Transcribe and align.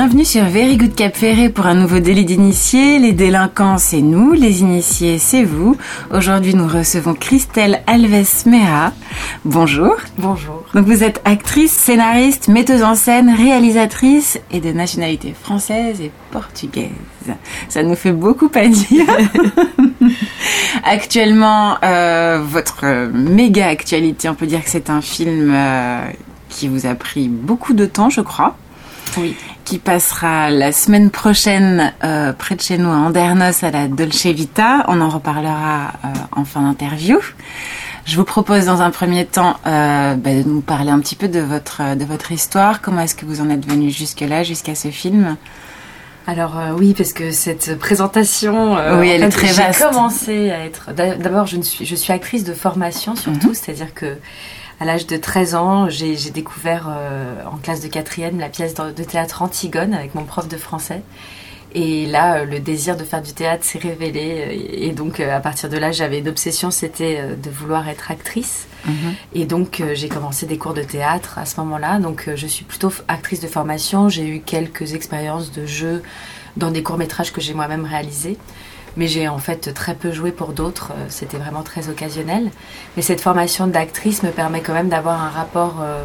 Bienvenue 0.00 0.24
sur 0.24 0.44
Very 0.44 0.76
Good 0.76 0.94
Cap 0.94 1.16
Ferré 1.16 1.48
pour 1.48 1.66
un 1.66 1.74
nouveau 1.74 1.98
délit 1.98 2.24
d'initiés. 2.24 3.00
Les 3.00 3.12
délinquants, 3.12 3.78
c'est 3.78 4.00
nous, 4.00 4.32
les 4.32 4.60
initiés, 4.60 5.18
c'est 5.18 5.42
vous. 5.42 5.76
Aujourd'hui, 6.12 6.54
nous 6.54 6.68
recevons 6.68 7.14
Christelle 7.14 7.82
Alves 7.88 8.46
Mera. 8.46 8.92
Bonjour. 9.44 9.96
Bonjour. 10.16 10.64
Donc 10.72 10.86
vous 10.86 11.02
êtes 11.02 11.20
actrice, 11.24 11.72
scénariste, 11.72 12.46
metteuse 12.46 12.84
en 12.84 12.94
scène, 12.94 13.28
réalisatrice 13.28 14.38
et 14.52 14.60
de 14.60 14.70
nationalité 14.70 15.34
française 15.34 16.00
et 16.00 16.12
portugaise. 16.30 16.92
Ça 17.68 17.82
nous 17.82 17.96
fait 17.96 18.12
beaucoup 18.12 18.52
à 18.54 18.68
dire. 18.68 19.04
Actuellement, 20.84 21.76
euh, 21.82 22.40
votre 22.40 23.08
méga 23.12 23.66
actualité, 23.66 24.28
on 24.28 24.36
peut 24.36 24.46
dire 24.46 24.62
que 24.62 24.70
c'est 24.70 24.90
un 24.90 25.00
film 25.00 25.50
euh, 25.52 26.08
qui 26.50 26.68
vous 26.68 26.86
a 26.86 26.94
pris 26.94 27.26
beaucoup 27.26 27.72
de 27.72 27.84
temps, 27.84 28.10
je 28.10 28.20
crois. 28.20 28.56
Oui. 29.16 29.34
Qui 29.68 29.78
passera 29.78 30.48
la 30.48 30.72
semaine 30.72 31.10
prochaine 31.10 31.92
euh, 32.02 32.32
près 32.32 32.54
de 32.54 32.62
chez 32.62 32.78
nous 32.78 32.88
à 32.88 32.94
Andernos 32.94 33.62
à 33.62 33.70
la 33.70 33.86
Dolce 33.86 34.24
Vita. 34.24 34.86
On 34.88 35.02
en 35.02 35.10
reparlera 35.10 35.92
euh, 36.06 36.08
en 36.32 36.46
fin 36.46 36.62
d'interview. 36.62 37.18
Je 38.06 38.16
vous 38.16 38.24
propose 38.24 38.64
dans 38.64 38.80
un 38.80 38.90
premier 38.90 39.26
temps 39.26 39.58
euh, 39.66 40.14
bah, 40.14 40.30
de 40.32 40.48
nous 40.48 40.62
parler 40.62 40.90
un 40.90 41.00
petit 41.00 41.16
peu 41.16 41.28
de 41.28 41.40
votre, 41.40 41.94
de 41.96 42.04
votre 42.06 42.32
histoire. 42.32 42.80
Comment 42.80 43.02
est-ce 43.02 43.14
que 43.14 43.26
vous 43.26 43.42
en 43.42 43.50
êtes 43.50 43.66
venu 43.66 43.90
jusque-là, 43.90 44.42
jusqu'à 44.42 44.74
ce 44.74 44.88
film? 44.88 45.36
Alors 46.26 46.58
euh, 46.58 46.72
oui, 46.74 46.94
parce 46.96 47.12
que 47.12 47.30
cette 47.30 47.78
présentation, 47.78 48.78
euh, 48.78 48.98
oui, 49.00 49.10
elle 49.10 49.22
est 49.22 49.28
très 49.28 49.52
vaste. 49.52 49.80
J'ai 49.80 49.84
commencé 49.84 50.50
à 50.50 50.64
être. 50.64 50.92
D'abord, 50.94 51.46
je 51.46 51.60
suis, 51.60 51.84
je 51.84 51.94
suis 51.94 52.14
actrice 52.14 52.44
de 52.44 52.54
formation 52.54 53.16
surtout, 53.16 53.48
mm 53.48 53.52
-hmm. 53.52 53.54
c'est-à-dire 53.54 53.92
que 53.92 54.16
à 54.80 54.84
l'âge 54.84 55.06
de 55.06 55.16
13 55.16 55.54
ans, 55.54 55.88
j'ai 55.88 56.16
découvert 56.30 56.88
euh, 56.88 57.42
en 57.50 57.56
classe 57.56 57.80
de 57.80 57.88
quatrième 57.88 58.38
la 58.38 58.48
pièce 58.48 58.74
de 58.74 59.04
théâtre 59.04 59.42
Antigone 59.42 59.94
avec 59.94 60.14
mon 60.14 60.24
prof 60.24 60.48
de 60.48 60.56
français. 60.56 61.02
Et 61.74 62.06
là, 62.06 62.44
le 62.44 62.60
désir 62.60 62.96
de 62.96 63.04
faire 63.04 63.20
du 63.20 63.34
théâtre 63.34 63.62
s'est 63.62 63.78
révélé. 63.78 64.70
Et 64.72 64.92
donc, 64.92 65.20
à 65.20 65.38
partir 65.40 65.68
de 65.68 65.76
là, 65.76 65.92
j'avais 65.92 66.20
une 66.20 66.28
obsession, 66.28 66.70
c'était 66.70 67.22
de 67.36 67.50
vouloir 67.50 67.90
être 67.90 68.10
actrice. 68.10 68.66
Mhm. 68.86 69.14
Et 69.34 69.44
donc, 69.44 69.82
j'ai 69.92 70.08
commencé 70.08 70.46
des 70.46 70.56
cours 70.56 70.72
de 70.72 70.82
théâtre 70.82 71.36
à 71.38 71.44
ce 71.44 71.60
moment-là. 71.60 71.98
Donc, 71.98 72.30
je 72.34 72.46
suis 72.46 72.64
plutôt 72.64 72.90
actrice 73.06 73.40
de 73.40 73.48
formation. 73.48 74.08
J'ai 74.08 74.26
eu 74.26 74.40
quelques 74.40 74.94
expériences 74.94 75.52
de 75.52 75.66
jeu 75.66 76.02
dans 76.56 76.70
des 76.70 76.82
courts-métrages 76.82 77.34
que 77.34 77.42
j'ai 77.42 77.52
moi-même 77.52 77.84
réalisés. 77.84 78.38
Mais 78.98 79.06
j'ai 79.08 79.28
en 79.28 79.38
fait 79.38 79.72
très 79.72 79.94
peu 79.94 80.12
joué 80.12 80.30
pour 80.32 80.48
d'autres. 80.52 80.92
C'était 81.08 81.38
vraiment 81.38 81.62
très 81.62 81.88
occasionnel. 81.88 82.50
Mais 82.96 83.02
cette 83.02 83.22
formation 83.22 83.66
d'actrice 83.66 84.22
me 84.22 84.30
permet 84.30 84.60
quand 84.60 84.74
même 84.74 84.90
d'avoir 84.90 85.22
un 85.22 85.30
rapport... 85.30 85.76
Euh, 85.80 86.04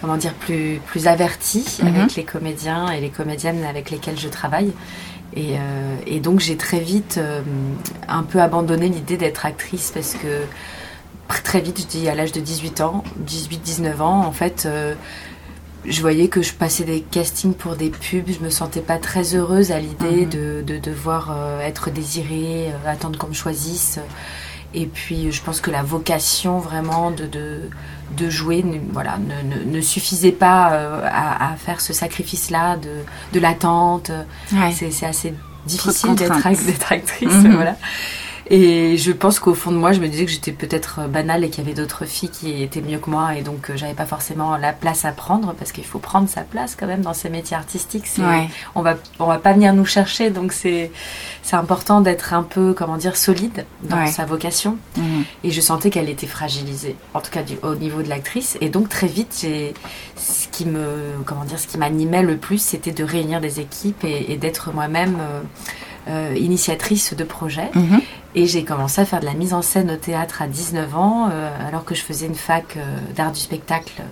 comment 0.00 0.16
dire, 0.18 0.34
plus, 0.34 0.80
plus 0.84 1.06
averti 1.06 1.64
Mhm. 1.82 1.86
avec 1.96 2.14
les 2.16 2.24
comédiens 2.24 2.90
et 2.90 3.00
les 3.00 3.08
comédiennes 3.08 3.64
avec 3.64 3.90
lesquels 3.90 4.18
je 4.18 4.28
travaille. 4.28 4.72
Et, 5.34 5.54
euh, 5.54 5.96
et 6.06 6.20
donc 6.20 6.40
j'ai 6.40 6.58
très 6.58 6.78
vite 6.78 7.16
euh, 7.16 7.40
un 8.06 8.22
peu 8.22 8.42
abandonné 8.42 8.88
l'idée 8.90 9.16
d'être 9.16 9.46
actrice 9.46 9.90
parce 9.94 10.12
que 10.14 10.42
très 11.42 11.60
vite, 11.60 11.80
je 11.80 11.86
dis 11.86 12.08
à 12.08 12.14
l'âge 12.14 12.32
de 12.32 12.40
18 12.40 12.80
ans, 12.82 13.02
18-19 13.26 14.00
ans, 14.02 14.26
en 14.26 14.32
fait, 14.32 14.64
euh, 14.66 14.94
je 15.86 16.00
voyais 16.00 16.28
que 16.28 16.42
je 16.42 16.52
passais 16.52 16.84
des 16.84 17.00
castings 17.00 17.54
pour 17.54 17.76
des 17.76 17.90
pubs, 17.90 18.28
je 18.28 18.44
me 18.44 18.50
sentais 18.50 18.80
pas 18.80 18.98
très 18.98 19.34
heureuse 19.34 19.70
à 19.72 19.78
l'idée 19.78 20.24
Mhm. 20.26 20.30
de, 20.30 20.64
de 20.66 20.78
devoir 20.78 21.30
euh, 21.30 21.60
être 21.60 21.90
désirée, 21.90 22.68
euh, 22.70 22.90
attendre 22.90 23.18
qu'on 23.18 23.28
me 23.28 23.34
choisisse. 23.34 23.98
Et 24.76 24.86
puis 24.86 25.30
je 25.30 25.40
pense 25.42 25.60
que 25.60 25.70
la 25.70 25.82
vocation 25.84 26.58
vraiment 26.58 27.10
de, 27.12 27.26
de, 27.26 27.60
de 28.16 28.28
jouer 28.30 28.62
ne, 28.64 28.78
voilà, 28.92 29.18
ne, 29.18 29.54
ne, 29.56 29.64
ne 29.76 29.80
suffisait 29.80 30.32
pas 30.32 30.72
euh, 30.72 31.00
à, 31.08 31.52
à 31.52 31.56
faire 31.56 31.80
ce 31.80 31.92
sacrifice-là 31.92 32.76
de, 32.78 32.90
de 33.32 33.40
l'attente. 33.40 34.10
Ouais. 34.52 34.72
C'est 34.72 34.90
c'est 34.90 35.06
assez 35.06 35.32
difficile 35.66 36.14
d'être 36.16 36.92
actrice. 36.92 37.30
Mhm. 37.32 37.54
voilà. 37.54 37.76
Et 38.50 38.98
je 38.98 39.10
pense 39.10 39.38
qu'au 39.38 39.54
fond 39.54 39.70
de 39.72 39.76
moi, 39.78 39.92
je 39.92 40.00
me 40.00 40.08
disais 40.08 40.26
que 40.26 40.30
j'étais 40.30 40.52
peut-être 40.52 41.08
banale 41.08 41.44
et 41.44 41.48
qu'il 41.50 41.64
y 41.64 41.66
avait 41.66 41.74
d'autres 41.74 42.04
filles 42.04 42.28
qui 42.28 42.62
étaient 42.62 42.82
mieux 42.82 42.98
que 42.98 43.08
moi 43.08 43.36
et 43.36 43.42
donc 43.42 43.70
euh, 43.70 43.76
j'avais 43.76 43.94
pas 43.94 44.04
forcément 44.04 44.56
la 44.58 44.72
place 44.74 45.06
à 45.06 45.12
prendre 45.12 45.54
parce 45.54 45.72
qu'il 45.72 45.84
faut 45.84 45.98
prendre 45.98 46.28
sa 46.28 46.42
place 46.42 46.76
quand 46.78 46.86
même 46.86 47.00
dans 47.00 47.14
ces 47.14 47.30
métiers 47.30 47.56
artistiques. 47.56 48.04
Ouais. 48.18 48.48
On 48.74 48.82
va 48.82 48.96
on 49.18 49.26
va 49.26 49.38
pas 49.38 49.54
venir 49.54 49.72
nous 49.72 49.86
chercher 49.86 50.28
donc 50.30 50.52
c'est 50.52 50.90
c'est 51.42 51.56
important 51.56 52.02
d'être 52.02 52.34
un 52.34 52.42
peu 52.42 52.74
comment 52.74 52.98
dire 52.98 53.16
solide 53.16 53.64
dans 53.82 53.96
Ouais. 53.96 54.08
sa 54.10 54.26
vocation 54.26 54.76
Mhm. 54.98 55.24
et 55.44 55.50
je 55.50 55.60
sentais 55.62 55.88
qu'elle 55.90 56.10
était 56.10 56.26
fragilisée 56.26 56.96
en 57.14 57.20
tout 57.20 57.30
cas 57.30 57.42
du, 57.42 57.54
au 57.62 57.74
niveau 57.76 58.02
de 58.02 58.08
l'actrice 58.10 58.58
et 58.60 58.68
donc 58.68 58.88
très 58.90 59.06
vite 59.06 59.38
j'ai 59.40 59.72
ce 60.16 60.48
qui 60.48 60.66
me 60.66 61.14
comment 61.24 61.44
dire 61.44 61.58
ce 61.58 61.66
qui 61.66 61.78
m'animait 61.78 62.22
le 62.22 62.36
plus 62.36 62.58
c'était 62.58 62.92
de 62.92 63.04
réunir 63.04 63.40
des 63.40 63.58
équipes 63.60 64.04
et, 64.04 64.32
et 64.32 64.36
d'être 64.36 64.72
moi-même 64.74 65.16
euh, 65.20 65.40
euh, 66.08 66.36
initiatrice 66.36 67.14
de 67.14 67.24
projets 67.24 67.70
Mhm. 67.74 68.00
Et 68.34 68.46
j'ai 68.46 68.64
commencé 68.64 69.00
à 69.00 69.04
faire 69.04 69.20
de 69.20 69.26
la 69.26 69.34
mise 69.34 69.54
en 69.54 69.62
scène 69.62 69.90
au 69.90 69.96
théâtre 69.96 70.42
à 70.42 70.46
19 70.46 70.96
ans 70.96 71.28
euh, 71.30 71.68
alors 71.68 71.84
que 71.84 71.94
je 71.94 72.02
faisais 72.02 72.26
une 72.26 72.34
fac 72.34 72.76
euh, 72.76 72.80
d'art 73.14 73.32
du 73.32 73.40
spectacle 73.40 74.02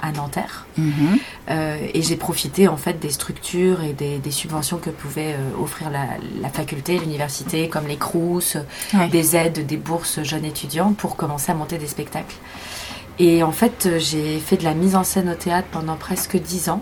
à 0.00 0.12
Nanterre 0.12 0.66
Mhm. 0.76 1.18
euh, 1.50 1.76
et 1.92 2.02
j'ai 2.02 2.16
profité 2.16 2.68
en 2.68 2.76
fait 2.76 3.00
des 3.00 3.10
structures 3.10 3.82
et 3.82 3.92
des, 3.92 4.18
des 4.18 4.30
subventions 4.30 4.78
que 4.78 4.90
pouvait 4.90 5.34
offrir 5.60 5.90
la, 5.90 6.04
la 6.40 6.48
faculté, 6.50 6.98
l'université, 6.98 7.68
comme 7.68 7.86
les 7.88 7.96
Crous, 7.96 8.56
Ouais. 8.94 9.08
des 9.08 9.34
aides, 9.36 9.66
des 9.66 9.76
bourses 9.76 10.22
jeunes 10.22 10.44
étudiants 10.44 10.92
pour 10.92 11.16
commencer 11.16 11.50
à 11.50 11.54
monter 11.56 11.78
des 11.78 11.88
spectacles. 11.88 12.36
Et 13.18 13.42
en 13.42 13.50
fait, 13.50 13.88
j'ai 13.98 14.38
fait 14.38 14.56
de 14.58 14.62
la 14.64 14.74
mise 14.74 14.94
en 14.94 15.02
scène 15.02 15.28
au 15.28 15.34
théâtre 15.34 15.66
pendant 15.72 15.96
presque 15.96 16.36
dix 16.40 16.68
ans, 16.68 16.80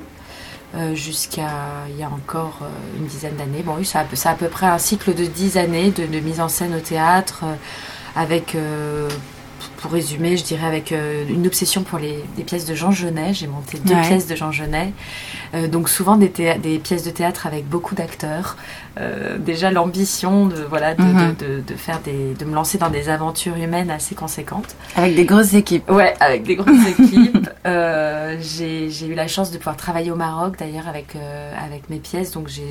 jusqu'à 0.94 1.48
il 1.88 1.96
y 1.98 2.02
a 2.02 2.08
encore 2.10 2.58
euh, 2.62 2.98
une 2.98 3.06
dizaine 3.06 3.36
d'années. 3.36 3.62
Bon, 3.64 3.76
oui, 3.78 3.84
ça 3.84 4.00
a 4.00 4.30
à 4.30 4.34
peu 4.34 4.48
près 4.48 4.66
un 4.66 4.78
cycle 4.78 5.14
de 5.14 5.24
dix 5.24 5.56
années 5.56 5.90
de, 5.90 6.06
de 6.06 6.20
mise 6.20 6.40
en 6.40 6.48
scène 6.48 6.74
au 6.74 6.80
théâtre, 6.80 7.40
euh, 7.44 7.54
avec, 8.14 8.54
euh, 8.54 9.08
pour 9.78 9.92
résumer, 9.92 10.36
je 10.36 10.44
dirais 10.44 10.66
avec 10.66 10.90
euh, 10.92 11.24
une 11.28 11.46
obsession 11.46 11.82
pour 11.82 11.98
les, 11.98 12.24
les 12.36 12.44
pièces 12.44 12.64
de 12.66 12.74
Jean 12.74 12.90
Genet. 12.90 13.32
J'ai 13.34 13.46
monté 13.46 13.78
deux 13.78 13.94
Ouais. 13.94 14.06
pièces 14.08 14.26
de 14.26 14.34
Jean 14.34 14.50
Genet. 14.52 14.92
Euh, 15.54 15.68
donc 15.68 15.88
souvent 15.88 16.16
des 16.16 16.28
pièces 16.28 17.04
de 17.04 17.10
théâtre 17.10 17.46
avec 17.46 17.68
beaucoup 17.68 17.94
d'acteurs. 17.94 18.56
Euh, 18.98 19.36
déjà 19.38 19.70
l'ambition 19.70 20.46
de 20.46 20.56
voilà 20.68 20.94
de, 20.94 21.02
Mhm. 21.02 21.34
de, 21.38 21.44
de, 21.44 21.60
de 21.60 21.74
faire 21.74 22.00
des 22.00 22.32
de 22.34 22.44
me 22.46 22.54
lancer 22.54 22.78
dans 22.78 22.88
des 22.88 23.08
aventures 23.10 23.56
humaines 23.56 23.90
assez 23.90 24.14
conséquentes. 24.14 24.74
Avec 24.96 25.14
des 25.14 25.24
grosses 25.26 25.52
équipes. 25.54 25.90
Ouais, 25.90 26.14
avec 26.20 26.44
des 26.44 26.56
grosses 26.56 26.86
équipes. 26.98 27.48
Euh, 27.66 28.36
j'ai 28.40 28.88
eu 29.06 29.14
la 29.14 29.28
chance 29.28 29.50
de 29.50 29.58
pouvoir 29.58 29.76
travailler 29.76 30.10
au 30.10 30.16
Maroc 30.16 30.56
d'ailleurs 30.58 30.88
avec 30.88 31.14
euh, 31.14 31.52
avec 31.62 31.90
mes 31.90 31.98
pièces. 31.98 32.30
Donc 32.32 32.48
j'ai- 32.48 32.64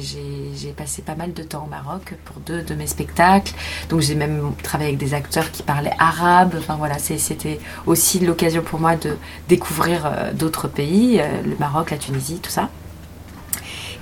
passé 0.76 1.02
pas 1.04 1.16
mal 1.16 1.32
de 1.32 1.44
temps 1.44 1.64
au 1.66 1.70
Maroc 1.70 2.16
pour 2.26 2.38
deux 2.42 2.62
de 2.64 2.74
mes 2.74 2.88
spectacles. 2.88 3.54
Donc 3.90 4.02
j'ai 4.02 4.16
même 4.16 4.52
travaillé 4.64 4.90
avec 4.90 5.00
des 5.00 5.14
acteurs 5.14 5.52
qui 5.52 5.64
parlaient 5.64 5.94
arabe. 6.00 6.56
Enfin 6.58 6.76
voilà, 6.76 6.98
c'était 7.00 7.60
aussi 7.86 8.20
l'occasion 8.20 8.62
pour 8.64 8.80
moi 8.80 8.96
de 8.96 9.16
découvrir 9.48 10.12
d'autres 10.34 10.68
pays, 10.68 11.22
le 11.46 11.56
Maroc, 11.60 11.92
la 11.92 11.98
Tunisie, 11.98 12.40
tout 12.42 12.50
ça. 12.50 12.70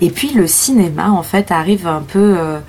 Et 0.01 0.09
puis 0.09 0.33
le 0.33 0.47
cinéma, 0.47 1.11
en 1.11 1.23
fait, 1.23 1.51
arrive 1.51 1.87
un 1.87 2.01
peu 2.01 2.35
euh, 2.37 2.59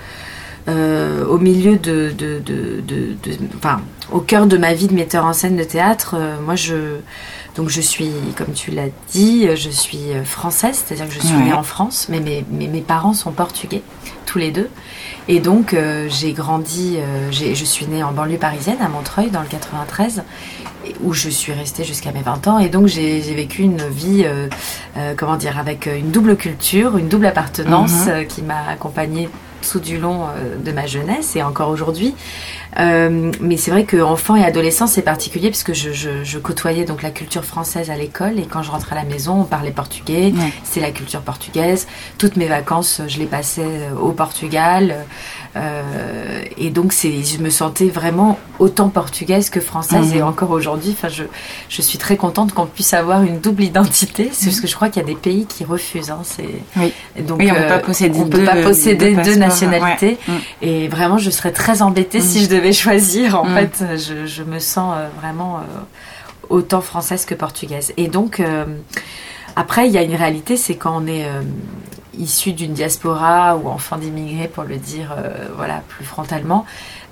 euh, 0.68 1.24
au 1.26 1.38
milieu 1.38 1.76
de, 1.76 2.12
de, 2.16 2.40
de, 2.40 3.16
enfin, 3.56 3.80
au 4.12 4.20
cœur 4.20 4.46
de 4.46 4.56
ma 4.56 4.74
vie 4.74 4.86
de 4.86 4.94
metteur 4.94 5.24
en 5.24 5.32
scène 5.32 5.56
de 5.56 5.64
théâtre. 5.64 6.14
Euh, 6.18 6.36
moi, 6.44 6.54
je, 6.56 6.96
donc 7.56 7.68
je 7.68 7.80
suis, 7.80 8.10
comme 8.36 8.52
tu 8.52 8.70
l'as 8.70 8.88
dit, 9.12 9.48
je 9.56 9.70
suis 9.70 10.06
française, 10.24 10.82
c'est-à-dire 10.84 11.08
que 11.08 11.14
je 11.14 11.20
suis 11.26 11.36
Ouais. 11.36 11.44
née 11.44 11.52
en 11.52 11.62
France, 11.62 12.06
mais 12.08 12.20
mes, 12.20 12.44
mes, 12.50 12.68
mes 12.68 12.80
parents 12.80 13.14
sont 13.14 13.32
portugais, 13.32 13.82
tous 14.34 14.38
les 14.40 14.50
deux. 14.50 14.68
Et 15.28 15.38
donc, 15.38 15.74
euh, 15.74 16.08
j'ai 16.10 16.32
grandi, 16.32 16.96
euh, 16.98 17.30
je 17.30 17.64
suis 17.64 17.86
née 17.86 18.02
en 18.02 18.10
banlieue 18.10 18.36
parisienne, 18.36 18.78
à 18.80 18.88
Montreuil, 18.88 19.30
dans 19.30 19.40
le 19.42 19.46
93, 19.46 20.24
et- 20.84 20.92
où 21.04 21.12
je 21.12 21.28
suis 21.28 21.52
restée 21.52 21.84
jusqu'à 21.84 22.10
mes 22.10 22.20
20 22.22 22.48
ans. 22.48 22.58
Et 22.58 22.68
donc, 22.68 22.88
j'ai 22.88 23.20
vécu 23.20 23.62
une 23.62 23.80
vie, 23.88 24.24
euh, 24.24 24.48
euh, 24.96 25.14
comment 25.16 25.36
dire, 25.36 25.56
avec 25.56 25.86
une 25.86 26.10
double 26.10 26.34
culture, 26.36 26.96
une 26.98 27.06
double 27.06 27.26
appartenance 27.26 28.06
Mhm. 28.06 28.08
euh, 28.08 28.24
qui 28.24 28.42
m'a 28.42 28.66
accompagnée 28.68 29.28
tout 29.70 29.80
du 29.80 29.98
long 29.98 30.22
euh, 30.24 30.56
de 30.64 30.72
ma 30.72 30.86
jeunesse 30.86 31.36
et 31.36 31.42
encore 31.42 31.68
aujourd'hui. 31.70 32.14
Euh, 32.80 33.30
mais 33.40 33.56
c'est 33.56 33.70
vrai 33.70 33.84
qu'enfant 33.84 34.34
et 34.34 34.44
adolescent, 34.44 34.86
c'est 34.86 35.02
particulier 35.02 35.50
parce 35.50 35.62
que 35.62 35.74
je, 35.74 35.92
je- 35.92 36.24
je 36.24 36.38
côtoyais 36.38 36.84
donc 36.84 37.02
la 37.02 37.10
culture 37.10 37.44
française 37.44 37.90
à 37.90 37.96
l'école 37.96 38.38
et 38.38 38.46
quand 38.46 38.62
je 38.62 38.70
rentrais 38.70 38.96
à 38.96 39.02
la 39.02 39.08
maison, 39.08 39.40
on 39.42 39.44
parlait 39.44 39.70
portugais. 39.70 40.32
Ouais. 40.36 40.52
C'est 40.64 40.80
la 40.80 40.90
culture 40.90 41.20
portugaise. 41.20 41.86
Toutes 42.18 42.36
mes 42.36 42.46
vacances, 42.46 43.00
je 43.06 43.18
les 43.18 43.26
passais 43.26 43.62
euh, 43.64 43.94
au 44.00 44.10
Portugal. 44.12 44.96
Euh, 45.56 46.42
et 46.58 46.70
donc, 46.70 46.92
je 46.92 47.38
me 47.38 47.50
sentais 47.50 47.86
vraiment 47.88 48.38
autant 48.58 48.88
portugaise 48.88 49.50
que 49.50 49.60
française. 49.60 50.10
Mhm. 50.12 50.18
Et 50.18 50.22
encore 50.22 50.50
aujourd'hui, 50.50 50.90
enfin, 50.96 51.08
je, 51.08 51.24
je 51.68 51.82
suis 51.82 51.98
très 51.98 52.16
contente 52.16 52.52
qu'on 52.52 52.66
puisse 52.66 52.92
avoir 52.94 53.22
une 53.22 53.38
double 53.38 53.62
identité. 53.62 54.30
C'est 54.32 54.46
parce 54.46 54.60
que 54.60 54.66
je 54.66 54.74
crois 54.74 54.88
qu'il 54.88 55.00
y 55.02 55.04
a 55.04 55.08
des 55.08 55.14
pays 55.14 55.46
qui 55.46 55.64
refusent. 55.64 56.10
Hein, 56.10 56.22
Oui. 56.76 56.92
donc, 57.20 57.38
Oui, 57.38 57.48
on 57.50 57.54
peut 57.54 57.60
euh, 57.60 57.68
pas 57.68 57.78
posséder 57.78 58.18
on 58.18 58.26
peut 58.26 58.44
pas 58.44 58.56
posséder 58.56 59.14
deux 59.14 59.22
deux, 59.34 59.38
passeports, 59.38 59.53
ouais. 59.82 60.18
Mm. 60.28 60.32
Et 60.62 60.88
vraiment, 60.88 61.18
je 61.18 61.30
serais 61.30 61.52
très 61.52 61.82
embêtée 61.82 62.18
Mm. 62.18 62.22
si 62.22 62.42
je 62.44 62.48
devais 62.48 62.72
choisir. 62.72 63.40
En 63.40 63.44
Mm. 63.46 63.54
fait, 63.54 63.84
je, 63.96 64.26
je 64.26 64.42
me 64.42 64.58
sens 64.58 64.94
euh, 64.96 65.08
vraiment 65.20 65.58
euh, 65.58 65.60
autant 66.50 66.80
française 66.80 67.24
que 67.24 67.34
portugaise. 67.34 67.92
Et 67.96 68.08
donc, 68.08 68.40
euh, 68.40 68.64
après, 69.56 69.86
il 69.86 69.92
y 69.92 69.98
a 69.98 70.02
une 70.02 70.14
réalité, 70.16 70.56
c'est 70.56 70.74
quand 70.76 71.00
on 71.02 71.06
est 71.06 71.26
issus 72.18 72.52
d'une 72.52 72.72
diaspora 72.72 73.56
ou 73.56 73.68
enfants 73.68 73.96
d'immigrés, 73.96 74.48
pour 74.48 74.64
le 74.64 74.76
dire 74.76 75.14
voilà 75.56 75.82
plus 75.88 76.04
frontalement, 76.04 76.64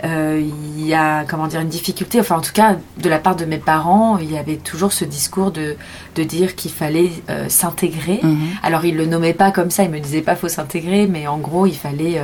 il 0.05 0.87
y 0.87 0.95
a 0.95 1.25
comment 1.25 1.47
dire 1.47 1.61
une 1.61 1.69
difficulté. 1.69 2.21
Enfin, 2.21 2.37
en 2.37 2.41
tout 2.41 2.53
cas, 2.53 2.77
de 2.99 3.09
la 3.09 3.19
part 3.19 3.37
de 3.37 3.45
mes 3.45 3.59
parents, 3.59 4.19
il 4.19 4.33
y 4.33 4.39
avait 4.39 4.57
toujours 4.57 4.93
ce 4.93 5.05
discours 5.05 5.51
de, 5.53 5.77
de 6.17 6.23
dire 6.23 6.57
qu'il 6.57 6.73
fallait 6.73 7.11
s'intégrer. 7.49 8.21
Mhm. 8.23 8.49
Alors, 8.63 8.85
ils 8.85 8.97
le 8.97 9.07
nommaient 9.07 9.35
pas 9.35 9.51
comme 9.51 9.71
ça. 9.71 9.85
Ils 9.85 9.91
me 9.91 10.01
disaient 10.01 10.23
pas 10.23 10.37
faut 10.37 10.49
s'intégrer, 10.49 11.07
mais 11.07 11.27
en 11.27 11.39
gros, 11.39 11.67
il 11.67 11.77
fallait 11.77 12.21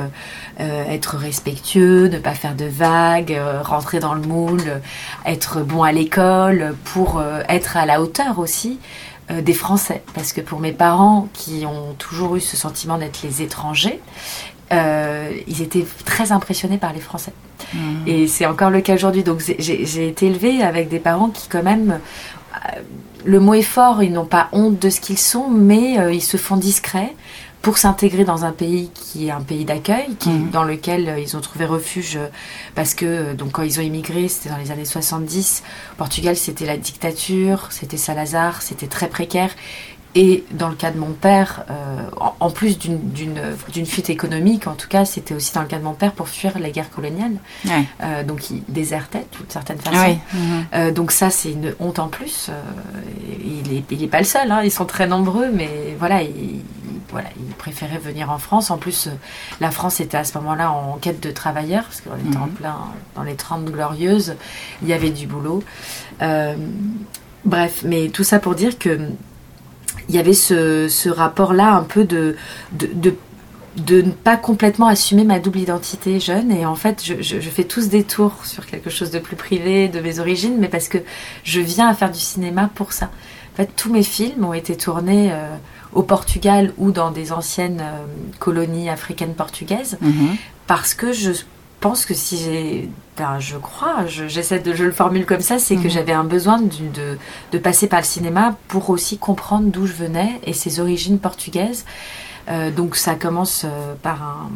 être 0.59 1.15
respectueux, 1.15 2.07
ne 2.07 2.19
pas 2.19 2.33
faire 2.33 2.55
de 2.55 2.65
vagues, 2.65 3.39
rentrer 3.63 3.99
dans 3.99 4.13
le 4.13 4.21
moule, 4.21 4.81
être 5.25 5.61
bon 5.61 5.83
à 5.83 5.91
l'école, 5.91 6.75
pour 6.83 7.21
être 7.47 7.77
à 7.77 7.85
la 7.85 8.01
hauteur 8.01 8.39
aussi 8.39 8.79
euh, 9.31 9.41
des 9.41 9.53
Français. 9.53 10.01
Parce 10.13 10.33
que 10.33 10.41
pour 10.41 10.59
mes 10.59 10.71
parents, 10.71 11.27
qui 11.33 11.65
ont 11.65 11.93
toujours 11.97 12.35
eu 12.35 12.41
ce 12.41 12.57
sentiment 12.57 12.97
d'être 12.97 13.21
les 13.23 13.41
étrangers, 13.41 13.99
euh, 14.71 15.31
ils 15.47 15.61
étaient 15.61 15.85
très 16.05 16.31
impressionnés 16.31 16.77
par 16.77 16.93
les 16.93 16.99
Français. 16.99 17.33
Mmh. 17.73 17.77
Et 18.07 18.27
c'est 18.27 18.45
encore 18.45 18.69
le 18.71 18.81
cas 18.81 18.95
aujourd'hui. 18.95 19.23
Donc 19.23 19.41
j'ai 19.59 20.07
été 20.07 20.27
élevée 20.27 20.63
avec 20.63 20.89
des 20.89 20.99
parents 20.99 21.29
qui 21.29 21.47
quand 21.47 21.63
même... 21.63 21.99
Euh, 22.55 22.81
le 23.25 23.39
mot 23.41 23.53
est 23.53 23.61
fort, 23.61 24.01
ils 24.01 24.13
n'ont 24.13 24.25
pas 24.25 24.47
honte 24.53 24.79
de 24.79 24.89
ce 24.89 25.01
qu'ils 25.01 25.19
sont, 25.19 25.49
mais 25.49 25.97
ils 26.15 26.21
se 26.21 26.37
font 26.37 26.55
discrets 26.55 27.13
pour 27.61 27.77
s'intégrer 27.77 28.23
dans 28.23 28.45
un 28.45 28.51
pays 28.51 28.89
qui 28.93 29.27
est 29.27 29.31
un 29.31 29.41
pays 29.41 29.65
d'accueil, 29.65 30.15
mmh. 30.25 30.49
dans 30.51 30.63
lequel 30.63 31.09
euh, 31.09 31.19
ils 31.19 31.35
ont 31.35 31.41
trouvé 31.41 31.65
refuge 31.65 32.15
euh, 32.15 32.27
parce 32.73 32.93
que 32.93 33.05
euh, 33.05 33.33
donc 33.33 33.51
quand 33.51 33.63
ils 33.63 33.79
ont 33.79 33.83
immigré, 33.83 34.29
c'était 34.29 34.49
dans 34.49 34.57
les 34.57 34.71
années 34.71 34.85
70. 34.85 35.63
Portugal, 35.97 36.37
c'était 36.37 36.65
la 36.65 36.77
dictature, 36.77 37.67
c'était 37.71 37.97
Salazar, 37.97 38.61
c'était 38.61 38.87
très 38.87 39.09
précaire. 39.09 39.51
Et 40.15 40.43
dans 40.51 40.69
le 40.69 40.75
cas 40.75 40.91
de 40.91 40.97
mon 40.97 41.11
père, 41.11 41.65
en, 42.39 42.49
plus 42.49 42.79
d'une 42.79 43.85
fuite 43.85 44.09
économique, 44.09 44.67
en 44.67 44.73
tout 44.73 44.87
cas, 44.87 45.05
c'était 45.05 45.35
aussi 45.35 45.53
dans 45.53 45.61
le 45.61 45.67
cas 45.67 45.77
de 45.77 45.83
mon 45.83 45.93
père 45.93 46.13
pour 46.13 46.29
fuir 46.29 46.57
la 46.59 46.71
guerre 46.71 46.89
coloniale. 46.89 47.33
donc 48.27 48.49
il 48.49 48.63
désertait 48.67 49.25
d'une 49.37 49.49
certaine 49.49 49.77
façon. 49.77 50.17
Mmh. 50.33 50.91
donc 50.91 51.11
ça, 51.11 51.29
c'est 51.29 51.51
une 51.51 51.75
honte 51.79 51.99
en 51.99 52.07
plus. 52.07 52.49
il 53.43 53.71
n'est 53.71 53.83
il 53.91 54.03
est 54.03 54.07
pas 54.07 54.19
le 54.19 54.25
seul, 54.25 54.51
hein. 54.51 54.61
ils 54.63 54.71
sont 54.71 54.85
très 54.85 55.07
nombreux, 55.07 55.51
mais 55.53 55.95
voilà, 55.99 56.21
il, 56.23 56.61
voilà, 57.11 57.29
il 57.37 57.53
préférait 57.55 57.97
venir 57.97 58.29
en 58.29 58.37
France. 58.37 58.71
En 58.71 58.77
plus, 58.77 59.07
euh, 59.07 59.11
la 59.59 59.71
France 59.71 59.99
était 59.99 60.17
à 60.17 60.23
ce 60.23 60.37
moment-là 60.37 60.71
en 60.71 60.97
quête 60.97 61.21
de 61.21 61.31
travailleurs, 61.31 61.83
parce 61.83 62.01
qu'on 62.01 62.29
était 62.29 62.37
en 62.37 62.47
mhm. 62.47 62.53
plein 62.53 62.77
dans 63.15 63.23
les 63.23 63.35
30 63.35 63.65
glorieuses, 63.65 64.35
il 64.81 64.87
y 64.87 64.93
avait 64.93 65.09
du 65.09 65.27
boulot. 65.27 65.63
Euh, 66.21 66.55
bref, 67.45 67.83
mais 67.83 68.09
tout 68.09 68.23
ça 68.23 68.39
pour 68.39 68.55
dire 68.55 68.77
que 68.77 68.99
il 70.09 70.15
y 70.15 70.17
avait 70.17 70.33
ce, 70.33 71.09
rapport-là 71.09 71.73
un 71.73 71.83
peu 71.83 72.03
de, 72.03 72.35
de, 72.73 73.13
de, 73.77 74.01
ne 74.01 74.11
pas 74.11 74.35
complètement 74.35 74.87
assumer 74.87 75.23
ma 75.23 75.39
double 75.39 75.59
identité 75.59 76.19
jeune. 76.19 76.51
Et 76.51 76.65
en 76.65 76.75
fait, 76.75 77.01
je, 77.03 77.21
je, 77.21 77.39
fais 77.49 77.63
tous 77.63 77.87
des 77.89 78.03
tours 78.03 78.45
sur 78.45 78.65
quelque 78.65 78.89
chose 78.89 79.11
de 79.11 79.19
plus 79.19 79.35
privé, 79.35 79.87
de 79.87 79.99
mes 79.99 80.19
origines, 80.19 80.57
mais 80.59 80.67
parce 80.67 80.89
que 80.89 80.97
je 81.43 81.61
viens 81.61 81.87
à 81.87 81.93
faire 81.93 82.11
du 82.11 82.19
cinéma 82.19 82.69
pour 82.73 82.91
ça. 82.91 83.11
En 83.53 83.57
fait, 83.57 83.69
tous 83.75 83.91
mes 83.91 84.03
films 84.03 84.43
ont 84.43 84.53
été 84.53 84.75
tournés... 84.75 85.31
Euh, 85.31 85.55
au 85.93 86.03
Portugal 86.03 86.73
ou 86.77 86.91
dans 86.91 87.11
des 87.11 87.31
anciennes 87.31 87.81
euh, 87.81 88.05
colonies 88.39 88.89
africaines 88.89 89.33
portugaises, 89.33 89.97
mhm. 90.01 90.35
parce 90.67 90.93
que 90.93 91.11
je 91.13 91.31
pense 91.79 92.05
que 92.05 92.13
si 92.13 92.37
j'ai, 92.37 92.89
ben, 93.17 93.39
je 93.39 93.57
crois, 93.57 94.05
j'essaie 94.05 94.59
de, 94.59 94.73
je 94.73 94.83
le 94.83 94.91
formule 94.91 95.25
comme 95.25 95.41
ça, 95.41 95.59
c'est 95.59 95.75
que 95.75 95.83
mhm. 95.83 95.89
j'avais 95.89 96.11
un 96.11 96.23
besoin 96.23 96.61
de, 96.61 97.17
de, 97.51 97.57
passer 97.57 97.87
par 97.87 97.99
le 97.99 98.05
cinéma 98.05 98.55
pour 98.67 98.89
aussi 98.89 99.17
comprendre 99.17 99.67
d'où 99.67 99.85
je 99.85 99.93
venais 99.93 100.39
et 100.43 100.53
ses 100.53 100.79
origines 100.79 101.19
portugaises. 101.19 101.85
Euh, 102.49 102.71
donc 102.71 102.95
ça 102.95 103.15
commence 103.15 103.63
euh, 103.65 103.93
par 104.01 104.23
un, 104.23 104.49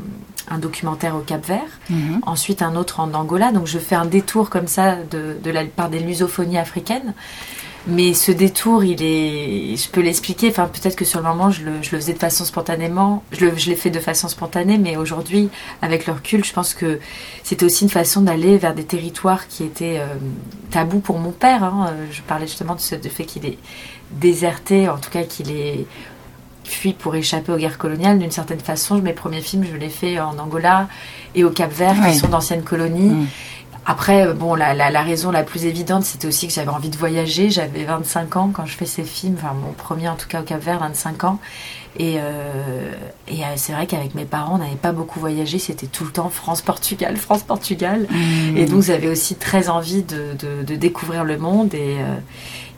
un, 0.49 0.57
documentaire 0.57 1.15
au 1.15 1.19
Cap 1.19 1.45
Vert, 1.45 1.79
mhm. 1.89 2.21
ensuite 2.25 2.61
un 2.61 2.75
autre 2.75 2.99
en 2.99 3.13
Angola. 3.13 3.51
Donc 3.51 3.67
je 3.67 3.77
fais 3.79 3.95
un 3.95 4.05
détour 4.05 4.49
comme 4.49 4.67
ça 4.67 4.95
de, 5.11 5.37
de 5.43 5.51
la, 5.51 5.65
par 5.65 5.89
des 5.89 5.99
lusophonies 5.99 6.57
africaines. 6.57 7.13
Mais 7.85 8.13
ce 8.13 8.31
détour, 8.31 8.83
il 8.85 9.03
est, 9.03 9.75
je 9.75 9.89
peux 9.89 9.99
l'expliquer. 9.99 10.49
Enfin, 10.49 10.67
peut-être 10.67 10.95
que 10.95 11.03
sur 11.03 11.19
le 11.19 11.25
moment, 11.25 11.51
je 11.51 11.65
le, 11.65 11.71
je 11.81 11.91
le 11.91 11.97
faisais 11.99 12.13
de 12.13 12.19
façon 12.19 12.45
spontanément. 12.45 13.23
Je, 13.31 13.47
je 13.57 13.69
l'ai 13.69 13.75
fait 13.75 13.89
de 13.89 13.99
façon 13.99 14.29
spontanée, 14.29 14.77
mais 14.77 14.95
aujourd'hui, 14.95 15.49
avec 15.81 16.07
le 16.07 16.13
recul, 16.13 16.45
je 16.45 16.53
pense 16.53 16.73
que 16.73 16.99
c'était 17.43 17.65
aussi 17.65 17.83
une 17.83 17.89
façon 17.89 18.21
d'aller 18.21 18.57
vers 18.57 18.73
des 18.73 18.85
territoires 18.85 19.47
qui 19.49 19.63
étaient 19.63 19.99
euh, 19.99 20.05
tabous 20.71 20.99
pour 20.99 21.19
mon 21.19 21.31
père. 21.31 21.63
Hein. 21.63 21.93
Je 22.11 22.21
parlais 22.21 22.47
justement 22.47 22.75
de 22.75 22.79
ce 22.79 22.95
fait 22.95 23.25
qu'il 23.25 23.45
est 23.45 23.57
déserté, 24.11 24.87
en 24.87 24.97
tout 24.97 25.09
cas 25.09 25.23
qu'il 25.23 25.51
est 25.51 25.85
fui 26.63 26.93
pour 26.93 27.15
échapper 27.15 27.51
aux 27.51 27.57
guerres 27.57 27.77
coloniales. 27.77 28.19
D'une 28.19 28.31
certaine 28.31 28.59
façon, 28.59 28.99
mes 28.99 29.13
premiers 29.13 29.41
films, 29.41 29.65
je 29.69 29.77
les 29.77 29.89
fait 29.89 30.19
en 30.19 30.37
Angola 30.37 30.87
et 31.35 31.43
au 31.43 31.49
Cap 31.49 31.71
Vert, 31.71 31.95
qui 32.07 32.15
sont 32.15 32.29
d'anciennes 32.29 32.63
colonies. 32.63 33.09
Mm. 33.09 33.27
Après, 33.85 34.33
bon, 34.33 34.55
la, 34.55 34.73
la, 34.73 35.01
raison 35.01 35.31
la 35.31 35.43
plus 35.43 35.65
évidente, 35.65 36.03
c'était 36.03 36.27
aussi 36.27 36.47
que 36.47 36.53
j'avais 36.53 36.69
envie 36.69 36.89
de 36.89 36.97
voyager. 36.97 37.49
J'avais 37.49 37.83
25 37.83 38.35
ans 38.37 38.51
quand 38.53 38.65
je 38.65 38.75
fais 38.75 38.85
ces 38.85 39.03
films, 39.03 39.35
enfin 39.37 39.53
mon 39.53 39.73
premier 39.73 40.07
en 40.07 40.15
tout 40.15 40.27
cas 40.27 40.41
au 40.41 40.43
Cap 40.43 40.61
Vert, 40.61 40.79
25 40.79 41.23
ans. 41.25 41.39
Et, 41.99 42.15
euh, 42.17 42.91
et 43.27 43.43
euh, 43.43 43.47
c'est 43.55 43.73
vrai 43.73 43.85
qu'avec 43.85 44.15
mes 44.15 44.25
parents, 44.25 44.55
on 44.55 44.57
n'avait 44.57 44.75
pas 44.75 44.93
beaucoup 44.93 45.19
voyagé. 45.19 45.59
C'était 45.59 45.87
tout 45.87 46.05
le 46.05 46.11
temps 46.11 46.29
France-Portugal, 46.29 47.17
France-Portugal. 47.17 48.07
Mmh. 48.09 48.57
Et 48.57 48.65
donc, 48.65 48.83
j'avais 48.83 49.09
aussi 49.09 49.35
très 49.35 49.69
envie 49.69 50.01
de, 50.01 50.33
de, 50.39 50.63
de, 50.63 50.75
découvrir 50.75 51.23
le 51.23 51.37
monde. 51.37 51.73
Et, 51.75 51.97
euh, 51.99 52.15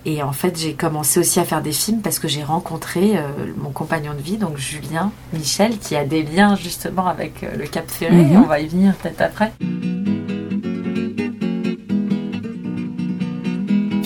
et 0.05 0.21
en 0.21 0.33
fait, 0.33 0.57
j'ai 0.57 0.73
commencé 0.73 1.19
aussi 1.19 1.39
à 1.39 1.45
faire 1.45 1.63
des 1.63 1.71
films 1.71 2.01
parce 2.01 2.19
que 2.19 2.27
j'ai 2.27 2.43
rencontré 2.43 3.17
euh, 3.17 3.21
mon 3.57 3.71
compagnon 3.71 4.13
de 4.13 4.21
vie, 4.21 4.37
donc 4.37 4.57
Julien 4.57 5.11
Michel, 5.33 5.79
qui 5.79 5.95
a 5.95 6.05
des 6.05 6.21
liens 6.21 6.55
justement 6.55 7.07
avec 7.07 7.43
euh, 7.43 7.55
le 7.57 7.65
Cap 7.65 7.89
Ferré. 7.89 8.15
Mmh. 8.15 8.43
On 8.43 8.47
va 8.47 8.59
y 8.59 8.67
venir 8.67 8.93
peut-être 8.95 9.21
après. 9.21 9.51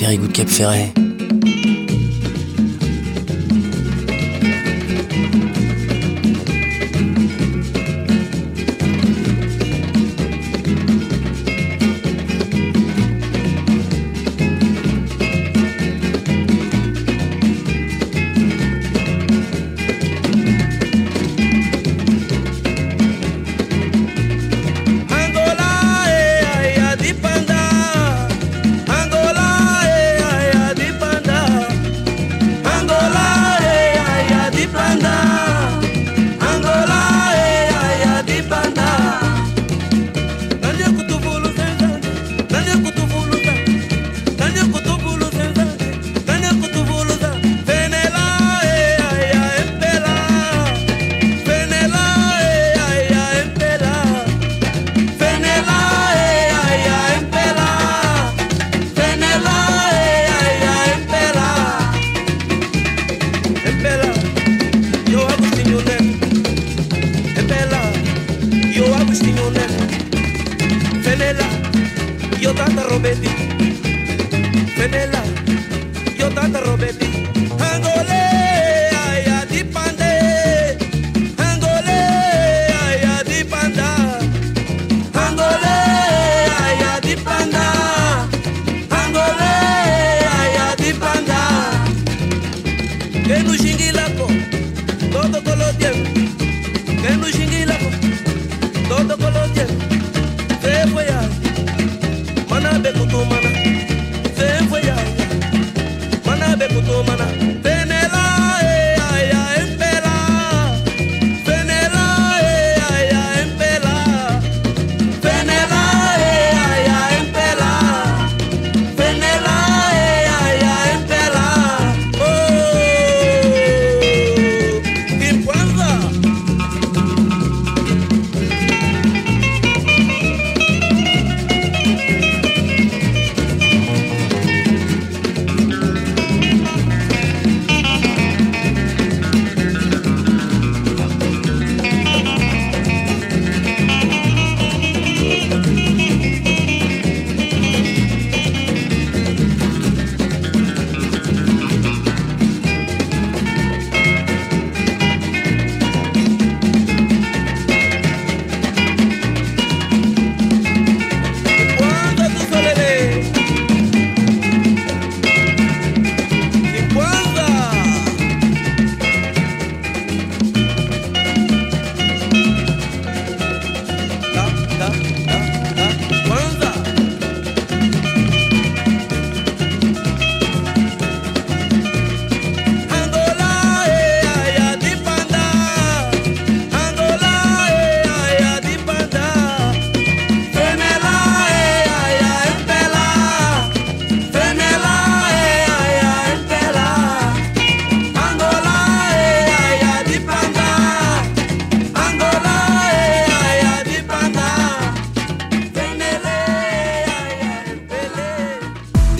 Périgou 0.09 0.27
de 0.27 0.33
Cap 0.33 0.47
Ferret. 0.47 1.08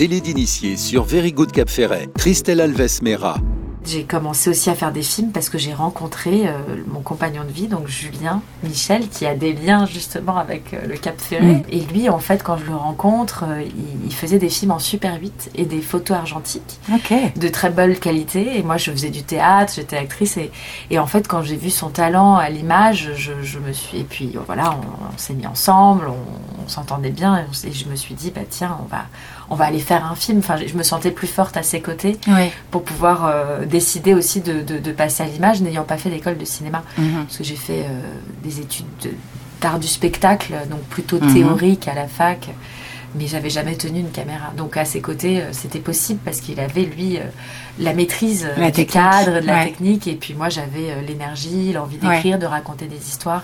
Délit 0.00 0.22
d'initié 0.22 0.78
sur 0.78 1.04
Very 1.04 1.30
Good 1.30 1.52
Cap 1.52 1.68
Ferret. 1.68 2.08
Christelle 2.16 2.62
Alves 2.62 3.02
Mera. 3.02 3.36
J'ai 3.84 4.04
commencé 4.04 4.48
aussi 4.48 4.70
à 4.70 4.74
faire 4.74 4.92
des 4.92 5.02
films 5.02 5.30
parce 5.30 5.50
que 5.50 5.58
j'ai 5.58 5.74
rencontré 5.74 6.48
euh, 6.48 6.52
mon 6.86 7.00
compagnon 7.00 7.44
de 7.44 7.50
vie, 7.50 7.66
donc 7.66 7.86
Julien 7.86 8.40
Michel, 8.62 9.08
qui 9.08 9.26
a 9.26 9.34
des 9.34 9.52
liens 9.52 9.84
justement 9.84 10.38
avec 10.38 10.72
euh, 10.72 10.86
le 10.86 10.96
Cap 10.96 11.20
Ferret. 11.20 11.56
Mm. 11.56 11.62
Et 11.70 11.80
lui, 11.80 12.08
en 12.08 12.18
fait, 12.18 12.42
quand 12.42 12.56
je 12.56 12.64
le 12.64 12.76
rencontre, 12.76 13.44
euh, 13.46 13.62
il, 13.62 14.06
il 14.06 14.14
faisait 14.14 14.38
des 14.38 14.48
films 14.48 14.70
en 14.70 14.78
Super 14.78 15.20
8 15.20 15.50
et 15.54 15.66
des 15.66 15.82
photos 15.82 16.16
argentiques 16.16 16.80
de 17.36 17.48
très 17.48 17.68
belle 17.68 17.98
qualité. 17.98 18.58
Et 18.58 18.62
moi, 18.62 18.78
je 18.78 18.90
faisais 18.90 19.10
du 19.10 19.22
théâtre, 19.22 19.74
j'étais 19.76 19.98
actrice. 19.98 20.38
Et, 20.38 20.50
et 20.90 20.98
en 20.98 21.06
fait, 21.06 21.28
quand 21.28 21.42
j'ai 21.42 21.56
vu 21.56 21.68
son 21.68 21.90
talent 21.90 22.36
à 22.36 22.48
l'image, 22.48 23.10
je, 23.16 23.32
je 23.42 23.58
me 23.58 23.72
suis. 23.72 23.98
Et 23.98 24.04
puis 24.04 24.34
voilà, 24.46 24.72
on, 24.72 25.14
on 25.14 25.18
s'est 25.18 25.34
mis 25.34 25.46
ensemble, 25.46 26.06
on, 26.08 26.64
on 26.64 26.68
s'entendait 26.68 27.10
bien. 27.10 27.38
Et, 27.38 27.42
on 27.42 27.68
et 27.68 27.72
je 27.72 27.86
me 27.86 27.96
suis 27.96 28.14
dit, 28.14 28.30
bah 28.30 28.42
tiens, 28.48 28.78
on 28.82 28.88
va, 28.88 29.04
on 29.50 29.56
va 29.56 29.64
aller 29.66 29.80
faire 29.80 30.04
un 30.10 30.14
film. 30.14 30.38
Enfin, 30.38 30.56
je 30.64 30.74
me 30.74 30.82
sentais 30.82 31.10
plus 31.10 31.26
forte 31.26 31.56
à 31.56 31.62
ses 31.62 31.80
côtés 31.80 32.16
Oui. 32.28 32.50
pour 32.70 32.82
pouvoir 32.84 33.26
euh, 33.26 33.66
décider 33.66 34.14
aussi 34.14 34.40
de, 34.40 34.62
de- 34.62 34.78
de 34.78 34.92
passer 34.92 35.22
à 35.24 35.26
l'image, 35.26 35.60
n'ayant 35.60 35.84
pas 35.84 35.96
fait 35.98 36.08
d'école 36.10 36.38
de 36.38 36.44
cinéma. 36.44 36.82
Mhm. 36.98 37.24
Parce 37.24 37.36
que 37.38 37.44
j'ai 37.44 37.56
fait 37.56 37.80
euh, 37.82 38.00
des 38.44 38.60
études 38.60 38.86
de- 39.02 39.10
d'art 39.60 39.78
du 39.78 39.88
spectacle, 39.88 40.54
donc 40.70 40.80
plutôt 40.82 41.20
Mhm. 41.20 41.34
théorique 41.34 41.88
à 41.88 41.94
la 41.94 42.06
fac, 42.06 42.48
mais 43.16 43.26
j'avais 43.26 43.50
jamais 43.50 43.74
tenu 43.74 43.98
une 44.00 44.10
caméra. 44.12 44.52
Donc 44.56 44.76
à 44.76 44.84
ses 44.84 45.00
côtés, 45.00 45.42
euh, 45.42 45.48
c'était 45.52 45.80
possible 45.80 46.20
parce 46.24 46.40
qu'il 46.40 46.60
avait, 46.60 46.84
lui, 46.84 47.18
la 47.80 47.92
maîtrise 47.92 48.48
La 48.56 48.66
du 48.66 48.72
technique, 48.84 48.90
cadre, 48.92 49.40
de 49.40 49.46
la 49.46 49.54
ouais. 49.54 49.64
technique, 49.64 50.06
et 50.06 50.14
puis 50.14 50.34
moi 50.34 50.48
j'avais 50.48 51.02
l'énergie, 51.06 51.72
l'envie 51.72 51.96
d'écrire, 51.98 52.38
de 52.38 52.46
raconter 52.46 52.86
des 52.86 52.96
histoires. 53.08 53.42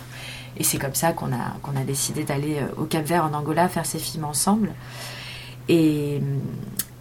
Et 0.59 0.65
c'est 0.65 0.79
comme 0.79 0.95
ça 0.95 1.13
qu'on 1.13 1.33
a, 1.33 1.59
qu'on 1.63 1.77
a 1.77 1.85
décidé 1.85 2.23
d'aller 2.25 2.59
au 2.79 2.85
Cap 2.85 3.05
Vert, 3.05 3.25
en 3.25 3.37
Angola, 3.37 3.69
faire 3.69 3.85
ces 3.85 3.99
films 3.99 4.25
ensemble. 4.25 4.71
Et, 5.69 6.21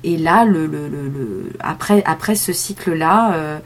et 0.04 0.18
là, 0.18 0.46
le, 0.46 0.66
le- 0.68 0.88
le- 0.88 1.08
le- 1.10 1.54
après, 1.60 2.02
après 2.06 2.36
ce 2.36 2.54
cycle-là, 2.54 3.34
euh, 3.36 3.60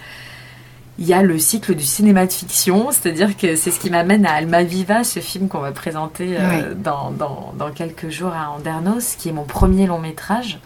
il 0.97 1.07
y 1.07 1.13
a 1.13 1.21
le 1.21 1.39
cycle 1.39 1.75
du 1.75 1.85
cinéma 1.85 2.25
de 2.25 2.31
fiction, 2.33 2.89
c'est-à-dire 2.91 3.37
que 3.37 3.55
c'est 3.55 3.71
ce 3.71 3.79
qui 3.79 3.89
m'amène 3.89 4.25
à 4.25 4.33
Alma 4.33 4.63
Viva, 4.63 5.05
ce 5.05 5.21
film 5.21 5.47
qu'on 5.47 5.59
va 5.59 5.71
présenter 5.71 6.35
euh, 6.37 6.73
dans, 6.75 7.11
dans- 7.11 7.53
dans 7.57 7.71
quelques 7.71 8.09
jours 8.09 8.33
à 8.33 8.49
Andernos, 8.51 9.15
qui 9.17 9.29
est 9.29 9.33
mon 9.33 9.45
premier 9.45 9.87
long 9.87 9.99
métrage. 9.99 10.59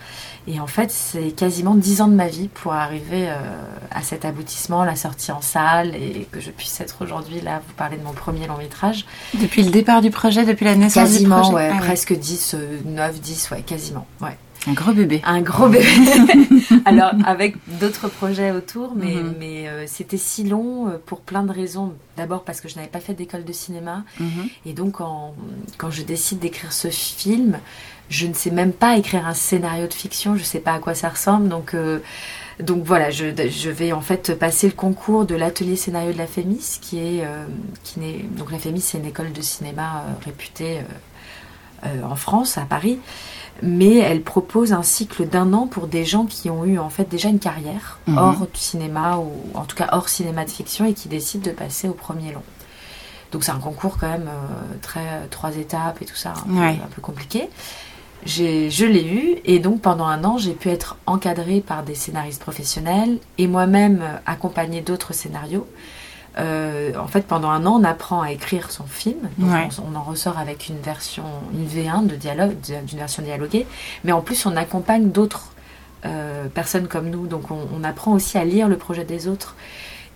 Et 0.47 0.59
en 0.59 0.67
fait, 0.67 0.91
c'est 0.91 1.31
quasiment 1.31 1.73
dix 1.73 2.01
ans 2.01 2.07
de 2.07 2.15
ma 2.15 2.27
vie 2.27 2.49
pour 2.49 2.73
arriver 2.73 3.29
euh, 3.29 3.37
à 3.91 4.01
cet 4.01 4.25
aboutissement, 4.25 4.83
la 4.83 4.95
sortie 4.95 5.31
en 5.31 5.41
salle, 5.41 5.95
et 5.95 6.27
que 6.31 6.41
je 6.41 6.51
puisse 6.51 6.81
être 6.81 6.97
aujourd'hui 7.01 7.39
là, 7.39 7.61
vous 7.65 7.73
parler 7.75 7.97
de 7.97 8.03
mon 8.03 8.11
premier 8.11 8.45
long 8.47 8.57
métrage. 8.57 9.05
Depuis 9.35 9.63
le 9.63 9.71
départ 9.71 10.01
du 10.01 10.11
projet, 10.11 10.45
depuis 10.45 10.65
la 10.65 10.75
naissance 10.75 11.03
Quasiment, 11.03 11.37
du 11.37 11.41
projet 11.51 11.55
ouais, 11.55 11.71
Ah 11.73 11.79
presque 11.79 12.13
10, 12.13 12.55
euh, 12.55 12.79
9, 12.85 13.21
10, 13.21 13.51
ouais, 13.51 13.61
quasiment, 13.61 14.05
ouais. 14.21 14.37
Un 14.67 14.73
gros 14.73 14.93
bébé. 14.93 15.21
Un 15.25 15.41
gros 15.41 15.67
bébé. 15.67 15.85
Alors, 16.85 17.11
avec 17.25 17.55
d'autres 17.79 18.07
projets 18.07 18.51
autour, 18.51 18.93
mais, 18.95 19.15
Mhm. 19.15 19.35
mais 19.39 19.67
euh, 19.67 19.83
c'était 19.87 20.17
si 20.17 20.43
long 20.45 20.87
euh, 20.87 20.97
pour 21.05 21.19
plein 21.21 21.43
de 21.43 21.51
raisons. 21.51 21.93
D'abord 22.15 22.43
parce 22.45 22.61
que 22.61 22.69
je 22.69 22.75
n'avais 22.75 22.87
pas 22.87 23.01
fait 23.01 23.13
d'école 23.13 23.43
de 23.43 23.51
cinéma. 23.51 24.03
Mhm. 24.19 24.47
Et 24.65 24.73
donc, 24.73 25.01
en- 25.01 25.35
quand 25.77 25.91
je 25.91 26.03
décide 26.03 26.39
d'écrire 26.39 26.71
ce 26.71 26.87
film, 26.89 27.59
je 28.09 28.25
ne 28.27 28.33
sais 28.33 28.51
même 28.51 28.71
pas 28.71 28.97
écrire 28.97 29.27
un 29.27 29.33
scénario 29.33 29.87
de 29.87 29.93
fiction. 29.93 30.35
Je 30.35 30.39
ne 30.41 30.45
sais 30.45 30.59
pas 30.59 30.73
à 30.73 30.79
quoi 30.79 30.93
ça 30.95 31.09
ressemble. 31.09 31.49
Donc, 31.49 31.73
euh, 31.73 31.99
donc 32.61 32.83
voilà, 32.85 33.09
je, 33.11 33.25
je 33.49 33.69
vais 33.69 33.91
en 33.91 34.01
fait 34.01 34.33
passer 34.37 34.67
le 34.67 34.73
concours 34.73 35.25
de 35.25 35.35
l'atelier 35.35 35.75
scénario 35.75 36.13
de 36.13 36.17
la 36.17 36.27
FEMIS, 36.27 36.77
qui 36.79 36.99
est, 36.99 37.23
qui 37.83 37.99
n'est, 37.99 38.19
donc 38.19 38.51
la 38.51 38.59
FEMIS, 38.59 38.79
c'est 38.81 38.99
une 38.99 39.05
école 39.05 39.33
de 39.33 39.41
cinéma 39.41 40.03
réputée 40.23 40.81
en 41.83 42.15
France, 42.15 42.57
à 42.59 42.61
Paris 42.61 42.99
mais 43.61 43.95
elle 43.97 44.21
propose 44.23 44.73
un 44.73 44.83
cycle 44.83 45.27
d'un 45.27 45.53
an 45.53 45.67
pour 45.67 45.87
des 45.87 46.03
gens 46.05 46.25
qui 46.25 46.49
ont 46.49 46.65
eu 46.65 46.79
en 46.79 46.89
fait 46.89 47.07
déjà 47.09 47.29
une 47.29 47.39
carrière 47.39 47.99
Mhm. 48.07 48.17
hors 48.17 48.47
du 48.53 48.59
cinéma 48.59 49.17
ou 49.17 49.31
en 49.53 49.63
tout 49.65 49.75
cas 49.75 49.89
hors 49.93 50.09
cinéma 50.09 50.43
de 50.45 50.49
fiction 50.49 50.85
et 50.85 50.93
qui 50.93 51.07
décident 51.07 51.45
de 51.45 51.55
passer 51.55 51.87
au 51.87 51.93
premier 51.93 52.31
long. 52.33 52.41
Donc 53.31 53.43
c'est 53.43 53.51
un 53.51 53.59
concours 53.59 53.97
quand 53.99 54.09
même 54.09 54.27
euh, 54.27 54.75
très 54.81 54.99
euh, 54.99 55.25
trois 55.29 55.55
étapes 55.57 56.01
et 56.01 56.05
tout 56.05 56.15
ça, 56.15 56.33
un, 56.47 56.53
Ouais. 56.59 56.75
peu, 56.75 56.83
un 56.83 56.87
peu 56.87 57.01
compliqué. 57.01 57.49
Je 58.25 58.85
l'ai 58.85 59.05
eu 59.05 59.35
et 59.43 59.59
donc 59.59 59.81
pendant 59.81 60.05
un 60.05 60.23
an 60.23 60.37
j'ai 60.37 60.53
pu 60.53 60.69
être 60.69 60.97
encadrée 61.05 61.59
par 61.59 61.83
des 61.83 61.95
scénaristes 61.95 62.41
professionnels 62.41 63.19
et 63.37 63.47
moi-même 63.47 63.99
euh, 64.01 64.15
accompagnée 64.25 64.81
d'autres 64.81 65.13
scénarios. 65.13 65.67
Euh, 66.39 66.91
en 66.97 67.07
fait, 67.07 67.21
pendant 67.27 67.49
un 67.49 67.65
an, 67.65 67.79
on 67.79 67.83
apprend 67.83 68.21
à 68.21 68.31
écrire 68.31 68.71
son 68.71 68.85
film. 68.85 69.19
Donc, 69.37 69.51
Ouais. 69.51 69.69
on, 69.79 69.93
on 69.93 69.95
en 69.95 70.03
ressort 70.03 70.37
avec 70.39 70.67
une 70.67 70.79
version, 70.79 71.23
une 71.53 71.67
V1 71.67 72.07
de 72.07 72.15
dialogue, 72.15 72.55
d'une 72.61 72.97
version 72.99 73.21
dialoguée. 73.23 73.67
Mais 74.03 74.11
en 74.11 74.21
plus, 74.21 74.45
on 74.45 74.55
accompagne 74.57 75.09
d'autres 75.11 75.53
euh, 76.05 76.47
personnes 76.47 76.87
comme 76.87 77.09
nous. 77.09 77.27
Donc, 77.27 77.51
on, 77.51 77.67
on 77.79 77.83
apprend 77.83 78.13
aussi 78.13 78.37
à 78.37 78.45
lire 78.45 78.67
le 78.67 78.77
projet 78.77 79.03
des 79.03 79.27
autres. 79.27 79.55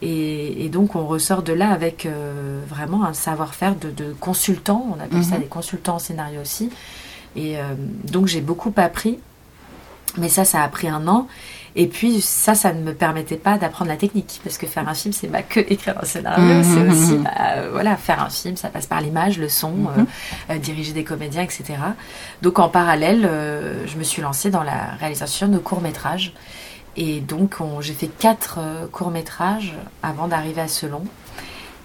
Et, 0.02 0.66
et 0.66 0.70
donc, 0.70 0.96
on 0.96 1.06
ressort 1.08 1.44
de 1.44 1.54
là 1.54 1.70
avec 1.72 2.06
euh, 2.06 2.62
vraiment 2.68 3.04
un 3.06 3.14
savoir-faire 3.14 3.76
de, 3.76 3.90
de 3.92 4.14
consultant. 4.20 4.86
On 4.96 5.00
appelle 5.04 5.24
ça 5.24 5.36
Mhm. 5.36 5.42
des 5.42 5.48
consultants 5.48 5.96
en 5.96 6.00
scénario 6.00 6.42
aussi. 6.42 6.70
Et 7.36 7.58
donc, 8.12 8.26
j'ai 8.26 8.42
beaucoup 8.42 8.74
appris. 8.78 9.20
Mais 10.18 10.30
ça, 10.30 10.46
ça 10.46 10.62
a 10.64 10.68
pris 10.68 10.88
un 10.88 11.08
an. 11.08 11.28
Et 11.76 11.86
puis 11.86 12.22
ça, 12.22 12.56
ça 12.56 12.74
ne 12.74 12.82
me 12.82 12.94
permettait 12.96 13.36
pas 13.38 13.60
d'apprendre 13.60 13.92
la 13.92 13.98
technique, 13.98 14.42
parce 14.44 14.58
que 14.58 14.66
faire 14.66 14.88
un 14.90 14.96
film, 14.96 15.14
c'est 15.14 15.28
pas 15.28 15.44
que 15.44 15.60
écrire 15.60 15.96
un 16.02 16.06
scénario, 16.06 16.44
Mhm, 16.56 16.64
c'est 16.64 16.90
aussi 16.90 17.14
mhm. 17.18 17.24
bah, 17.24 17.32
euh, 17.58 17.70
voilà 17.72 17.96
faire 17.98 18.20
un 18.24 18.30
film, 18.32 18.58
ça 18.58 18.70
passe 18.70 18.88
par 18.88 19.00
l'image, 19.00 19.38
le 19.38 19.48
son, 19.48 19.74
euh, 19.96 20.02
euh, 20.54 20.58
diriger 20.58 20.94
des 20.94 21.04
comédiens, 21.04 21.44
etc. 21.44 21.76
Donc 22.42 22.58
en 22.58 22.68
parallèle, 22.70 23.30
je 23.86 23.96
me 23.96 24.04
suis 24.04 24.24
lancée 24.24 24.50
dans 24.50 24.64
la 24.64 24.96
réalisation 25.00 25.50
de 25.50 25.60
courts 25.60 25.82
métrages, 25.82 26.34
et 26.96 27.20
donc 27.20 27.58
on- 27.60 27.80
j'ai 27.80 27.94
fait 27.94 28.08
quatre 28.08 28.58
courts 28.92 29.12
métrages 29.12 29.76
avant 30.02 30.28
d'arriver 30.28 30.62
à 30.62 30.68
ce 30.68 30.88
long, 30.88 31.04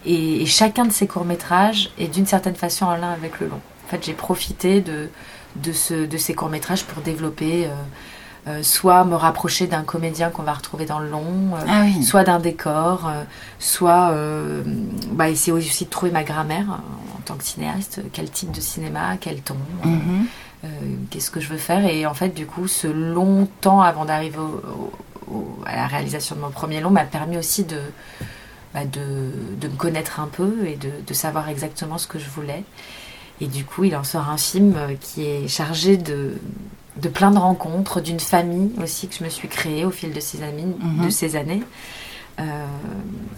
et, 0.06 0.40
et 0.40 0.46
chacun 0.46 0.86
de 0.86 0.92
ces 0.92 1.06
courts 1.06 1.26
métrages 1.26 1.90
est 1.98 2.08
d'une 2.08 2.26
certaine 2.26 2.54
façon 2.56 2.86
en 2.86 2.96
lien 2.96 3.12
avec 3.12 3.40
le 3.40 3.48
long. 3.48 3.60
En 3.86 3.90
fait, 3.90 4.02
j'ai 4.06 4.14
profité 4.14 4.80
de 4.80 5.10
de, 5.56 5.72
ce, 5.72 6.06
de 6.06 6.16
ces 6.16 6.32
courts 6.32 6.48
métrages 6.48 6.84
pour 6.84 7.02
développer. 7.02 7.66
Euh, 8.48 8.62
soit 8.62 9.04
me 9.04 9.14
rapprocher 9.14 9.66
d'un 9.68 9.82
comédien 9.82 10.30
qu'on 10.30 10.42
va 10.42 10.52
retrouver 10.54 10.84
dans 10.84 10.98
le 10.98 11.08
long, 11.08 11.54
euh, 11.54 11.64
Ah 11.68 11.82
oui. 11.84 12.02
soit 12.02 12.24
d'un 12.24 12.40
décor, 12.40 13.06
euh, 13.08 13.22
soit 13.58 14.12
bah, 15.12 15.28
essayer 15.28 15.52
aussi 15.52 15.84
de 15.84 15.90
trouver 15.90 16.10
ma 16.10 16.24
grammaire 16.24 16.66
en 17.16 17.20
tant 17.24 17.34
que 17.36 17.44
cinéaste, 17.44 18.00
quel 18.12 18.30
type 18.30 18.50
de 18.50 18.60
cinéma, 18.60 19.16
quel 19.20 19.40
ton, 19.42 19.56
Mhm. 19.84 20.26
qu'est-ce 21.10 21.30
que 21.30 21.40
je 21.40 21.48
veux 21.48 21.56
faire. 21.58 21.84
Et 21.86 22.04
en 22.06 22.14
fait, 22.14 22.30
du 22.30 22.46
coup, 22.46 22.66
ce 22.66 22.88
long 22.88 23.46
temps 23.60 23.80
avant 23.80 24.04
d'arriver 24.04 24.38
à 25.66 25.76
la 25.76 25.86
réalisation 25.86 26.34
de 26.36 26.40
mon 26.40 26.50
premier 26.50 26.80
long 26.80 26.90
m'a 26.90 27.04
permis 27.04 27.38
aussi 27.38 27.64
de, 27.64 27.78
bah, 28.74 28.84
de, 28.84 29.30
de 29.60 29.68
me 29.68 29.76
connaître 29.76 30.18
un 30.20 30.26
peu 30.26 30.66
et 30.66 30.74
de, 30.76 30.90
de 31.06 31.14
savoir 31.14 31.48
exactement 31.48 31.96
ce 31.98 32.06
que 32.08 32.18
je 32.18 32.28
voulais. 32.28 32.64
Et 33.40 33.46
du 33.46 33.64
coup, 33.64 33.84
il 33.84 33.94
en 33.96 34.04
sort 34.04 34.28
un 34.28 34.36
film 34.36 34.74
qui 35.00 35.24
est 35.24 35.48
chargé 35.48 35.96
de, 35.96 36.32
de 36.96 37.08
plein 37.08 37.30
de 37.30 37.38
rencontres, 37.38 38.00
d'une 38.00 38.20
famille 38.20 38.70
aussi 38.82 39.08
que 39.08 39.14
je 39.14 39.24
me 39.24 39.28
suis 39.30 39.48
créée 39.48 39.84
au 39.84 39.90
fil 39.90 40.12
de 40.12 40.20
ces, 40.20 40.42
amis, 40.42 40.74
Mhm. 40.78 41.04
de 41.06 41.10
ces 41.10 41.36
années. 41.36 41.62
Euh, 42.40 42.42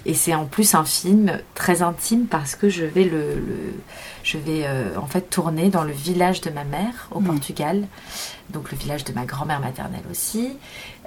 et 0.07 0.15
c'est 0.15 0.35
en 0.35 0.45
plus 0.45 0.75
un 0.77 0.85
film 0.85 1.39
très 1.57 1.83
intime 1.83 2.27
parce 2.27 2.55
que 2.55 2.69
je 2.69 2.85
vais 2.85 3.03
le, 3.05 3.35
le- 3.35 3.75
je 4.23 4.39
vais 4.39 4.63
euh, 4.65 4.97
en 4.97 5.07
fait 5.07 5.23
tourner 5.31 5.69
dans 5.69 5.83
le 5.83 5.93
village 5.93 6.41
de 6.43 6.51
ma 6.51 6.63
mère 6.63 7.09
au 7.11 7.19
Mhm. 7.21 7.27
Portugal, 7.27 7.85
donc 8.51 8.71
le 8.71 8.79
village 8.79 9.03
de 9.05 9.13
ma 9.13 9.25
grand-mère 9.25 9.59
maternelle 9.61 10.05
aussi 10.11 10.51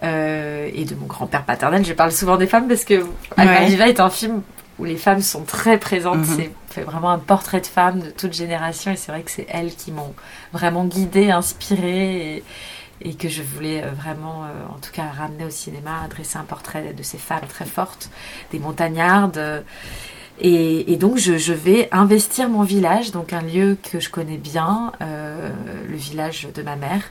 euh, 0.03 0.69
et 0.73 0.83
de 0.83 0.95
mon 0.95 1.05
grand-père 1.05 1.43
paternel. 1.45 1.85
Je 1.85 1.93
parle 1.93 2.11
souvent 2.11 2.35
des 2.37 2.47
femmes 2.47 2.67
parce 2.67 2.83
que 2.83 3.05
Alma 3.37 3.53
Ouais. 3.61 3.65
Viva 3.67 3.87
est 3.87 3.99
un 4.01 4.09
film 4.09 4.41
où 4.79 4.85
les 4.85 4.97
femmes 4.97 5.21
sont 5.21 5.43
très 5.43 5.77
présentes. 5.77 6.27
Mhm. 6.27 6.49
C'est 6.69 6.81
vraiment 6.81 7.09
un 7.09 7.19
portrait 7.19 7.61
de 7.61 7.65
femmes 7.65 7.99
de 7.99 8.09
toute 8.11 8.33
génération 8.33 8.91
et 8.91 8.95
c'est 8.95 9.11
vrai 9.11 9.23
que 9.23 9.31
c'est 9.31 9.47
elles 9.49 9.73
qui 9.75 9.91
m'ont 9.91 10.13
vraiment 10.53 10.85
guidée, 10.85 11.31
inspirée 11.31 12.37
et, 12.37 12.43
et 13.01 13.13
que 13.15 13.29
je 13.29 13.41
voulais 13.41 13.83
euh, 13.83 13.91
vraiment, 13.91 14.43
euh, 14.43 14.75
en 14.75 14.79
tout 14.79 14.91
cas, 14.91 15.05
ramener 15.17 15.45
au 15.45 15.49
cinéma, 15.49 16.07
dresser 16.09 16.37
un 16.37 16.43
portrait 16.43 16.93
de 16.93 17.03
ces 17.03 17.17
femmes 17.17 17.47
très 17.49 17.65
fortes, 17.65 18.09
des 18.51 18.59
montagnardes. 18.59 19.37
euh, 19.37 19.61
et, 20.39 20.93
et 20.93 20.97
donc, 20.97 21.17
je, 21.17 21.37
je 21.37 21.53
vais 21.53 21.89
investir 21.91 22.47
mon 22.47 22.61
village, 22.61 23.11
donc 23.11 23.33
un 23.33 23.41
lieu 23.41 23.75
que 23.91 23.99
je 23.99 24.09
connais 24.09 24.37
bien, 24.37 24.91
euh, 25.01 25.49
le 25.89 25.95
village 25.97 26.47
de 26.53 26.61
ma 26.61 26.75
mère. 26.75 27.01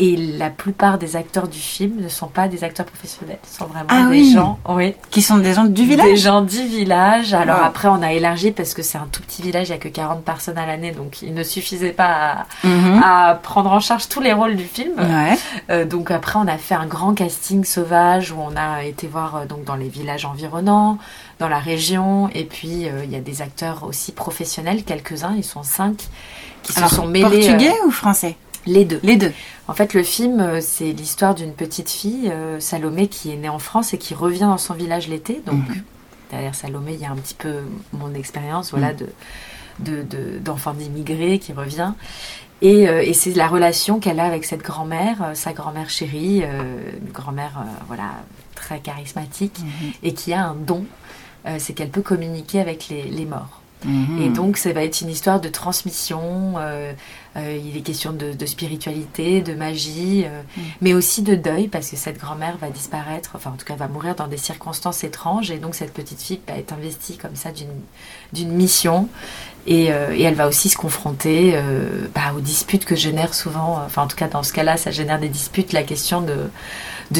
Et 0.00 0.16
la 0.16 0.50
plupart 0.50 0.98
des 0.98 1.14
acteurs 1.14 1.46
du 1.46 1.58
film 1.58 2.00
ne 2.00 2.08
sont 2.08 2.26
pas 2.26 2.48
des 2.48 2.64
acteurs 2.64 2.86
professionnels, 2.86 3.38
sont 3.48 3.66
vraiment 3.66 3.86
Ah 3.88 4.02
des 4.04 4.08
oui. 4.08 4.32
gens, 4.32 4.58
oui, 4.68 4.94
Qui 5.10 5.22
sont 5.22 5.38
des 5.38 5.52
gens 5.52 5.64
du 5.64 5.70
des 5.72 5.84
village 5.84 6.18
gens 6.18 6.40
du 6.40 6.66
village. 6.66 7.34
Alors 7.34 7.58
Wow. 7.58 7.64
après, 7.66 7.88
on 7.88 8.02
a 8.02 8.12
élargi 8.12 8.50
parce 8.50 8.74
que 8.74 8.82
c'est 8.82 8.98
un 8.98 9.06
tout 9.12 9.22
petit 9.22 9.42
village, 9.42 9.68
il 9.68 9.72
n'y 9.72 9.76
a 9.76 9.78
que 9.80 9.88
40 9.88 10.24
personnes 10.24 10.58
à 10.58 10.66
l'année, 10.66 10.90
donc 10.90 11.22
il 11.22 11.32
ne 11.34 11.44
suffisait 11.44 11.92
pas 11.92 12.46
à, 12.64 12.66
Mhm. 12.66 13.00
à 13.04 13.34
prendre 13.40 13.70
en 13.70 13.78
charge 13.80 14.08
tous 14.08 14.20
les 14.20 14.32
rôles 14.32 14.56
du 14.56 14.64
film. 14.64 14.92
Ouais. 14.98 15.36
Euh, 15.70 15.84
donc 15.84 16.10
après, 16.10 16.36
on 16.38 16.48
a 16.48 16.58
fait 16.58 16.74
un 16.74 16.86
grand 16.86 17.14
casting 17.14 17.62
sauvage 17.64 18.32
où 18.32 18.36
on 18.40 18.56
a 18.56 18.82
été 18.84 19.06
voir 19.06 19.36
euh, 19.36 19.44
donc 19.44 19.62
dans 19.64 19.76
les 19.76 19.88
villages 19.88 20.24
environnants, 20.24 20.98
dans 21.38 21.48
la 21.48 21.58
région, 21.60 22.28
et 22.34 22.44
puis 22.44 22.88
euh, 22.88 23.04
il 23.04 23.10
y 23.12 23.16
a 23.16 23.20
des 23.20 23.40
acteurs 23.42 23.84
aussi 23.84 24.10
professionnels, 24.10 24.82
quelques-uns, 24.84 25.34
ils 25.36 25.44
sont 25.44 25.62
cinq, 25.62 26.08
qui 26.64 26.76
Alors, 26.76 26.90
se 26.90 26.96
sont 26.96 27.06
mêlés. 27.06 27.22
portugais 27.46 27.74
ou 27.86 27.90
français? 27.90 28.36
Les 28.66 28.84
deux. 28.84 29.00
Les 29.02 29.16
deux. 29.16 29.32
En 29.68 29.74
fait, 29.74 29.94
le 29.94 30.02
film, 30.02 30.60
c'est 30.60 30.92
l'histoire 30.92 31.34
d'une 31.34 31.52
petite 31.52 31.90
fille, 31.90 32.32
Salomé, 32.58 33.08
qui 33.08 33.30
est 33.32 33.36
née 33.36 33.48
en 33.48 33.58
France 33.58 33.94
et 33.94 33.98
qui 33.98 34.14
revient 34.14 34.40
dans 34.40 34.58
son 34.58 34.74
village 34.74 35.08
l'été. 35.08 35.42
Donc, 35.46 35.68
mhm. 35.68 35.82
derrière 36.30 36.54
Salomé, 36.54 36.94
il 36.94 37.00
y 37.00 37.04
a 37.04 37.10
un 37.10 37.16
petit 37.16 37.34
peu 37.34 37.60
mon 37.92 38.14
expérience, 38.14 38.70
voilà, 38.70 38.92
mhm. 38.92 38.98
de 39.78 40.38
d'enfants 40.38 40.74
d'immigrés 40.74 41.38
qui 41.38 41.52
revient. 41.52 41.92
Euh, 42.62 43.00
et, 43.00 43.12
c'est 43.12 43.32
la 43.32 43.48
relation 43.48 43.98
qu'elle 43.98 44.20
a 44.20 44.24
avec 44.24 44.44
cette 44.44 44.62
grand-mère, 44.62 45.22
euh, 45.22 45.34
sa 45.34 45.52
grand-mère 45.52 45.90
chérie, 45.90 46.42
euh, 46.44 46.90
une 47.00 47.12
grand-mère 47.12 47.64
voilà, 47.88 48.10
très 48.54 48.78
charismatique, 48.80 49.58
mhm. 49.60 49.92
et 50.02 50.14
qui 50.14 50.32
a 50.32 50.44
un 50.44 50.54
don, 50.54 50.84
c'est 51.58 51.72
qu'elle 51.72 51.90
peut 51.90 52.02
communiquer 52.02 52.60
avec 52.60 52.88
les, 52.88 53.26
morts. 53.26 53.60
Et 54.20 54.28
donc, 54.28 54.58
ça 54.58 54.72
va 54.72 54.84
être 54.84 55.00
une 55.00 55.08
histoire 55.08 55.40
de 55.40 55.48
transmission. 55.48 56.54
Il 57.36 57.76
est 57.76 57.80
question 57.80 58.12
de, 58.12 58.46
spiritualité, 58.46 59.40
de 59.40 59.54
magie, 59.54 60.24
mhm. 60.24 60.62
mais 60.80 60.94
aussi 60.94 61.22
de 61.22 61.34
deuil, 61.34 61.68
parce 61.68 61.90
que 61.90 61.96
cette 61.96 62.18
grand-mère 62.18 62.58
va 62.58 62.68
disparaître, 62.68 63.30
enfin, 63.34 63.50
en 63.50 63.56
tout 63.56 63.64
cas, 63.64 63.74
va 63.74 63.88
mourir 63.88 64.14
dans 64.14 64.28
des 64.28 64.36
circonstances 64.36 65.04
étranges. 65.04 65.50
Et 65.50 65.58
donc, 65.58 65.74
cette 65.74 65.92
petite 65.92 66.20
fille 66.20 66.40
va 66.46 66.56
être 66.56 66.72
investie 66.72 67.16
comme 67.16 67.36
ça 67.36 67.50
d'une 68.32 68.52
mission. 68.52 69.08
Euh, 69.68 70.12
et, 70.12 70.22
elle 70.22 70.34
va 70.34 70.48
aussi 70.48 70.68
se 70.68 70.76
confronter 70.76 71.52
euh, 71.54 72.08
bah, 72.14 72.32
aux 72.36 72.40
disputes 72.40 72.84
que 72.84 72.96
génère 72.96 73.32
souvent, 73.32 73.78
euh, 73.78 73.86
enfin 73.86 74.02
en 74.02 74.06
tout 74.08 74.16
cas 74.16 74.26
dans 74.26 74.42
ce 74.42 74.52
cas-là, 74.52 74.76
ça 74.76 74.90
génère 74.90 75.20
des 75.20 75.28
disputes, 75.28 75.72
la 75.72 75.84
question 75.84 76.20
de, 76.20 76.50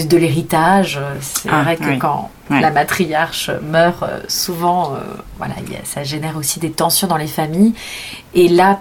de, 0.02 0.16
l'héritage. 0.16 1.00
C'est 1.20 1.48
ah, 1.50 1.62
vrai 1.62 1.76
que 1.76 1.98
quand 1.98 2.30
la 2.50 2.70
matriarche 2.70 3.50
meurt, 3.62 4.04
souvent, 4.28 4.94
voilà, 5.38 5.54
ça 5.84 6.02
génère 6.02 6.36
aussi 6.36 6.58
des 6.60 6.70
tensions 6.70 7.06
dans 7.06 7.16
les 7.16 7.26
familles. 7.26 7.74
Et 8.34 8.48
là, 8.48 8.80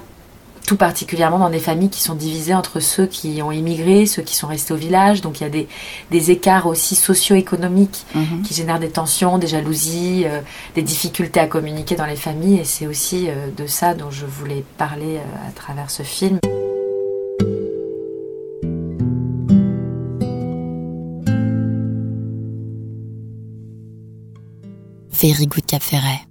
tout 0.66 0.78
particulièrement 0.78 1.40
dans 1.40 1.50
des 1.50 1.60
familles 1.60 1.90
qui 1.90 2.02
sont 2.02 2.16
divisées 2.16 2.54
entre 2.54 2.80
ceux 2.80 3.06
qui 3.06 3.42
ont 3.42 3.52
immigré, 3.52 4.06
ceux 4.06 4.22
qui 4.22 4.36
sont 4.36 4.48
restés 4.48 4.74
au 4.74 4.78
village. 4.78 5.22
Donc 5.22 5.40
il 5.40 5.44
y 5.44 5.46
a 5.46 5.50
des, 5.50 5.68
des 6.12 6.32
écarts 6.32 6.68
aussi 6.68 6.96
socio-économiques 6.96 8.06
mhm. 8.16 8.42
qui 8.44 8.54
génèrent 8.54 8.80
des 8.80 8.90
tensions, 8.90 9.38
des 9.38 9.48
jalousies, 9.48 10.24
euh, 10.26 10.40
des 10.76 10.84
difficultés 10.84 11.40
à 11.40 11.48
communiquer 11.48 11.96
dans 11.96 12.06
les 12.06 12.16
familles. 12.16 12.60
Et 12.60 12.66
c'est 12.66 12.88
aussi 12.88 13.28
euh, 13.28 13.48
de 13.56 13.68
ça 13.68 13.94
dont 13.94 14.12
je 14.12 14.26
voulais 14.26 14.64
parler 14.78 15.18
euh, 15.18 15.50
à 15.50 15.52
travers 15.52 15.90
ce 15.90 16.04
film. 16.04 16.40
Very 25.22 25.46
Good 25.46 25.66
Cap 25.68 25.84
Ferret. 25.84 26.31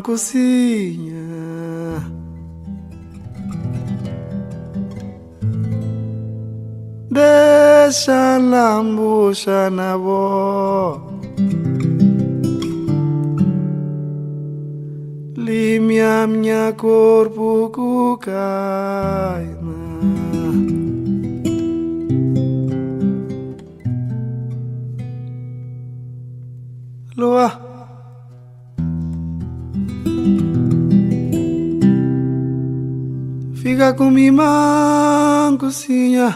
cozinha. 0.00 1.20
Deixa 7.10 8.38
na 8.38 8.82
bucha 8.82 9.68
na 9.70 9.98
boca. 9.98 11.10
Limia 15.36 16.26
minha 16.26 16.72
corpo 16.72 17.70
cucai. 17.74 19.59
Aku 34.00 34.08
memang 34.08 35.60
kusinya. 35.60 36.32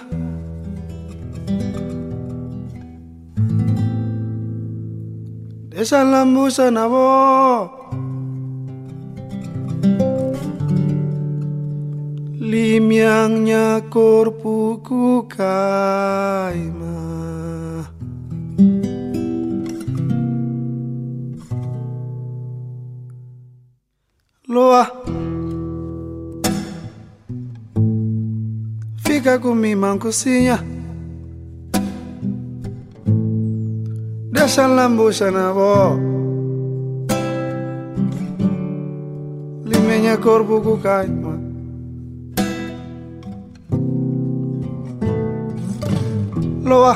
Desa 5.73 6.05
lambu 6.05 6.53
sanabo. 6.53 7.65
Limiangnya 12.37 13.81
korpuku 13.89 15.25
kaima. 15.33 17.01
Loah 24.53 25.04
fica 29.25 29.41
con 29.41 29.59
kusinya, 29.59 29.75
mancusiña. 29.75 30.63
Deixa 34.31 34.67
l'ambuxa 34.69 35.31
na 35.31 35.51
bo. 35.51 35.97
Limenha 39.65 40.19
corpo 40.19 40.61
com 40.61 40.77
cucaima. 40.77 41.41
Loa. 46.63 46.95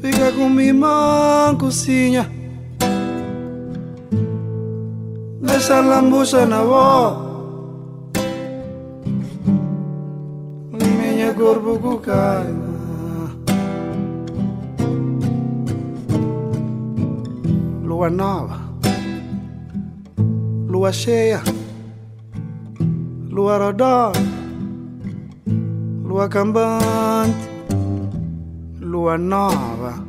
Fica 0.00 0.32
com 0.32 0.48
mi 0.48 0.72
mancusiña. 0.72 2.28
Deixa 5.40 5.80
l'ambuxa 5.82 6.44
na. 6.64 7.27
Corpo 11.48 11.78
cocaina 11.78 12.76
Lua 17.88 18.10
nova 18.10 18.58
Lua 20.68 20.92
cheia 20.92 21.40
Lua 23.30 23.56
rodona 23.56 24.20
Lua 26.04 26.28
cambante 26.28 27.48
Lua 28.80 29.16
nova 29.16 30.04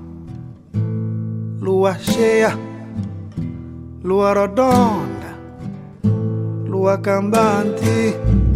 Lua 1.61 1.95
cheia 1.95 2.51
Lua 4.03 4.33
rodonda 4.33 5.31
Lua 6.65 6.97
cambante 6.97 8.48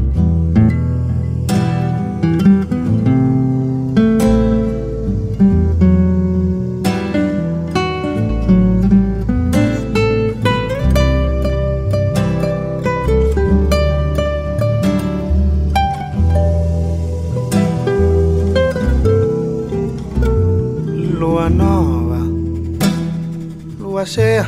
cheia, 24.05 24.45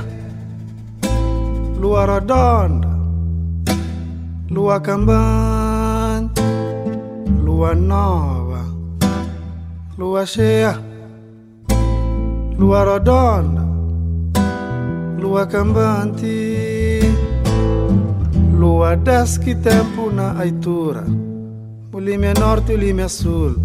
lua 1.80 2.06
redonda, 2.06 2.89
lua 4.50 4.80
cambante, 4.80 6.41
lua 7.44 7.74
nova, 7.74 8.65
lua 9.98 10.26
cheia, 10.26 10.80
lua 12.58 12.84
redonda, 12.84 13.63
lua 15.18 15.48
cambante, 15.48 17.02
lua 18.52 18.96
desce 18.96 19.56
tempo 19.56 20.12
na 20.12 20.38
aitura, 20.38 21.04
o 21.91 22.00
norte, 22.39 22.74
o 22.74 23.10
sul, 23.10 23.56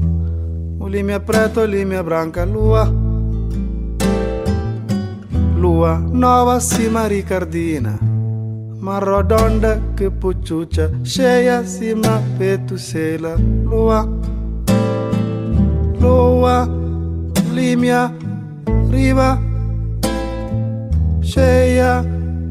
o 0.79 0.89
lime 0.89 1.13
é 1.13 1.19
preto, 1.19 1.61
branca, 2.03 2.45
lua. 2.45 3.00
Lua 5.81 5.97
nova 5.97 6.61
cima 6.61 7.07
Ricardina, 7.07 7.99
ma 8.81 8.99
rodonda 8.99 9.81
che 9.95 10.11
pucciuccia, 10.11 10.91
cheia 11.03 11.65
cima 11.65 12.21
petusela, 12.37 13.35
lua. 13.63 14.07
Lua, 15.97 16.69
limia, 17.53 18.15
riva, 18.91 19.41
cheia, 21.21 22.05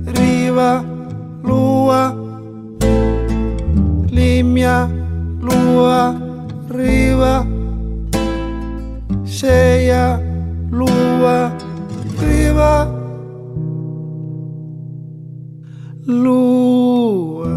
riva, 0.05 0.83
lua, 1.43 2.15
limia, 4.09 4.89
lua, 5.39 6.19
riva, 6.67 7.45
cheia, 9.23 10.19
lua, 10.71 11.55
riva, 12.17 12.98
lua. 16.09 17.47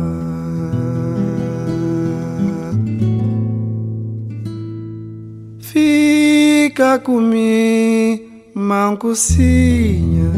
Fica 5.58 6.98
comigo, 6.98 8.24
mancocinha. 8.54 10.30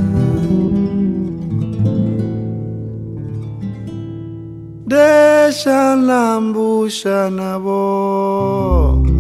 Deixa 4.87 5.95
lambucha 5.97 7.29
na 7.31 7.59
boca. 7.59 9.14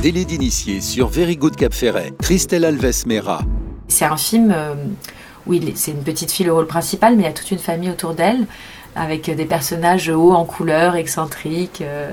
Délai 0.00 0.24
d'initié 0.24 0.80
sur 0.80 1.08
Very 1.08 1.36
Good 1.36 1.56
Cap 1.56 1.74
Ferret. 1.74 2.14
Christelle 2.22 2.64
Alves 2.64 3.06
Mera. 3.06 3.42
C'est 3.88 4.06
un 4.06 4.16
film 4.16 4.50
euh, 4.50 4.76
où 5.46 5.52
c'est 5.74 5.90
une 5.90 6.02
petite 6.02 6.32
fille 6.32 6.46
le 6.46 6.54
rôle 6.54 6.66
principal, 6.66 7.16
mais 7.16 7.24
il 7.24 7.26
y 7.26 7.28
a 7.28 7.34
toute 7.34 7.50
une 7.50 7.58
famille 7.58 7.90
autour 7.90 8.14
d'elle, 8.14 8.46
avec 8.94 9.30
des 9.30 9.44
personnages 9.44 10.08
hauts 10.08 10.32
en 10.32 10.46
couleur, 10.46 10.96
excentriques, 10.96 11.82
euh, 11.82 12.12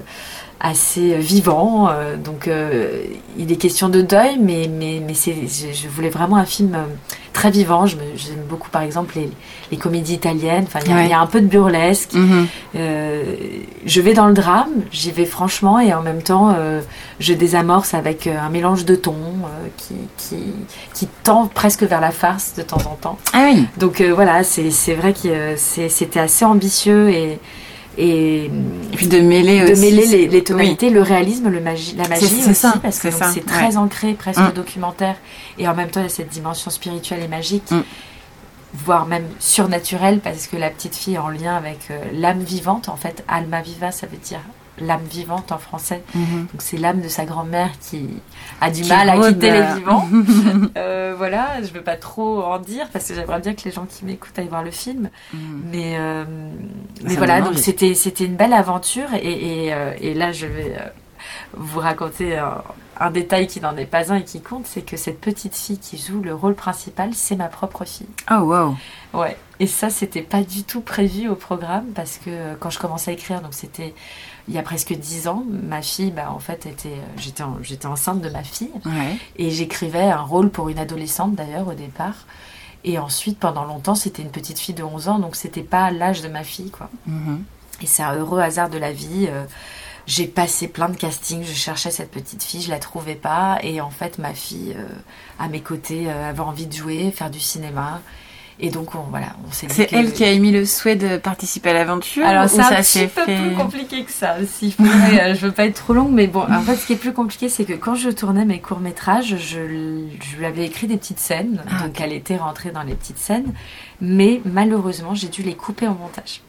assez 0.59 1.15
vivants. 1.17 1.89
euh, 1.89 2.15
donc 2.17 2.47
euh, 2.47 3.03
il 3.37 3.51
est 3.51 3.55
question 3.57 3.89
de 3.89 4.01
deuil, 4.01 4.37
mais, 4.39 4.69
mais, 4.71 5.01
mais 5.05 5.13
c'est, 5.13 5.33
je, 5.47 5.73
je 5.73 5.87
voulais 5.89 6.09
vraiment 6.09 6.37
un 6.37 6.45
film 6.45 6.75
euh, 6.75 6.83
très 7.33 7.51
vivant. 7.51 7.85
J'aime 7.85 7.97
beaucoup 8.49 8.69
par 8.69 8.81
exemple 8.83 9.15
les, 9.15 9.29
les 9.71 9.77
comédies 9.77 10.13
italiennes. 10.13 10.63
Enfin, 10.67 10.79
il 10.85 10.89
y, 10.89 10.93
a- 10.93 10.97
Ouais. 10.97 11.05
il 11.05 11.09
y 11.09 11.13
a 11.13 11.19
un 11.19 11.25
peu 11.27 11.41
de 11.41 11.47
burlesque. 11.47 12.13
Mhm. 12.13 12.47
Euh, 12.75 13.23
je 13.85 14.01
vais 14.01 14.13
dans 14.13 14.27
le 14.27 14.33
drame, 14.33 14.69
j'y 14.91 15.11
vais 15.11 15.25
franchement 15.25 15.79
et 15.79 15.93
en 15.93 16.01
même 16.01 16.21
temps 16.21 16.53
euh, 16.57 16.81
je 17.19 17.33
désamorce 17.33 17.93
avec 17.93 18.27
euh, 18.27 18.37
un 18.39 18.49
mélange 18.49 18.85
de 18.85 18.95
tons 18.95 19.13
euh, 19.13 19.67
qui, 19.77 19.95
qui, 20.17 20.43
qui 20.93 21.07
tend 21.23 21.47
presque 21.47 21.83
vers 21.83 21.99
la 22.01 22.11
farce 22.11 22.53
de 22.57 22.61
temps 22.61 22.77
en 22.89 22.95
temps. 22.95 23.17
Ah 23.33 23.49
oui. 23.53 23.65
Donc 23.77 23.99
euh, 24.01 24.13
voilà, 24.13 24.43
c'est 24.43 24.71
c'est 24.71 24.93
vrai 24.93 25.13
que 25.13 25.27
euh, 25.27 25.55
c'était 25.57 26.19
assez 26.19 26.45
ambitieux 26.45 27.09
et, 27.09 27.39
et 27.97 28.45
Et 28.45 28.95
puis 28.95 29.07
de 29.07 29.19
mêler 29.19 29.65
de 29.65 29.71
aussi. 29.73 29.81
mêler 29.81 30.05
les, 30.07 30.27
les 30.27 30.43
tonalités, 30.43 30.89
le 30.89 31.01
réalisme, 31.01 31.49
le 31.49 31.59
magie, 31.61 31.95
la 31.95 32.07
magie 32.07 32.25
aussi, 32.25 32.55
ça, 32.55 32.73
parce 32.81 32.99
que 32.99 33.09
c'est 33.11 33.45
très 33.45 33.67
ouais. 33.67 33.77
ancré, 33.77 34.13
presque 34.13 34.39
Mm. 34.39 34.51
documentaire, 34.53 35.15
et 35.57 35.67
en 35.67 35.75
même 35.75 35.89
temps 35.89 35.99
il 35.99 36.03
y 36.03 36.07
a 36.07 36.09
cette 36.09 36.29
dimension 36.29 36.71
spirituelle 36.71 37.21
et 37.23 37.27
magique, 37.27 37.69
Mm. 37.71 37.81
voire 38.85 39.05
même 39.05 39.25
surnaturelle, 39.39 40.19
parce 40.19 40.47
que 40.47 40.57
la 40.57 40.69
petite 40.69 40.95
fille 40.95 41.15
est 41.15 41.19
en 41.19 41.29
lien 41.29 41.55
avec 41.55 41.79
euh, 41.91 41.99
l'âme 42.13 42.39
vivante, 42.41 42.89
en 42.89 42.95
fait, 42.95 43.23
alma 43.27 43.61
viva, 43.61 43.91
ça 43.91 44.07
veut 44.07 44.17
dire 44.17 44.39
l'âme 44.79 45.03
vivante 45.03 45.51
en 45.51 45.57
français. 45.57 46.03
Mhm. 46.15 46.47
Donc 46.51 46.61
c'est 46.61 46.77
l'âme 46.77 47.01
de 47.01 47.07
sa 47.07 47.25
grand-mère 47.25 47.69
qui 47.79 48.09
a 48.61 48.71
du 48.71 48.81
Qui 48.81 48.89
mal 48.89 49.09
à 49.09 49.17
quitter 49.17 49.51
euh, 49.51 49.73
les 49.73 49.79
vivants. 49.79 50.07
Euh, 50.77 51.13
voilà, 51.17 51.61
je 51.61 51.71
veux 51.71 51.81
pas 51.81 51.95
trop 51.95 52.43
en 52.43 52.59
dire 52.59 52.87
parce 52.91 53.07
que 53.07 53.13
j'aimerais 53.13 53.39
bien 53.39 53.53
que 53.53 53.63
les 53.65 53.71
gens 53.71 53.85
qui 53.85 54.05
m'écoutent 54.05 54.37
aillent 54.37 54.47
voir 54.47 54.63
le 54.63 54.71
film. 54.71 55.09
Mhm. 55.33 55.39
Mais, 55.71 55.95
euh, 55.97 56.25
mais 57.03 57.15
voilà, 57.15 57.41
donc 57.41 57.57
c'était 57.57 57.93
c'était 57.93 58.25
une 58.25 58.35
belle 58.35 58.53
aventure 58.53 59.13
et, 59.13 59.65
et, 59.65 59.73
euh, 59.73 59.93
et 59.99 60.13
là 60.13 60.31
je 60.31 60.47
vais 60.47 60.75
euh, 60.79 60.89
vous 61.53 61.79
raconter 61.79 62.37
un, 62.37 62.63
un 62.99 63.11
détail 63.11 63.47
qui 63.47 63.59
n'en 63.61 63.75
est 63.77 63.85
pas 63.85 64.11
un 64.11 64.17
et 64.17 64.23
qui 64.23 64.41
compte, 64.41 64.65
c'est 64.65 64.81
que 64.81 64.97
cette 64.97 65.19
petite 65.19 65.55
fille 65.55 65.77
qui 65.77 65.97
joue 65.97 66.21
le 66.21 66.33
rôle 66.33 66.55
principal, 66.55 67.13
c'est 67.13 67.35
ma 67.35 67.47
propre 67.47 67.85
fille. 67.85 68.07
Oh 68.31 68.41
wow. 68.41 68.75
Ouais. 69.13 69.37
Et 69.59 69.67
ça, 69.67 69.89
c'était 69.89 70.21
pas 70.21 70.41
du 70.41 70.63
tout 70.63 70.81
prévu 70.81 71.27
au 71.29 71.35
programme 71.35 71.85
parce 71.95 72.17
que 72.17 72.29
euh, 72.29 72.55
quand 72.59 72.69
je 72.69 72.79
commençais 72.79 73.11
à 73.11 73.13
écrire, 73.13 73.41
donc 73.41 73.53
c'était 73.53 73.93
il 74.47 74.53
y 74.53 74.57
a 74.57 74.61
presque 74.63 74.93
dix 74.93 75.27
ans, 75.27 75.43
ma 75.49 75.81
fille, 75.81 76.11
bah, 76.11 76.31
en 76.31 76.39
fait, 76.39 76.65
était, 76.65 76.89
euh, 76.89 77.01
j'étais, 77.17 77.43
en- 77.43 77.57
j'étais 77.61 77.85
enceinte 77.85 78.21
de 78.21 78.29
ma 78.29 78.43
fille 78.43 78.71
Ouais. 78.85 79.17
et 79.37 79.49
j'écrivais 79.51 80.03
un 80.09 80.21
rôle 80.21 80.49
pour 80.49 80.69
une 80.69 80.79
adolescente 80.79 81.35
d'ailleurs 81.35 81.67
au 81.67 81.73
départ. 81.73 82.25
Et 82.83 82.99
ensuite, 82.99 83.39
pendant 83.39 83.63
longtemps, 83.63 83.95
c'était 83.95 84.21
une 84.21 84.31
petite 84.31 84.59
fille 84.59 84.75
de 84.75 84.83
11 84.83 85.07
ans, 85.07 85.19
donc 85.19 85.35
c'était 85.37 85.63
pas 85.63 85.89
l'âge 85.91 86.21
de 86.21 86.27
ma 86.27 86.43
fille, 86.43 86.69
quoi. 86.71 86.89
Mhm. 87.07 87.43
Et 87.81 87.85
c'est 87.85 88.03
un 88.03 88.15
heureux 88.15 88.39
hasard 88.41 88.69
de 88.69 88.77
la 88.77 88.91
vie. 88.91 89.27
euh, 89.29 89.45
j'ai 90.05 90.27
passé 90.27 90.67
plein 90.67 90.89
de 90.89 90.97
castings, 90.97 91.45
je 91.45 91.53
cherchais 91.53 91.89
cette 91.89 92.11
petite 92.11 92.43
fille, 92.43 92.61
je 92.61 92.69
la 92.69 92.79
trouvais 92.79 93.15
pas. 93.15 93.57
Et 93.63 93.79
en 93.79 93.89
fait, 93.89 94.17
ma 94.17 94.33
fille, 94.33 94.75
euh, 94.77 94.85
à 95.39 95.47
mes 95.47 95.61
côtés, 95.61 96.07
euh, 96.11 96.29
avait 96.29 96.41
envie 96.41 96.65
de 96.67 96.73
jouer, 96.73 97.09
faire 97.11 97.29
du 97.29 97.39
cinéma. 97.39 98.01
Et 98.59 98.69
donc, 98.69 98.93
on, 98.95 98.99
voilà, 99.09 99.27
on 99.47 99.51
s'est 99.51 99.67
dit 99.67 99.73
C'est 99.73 99.87
que- 99.87 99.95
elle 99.95 100.13
qui 100.13 100.23
a 100.23 100.29
émis 100.29 100.51
le 100.51 100.65
souhait 100.65 100.95
de 100.95 101.17
participer 101.17 101.71
à 101.71 101.73
l'aventure 101.73 102.25
alors 102.25 102.47
c'est 102.49 102.61
un 102.61 102.69
petit 102.81 103.07
peu 103.07 103.25
fait 103.25 103.37
plus 103.37 103.55
compliqué 103.55 104.03
que 104.03 104.11
ça. 104.11 104.35
Si 104.47 104.75
je, 104.77 104.83
euh, 105.19 105.35
je 105.35 105.45
veux 105.47 105.51
pas 105.51 105.65
être 105.65 105.75
trop 105.75 105.93
longue, 105.93 106.11
mais 106.11 106.27
bon, 106.27 106.41
en 106.49 106.61
fait, 106.61 106.75
ce 106.75 106.85
qui 106.85 106.93
est 106.93 106.97
plus 106.97 107.13
compliqué, 107.13 107.49
c'est 107.49 107.65
que 107.65 107.73
quand 107.73 107.95
je 107.95 108.09
tournais 108.09 108.45
mes 108.45 108.59
courts 108.59 108.79
métrages, 108.79 109.35
je, 109.37 109.59
je 110.21 110.37
lui 110.37 110.45
avais 110.45 110.65
écrit 110.65 110.87
des 110.87 110.97
petites 110.97 111.19
scènes, 111.19 111.63
Ah, 111.67 111.83
donc 111.87 111.99
elle 111.99 112.13
était 112.13 112.37
rentrée 112.37 112.71
dans 112.71 112.83
les 112.83 112.93
petites 112.95 113.17
scènes, 113.19 113.53
mais 114.01 114.41
malheureusement, 114.45 115.15
j'ai 115.15 115.27
dû 115.29 115.41
les 115.43 115.55
couper 115.55 115.87
au 115.87 115.93
montage. 115.95 116.41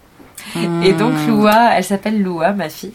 Et 0.82 0.92
donc. 0.92 1.14
Loua, 1.26 1.70
elle 1.76 1.84
s'appelle 1.84 2.22
Loua, 2.22 2.52
ma 2.52 2.68
fille. 2.68 2.92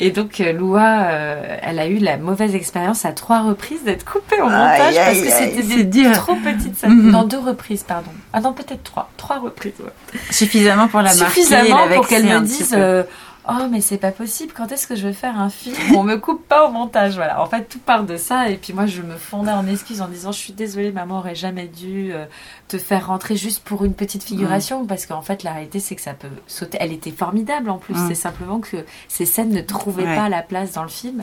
Et 0.00 0.10
donc 0.10 0.40
euh, 0.40 0.52
Loua, 0.52 1.04
euh, 1.10 1.56
elle 1.62 1.78
a 1.78 1.86
eu 1.86 1.98
la 1.98 2.16
mauvaise 2.16 2.54
expérience 2.54 3.04
à 3.04 3.12
trois 3.12 3.40
reprises 3.42 3.82
d'être 3.84 4.04
coupée 4.04 4.40
au 4.40 4.44
montage 4.44 4.80
Aïe, 4.80 4.94
parce 4.96 5.08
aïe, 5.08 5.22
que 5.56 5.62
c'était 5.62 5.84
des 5.84 6.12
trop 6.12 6.36
scènes. 6.76 6.90
Mhm. 6.90 7.10
Non, 7.10 7.24
deux 7.24 7.38
reprises, 7.38 7.82
pardon. 7.82 8.10
Ah 8.32 8.40
non, 8.40 8.52
peut-être 8.52 8.82
trois. 8.82 9.10
Trois 9.16 9.38
reprises, 9.38 9.74
ouais 9.80 10.20
suffisamment 10.30 10.88
pour 10.88 11.00
la 11.00 11.14
marquer, 11.14 11.24
suffisamment 11.42 11.86
la 11.86 11.96
pour 11.96 12.06
qu'elle 12.06 12.24
me 12.24 12.40
dise 12.40 12.74
euh, 12.76 13.02
oh 13.48 13.66
mais 13.70 13.80
c'est 13.80 13.98
pas 13.98 14.12
possible 14.12 14.52
quand 14.56 14.70
est-ce 14.72 14.86
que 14.86 14.94
je 14.96 15.06
vais 15.06 15.12
faire 15.12 15.38
un 15.38 15.50
film 15.50 15.76
on 15.96 16.02
me 16.04 16.16
coupe 16.16 16.46
pas 16.46 16.68
au 16.68 16.70
montage 16.70 17.14
voilà. 17.16 17.42
En 17.42 17.46
fait 17.46 17.64
tout 17.68 17.78
part 17.78 18.04
de 18.04 18.16
ça 18.16 18.48
et 18.50 18.56
puis 18.56 18.72
moi 18.72 18.86
je 18.86 19.02
me 19.02 19.16
fondais 19.16 19.50
en 19.52 19.66
excuses 19.66 20.00
en 20.00 20.08
disant 20.08 20.30
je 20.32 20.38
suis 20.38 20.52
désolée 20.52 20.92
maman 20.92 21.18
aurait 21.18 21.34
jamais 21.34 21.66
dû 21.66 22.12
euh, 22.12 22.26
te 22.68 22.78
faire 22.78 23.08
rentrer 23.08 23.36
juste 23.36 23.64
pour 23.64 23.84
une 23.84 23.94
petite 23.94 24.22
figuration 24.22 24.86
parce 24.86 25.06
qu'en 25.06 25.22
fait 25.22 25.42
la 25.42 25.52
réalité 25.52 25.80
c'est 25.80 25.96
que 25.96 26.02
ça 26.02 26.14
peut 26.14 26.28
sauter. 26.46 26.78
Elle 26.80 26.92
était 26.92 27.10
formidable 27.10 27.70
en 27.70 27.78
plus. 27.78 27.94
C'est 28.08 28.14
simplement 28.14 28.60
que 28.60 28.84
ces 29.08 29.26
scènes 29.26 29.50
ne 29.50 29.60
trouvaient 29.60 30.02
Ouais. 30.04 30.16
pas 30.16 30.28
la 30.28 30.42
place 30.42 30.72
dans 30.72 30.82
le 30.82 30.88
film. 30.88 31.22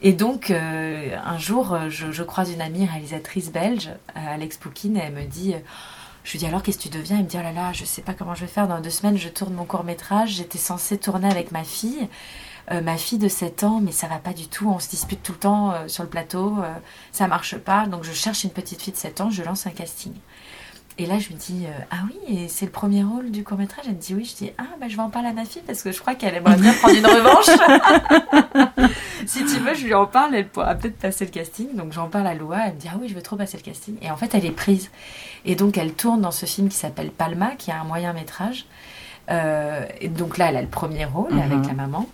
Et 0.00 0.12
donc, 0.12 0.50
euh, 0.52 1.16
un 1.26 1.38
jour, 1.38 1.74
euh, 1.74 1.88
je, 1.90 2.12
je 2.12 2.22
croise 2.22 2.52
une 2.52 2.60
amie 2.60 2.86
réalisatrice 2.86 3.50
belge, 3.50 3.90
Alex 4.14 4.56
Poukine, 4.56 4.96
et 4.96 5.00
elle 5.06 5.12
me 5.12 5.24
dit, 5.24 5.54
je 6.24 6.32
lui 6.32 6.38
dis 6.38 6.46
alors 6.46 6.62
qu'est-ce 6.62 6.78
que 6.78 6.82
tu 6.84 6.88
deviens? 6.90 7.16
Elle 7.18 7.24
me 7.24 7.28
dit, 7.28 7.36
oh 7.38 7.42
là 7.42 7.52
là, 7.52 7.72
je 7.72 7.84
sais 7.84 8.02
pas 8.02 8.12
comment 8.14 8.34
je 8.34 8.42
vais 8.42 8.46
faire, 8.46 8.68
dans 8.68 8.80
deux 8.80 8.90
semaines, 8.90 9.16
je 9.16 9.28
tourne 9.28 9.54
mon 9.54 9.64
court 9.64 9.84
métrage, 9.84 10.30
j'étais 10.30 10.58
censée 10.58 10.98
tourner 10.98 11.28
avec 11.30 11.52
ma 11.52 11.64
fille, 11.64 12.08
Euh, 12.70 12.82
ma 12.82 12.98
fille 12.98 13.16
de 13.16 13.28
7 13.28 13.64
ans, 13.64 13.80
mais 13.82 13.92
ça 13.92 14.08
va 14.08 14.18
pas 14.18 14.34
du 14.34 14.46
tout, 14.46 14.68
on 14.68 14.78
se 14.78 14.90
dispute 14.90 15.22
tout 15.22 15.32
le 15.32 15.38
temps 15.38 15.72
euh, 15.72 15.88
sur 15.88 16.02
le 16.02 16.08
plateau, 16.10 16.54
euh, 16.62 16.70
ça 17.12 17.26
marche 17.26 17.56
pas, 17.56 17.86
donc 17.86 18.04
je 18.04 18.12
cherche 18.12 18.44
une 18.44 18.50
petite 18.50 18.82
fille 18.82 18.92
de 18.92 18.98
7 18.98 19.22
ans, 19.22 19.30
je 19.30 19.42
lance 19.42 19.66
un 19.66 19.70
casting. 19.70 20.12
Et 20.98 21.06
là, 21.06 21.18
je 21.18 21.32
me 21.32 21.38
dis, 21.38 21.64
ah 21.92 21.98
oui, 22.08 22.18
et 22.26 22.48
c'est 22.48 22.66
le 22.66 22.72
premier 22.72 23.04
rôle 23.04 23.30
du 23.30 23.42
court-métrage? 23.44 23.84
Elle 23.86 23.94
me 23.94 24.00
dit 24.00 24.14
oui. 24.14 24.24
Je 24.24 24.34
dis, 24.34 24.50
ah, 24.58 24.64
bah, 24.80 24.86
je 24.88 24.96
vais 24.96 25.02
en 25.02 25.10
parler 25.10 25.28
à 25.28 25.32
ma 25.32 25.44
fille 25.44 25.62
parce 25.64 25.80
que 25.82 25.92
je 25.92 26.00
crois 26.00 26.16
qu'elle 26.16 26.34
aimerait 26.34 26.56
bien 26.56 26.72
prendre 26.72 26.96
une 26.96 27.06
revanche. 27.06 27.46
si 29.28 29.44
tu 29.44 29.58
veux, 29.60 29.74
je 29.74 29.84
lui 29.84 29.94
en 29.94 30.06
parle, 30.06 30.34
elle 30.34 30.48
pourra 30.48 30.74
peut-être 30.74 30.98
passer 30.98 31.24
le 31.24 31.30
casting. 31.30 31.74
Donc 31.76 31.92
j'en 31.92 32.08
parle 32.08 32.26
à 32.26 32.34
Loa, 32.34 32.58
elle 32.66 32.74
me 32.74 32.80
dit, 32.80 32.88
ah 32.92 32.96
oui, 33.00 33.08
je 33.08 33.14
veux 33.14 33.22
trop 33.22 33.36
passer 33.36 33.56
le 33.56 33.62
casting. 33.62 33.96
Et 34.02 34.10
en 34.10 34.16
fait, 34.16 34.34
elle 34.34 34.44
est 34.46 34.50
prise. 34.50 34.90
Et 35.44 35.54
donc, 35.54 35.78
elle 35.78 35.92
tourne 35.92 36.20
dans 36.20 36.30
ce 36.32 36.46
film 36.46 36.68
qui 36.68 36.76
s'appelle 36.76 37.10
Palma, 37.10 37.50
qui 37.56 37.70
a 37.70 37.80
un 37.80 37.84
moyen 37.84 38.12
métrage. 38.12 38.66
Euh, 39.30 39.84
et 40.00 40.08
donc 40.08 40.38
là, 40.38 40.48
elle 40.48 40.56
a 40.56 40.62
le 40.62 40.68
premier 40.68 41.04
rôle 41.04 41.32
Mhm. 41.32 41.40
avec 41.52 41.66
la 41.66 41.74
maman. 41.74 42.06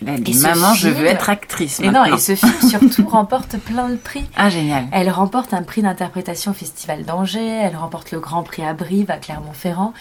Elle 0.00 0.08
a 0.14 0.18
dit, 0.18 0.34
maman, 0.40 0.74
je 0.74 0.88
veux 0.88 1.04
être 1.06 1.28
actrice. 1.30 1.78
Et 1.80 1.90
non, 1.90 2.04
et 2.04 2.18
ce 2.18 2.34
film 2.34 2.52
surtout 2.68 3.06
remporte 3.08 3.56
plein 3.58 3.88
de 3.88 3.96
prix. 3.96 4.24
Ah, 4.36 4.48
génial. 4.48 4.86
Elle 4.90 5.10
remporte 5.10 5.54
un 5.54 5.62
prix 5.62 5.82
d'interprétation 5.82 6.50
au 6.52 6.54
Festival 6.54 7.04
d'Angers, 7.04 7.46
elle 7.62 7.76
remporte 7.76 8.10
le 8.10 8.18
Grand 8.18 8.42
Prix 8.42 8.64
à 8.64 8.72
Brive, 8.74 9.10
à 9.10 9.18
Clermont-Ferrand, 9.18 9.92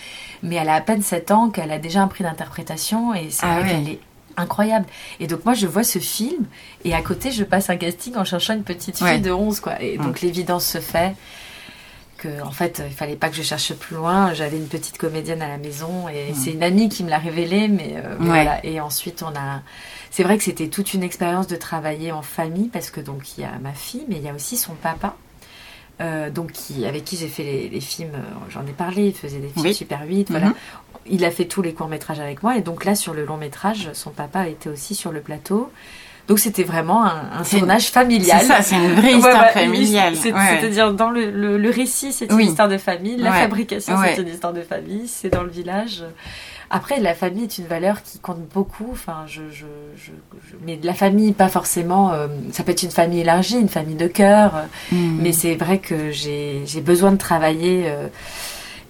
mais 0.43 0.55
elle 0.55 0.69
a 0.69 0.75
à 0.75 0.81
peine 0.81 1.01
7 1.03 1.29
ans 1.31 1.49
qu'elle 1.49 1.71
a 1.71 1.77
déjà 1.77 2.01
un 2.01 2.07
prix 2.07 2.23
d'interprétation 2.23 3.13
et 3.13 3.29
c'est 3.31 3.45
Ah 3.45 3.59
vrai 3.59 3.63
ouais. 3.63 3.69
qu'elle 3.69 3.89
est 3.89 3.99
incroyable. 4.37 4.85
Et 5.19 5.27
donc 5.27 5.45
moi 5.45 5.53
je 5.53 5.67
vois 5.67 5.83
ce 5.83 5.99
film 5.99 6.45
et 6.85 6.93
à 6.93 7.01
côté 7.01 7.31
je 7.31 7.43
passe 7.43 7.69
un 7.69 7.77
casting 7.77 8.15
en 8.15 8.23
cherchant 8.25 8.53
une 8.53 8.63
petite 8.63 8.97
fille 8.97 9.05
Ouais. 9.07 9.19
de 9.19 9.31
11 9.31 9.59
quoi. 9.59 9.81
Et 9.81 9.97
donc 9.97 10.21
l'évidence 10.21 10.65
se 10.65 10.79
fait 10.79 11.13
que 12.17 12.41
en 12.43 12.51
fait 12.51 12.83
il 12.87 12.93
fallait 12.93 13.15
pas 13.15 13.29
que 13.29 13.35
je 13.35 13.41
cherche 13.41 13.73
plus 13.73 13.95
loin. 13.95 14.33
J'avais 14.33 14.57
une 14.57 14.67
petite 14.67 14.97
comédienne 14.97 15.41
à 15.41 15.47
la 15.47 15.57
maison 15.57 16.07
et 16.09 16.33
c'est 16.35 16.51
une 16.51 16.63
amie 16.63 16.87
qui 16.89 17.03
me 17.03 17.09
l'a 17.09 17.17
révélé. 17.17 17.67
Mais, 17.67 17.93
euh, 17.95 18.15
voilà. 18.19 18.63
Et 18.65 18.79
ensuite 18.79 19.23
on 19.23 19.35
a. 19.35 19.61
C'est 20.11 20.23
vrai 20.23 20.37
que 20.37 20.43
c'était 20.43 20.67
toute 20.67 20.93
une 20.93 21.03
expérience 21.03 21.47
de 21.47 21.55
travailler 21.55 22.11
en 22.11 22.21
famille 22.21 22.67
parce 22.67 22.91
que 22.91 22.99
donc 23.01 23.37
il 23.37 23.41
y 23.41 23.43
a 23.45 23.57
ma 23.61 23.73
fille 23.73 24.03
mais 24.07 24.17
il 24.17 24.23
y 24.23 24.29
a 24.29 24.33
aussi 24.33 24.57
son 24.57 24.73
papa. 24.73 25.15
euh, 26.01 26.29
donc 26.31 26.51
qui, 26.51 26.85
avec 26.85 27.05
qui 27.05 27.15
j'ai 27.15 27.27
fait 27.27 27.43
les, 27.43 27.69
les 27.69 27.79
films, 27.81 28.09
euh, 28.15 28.49
j'en 28.49 28.65
ai 28.65 28.71
parlé, 28.71 29.07
il 29.09 29.13
faisait 29.13 29.37
des 29.39 29.49
films 29.49 29.65
Oui. 29.65 29.73
super 29.75 30.01
8, 30.03 30.29
Mhm. 30.31 30.37
voilà. 30.39 30.53
Il 31.09 31.25
a 31.25 31.31
fait 31.31 31.45
tous 31.45 31.61
les 31.61 31.73
courts 31.73 31.87
métrages 31.89 32.19
avec 32.19 32.43
moi 32.43 32.57
et 32.57 32.61
donc 32.61 32.85
là 32.85 32.95
sur 32.95 33.13
le 33.13 33.25
long 33.25 33.37
métrage, 33.37 33.89
son 33.93 34.11
papa 34.11 34.47
était 34.47 34.69
aussi 34.69 34.93
sur 34.95 35.11
le 35.11 35.19
plateau. 35.21 35.71
Donc 36.27 36.37
c'était 36.39 36.63
vraiment 36.63 37.03
un, 37.03 37.23
un 37.39 37.43
tournage 37.43 37.89
familial. 37.89 38.39
C'est 38.41 38.47
ça, 38.47 38.61
c'est 38.61 38.75
une 38.75 38.93
vraie 38.93 39.13
histoire 39.15 39.41
ouais, 39.45 39.51
familiale. 39.51 40.13
Ouais. 40.13 40.19
C'est-à-dire 40.59 40.93
dans 40.93 41.09
le, 41.09 41.31
le- 41.31 41.57
le 41.57 41.69
récit, 41.71 42.13
c'est 42.13 42.25
une 42.25 42.35
Oui. 42.35 42.45
histoire 42.45 42.69
de 42.69 42.77
famille, 42.77 43.17
la 43.17 43.31
fabrication, 43.33 43.95
c'est 44.15 44.21
une 44.21 44.27
histoire 44.29 44.53
de 44.53 44.61
famille, 44.61 45.07
c'est 45.07 45.29
dans 45.29 45.43
le 45.43 45.49
village. 45.49 46.03
Après, 46.73 47.01
la 47.01 47.13
famille 47.15 47.43
est 47.43 47.57
une 47.57 47.65
valeur 47.65 48.01
qui 48.01 48.19
compte 48.19 48.47
beaucoup. 48.53 48.87
Enfin, 48.93 49.25
je, 49.27 49.41
je, 49.51 49.65
je, 49.97 50.11
je- 50.47 50.55
mais 50.65 50.77
de 50.77 50.85
la 50.85 50.93
famille, 50.93 51.33
pas 51.33 51.49
forcément. 51.49 52.13
euh, 52.13 52.27
ça 52.53 52.63
peut 52.63 52.71
être 52.71 52.83
une 52.83 52.91
famille 52.91 53.19
élargie, 53.19 53.59
une 53.59 53.67
famille 53.67 53.95
de 53.97 54.07
cœur. 54.07 54.55
euh, 54.55 54.61
Mm. 54.95 55.17
mais 55.21 55.33
c'est 55.33 55.55
vrai 55.55 55.79
que 55.79 56.11
j'ai 56.11 56.61
j'ai 56.65 56.79
besoin 56.79 57.11
de 57.11 57.17
travailler 57.17 57.85
euh, 57.87 58.07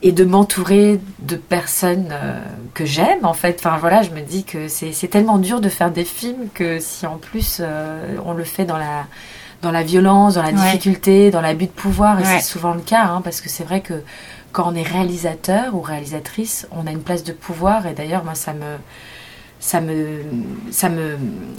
et 0.03 0.11
de 0.11 0.23
m'entourer 0.23 0.99
de 1.19 1.35
personnes 1.35 2.09
euh, 2.11 2.39
que 2.73 2.85
j'aime 2.85 3.23
en 3.25 3.33
fait. 3.33 3.57
Enfin 3.59 3.77
voilà, 3.77 4.01
je 4.01 4.09
me 4.11 4.21
dis 4.21 4.43
que 4.43 4.67
c'est 4.67 4.91
tellement 5.09 5.37
dur 5.37 5.61
de 5.61 5.69
faire 5.69 5.91
des 5.91 6.05
films 6.05 6.47
que 6.53 6.79
si 6.79 7.05
en 7.05 7.17
plus 7.17 7.57
euh, 7.59 8.17
on 8.25 8.33
le 8.33 8.43
fait 8.43 8.65
dans 8.65 8.77
la 8.77 9.05
dans 9.61 9.71
la 9.71 9.83
violence, 9.83 10.33
dans 10.35 10.41
la 10.41 10.49
Ouais. 10.49 10.55
difficulté, 10.55 11.29
dans 11.29 11.41
l'abus 11.41 11.67
de 11.67 11.71
pouvoir, 11.71 12.19
et 12.19 12.23
Ouais. 12.23 12.39
c'est 12.39 12.41
souvent 12.51 12.73
le 12.73 12.81
cas, 12.81 13.03
hein, 13.05 13.21
parce 13.23 13.41
que 13.41 13.49
c'est 13.49 13.63
vrai 13.63 13.81
que 13.81 14.01
quand 14.51 14.63
on 14.71 14.73
est 14.75 14.81
réalisateur 14.81 15.75
ou 15.75 15.81
réalisatrice, 15.81 16.67
on 16.71 16.87
a 16.87 16.91
une 16.91 17.03
place 17.03 17.23
de 17.23 17.31
pouvoir, 17.31 17.85
et 17.85 17.93
d'ailleurs 17.93 18.23
moi 18.23 18.33
ça 18.33 18.53
me 18.53 18.77
ça 19.59 19.79
me 19.81 20.23
ça 20.71 20.89
me 20.89 21.15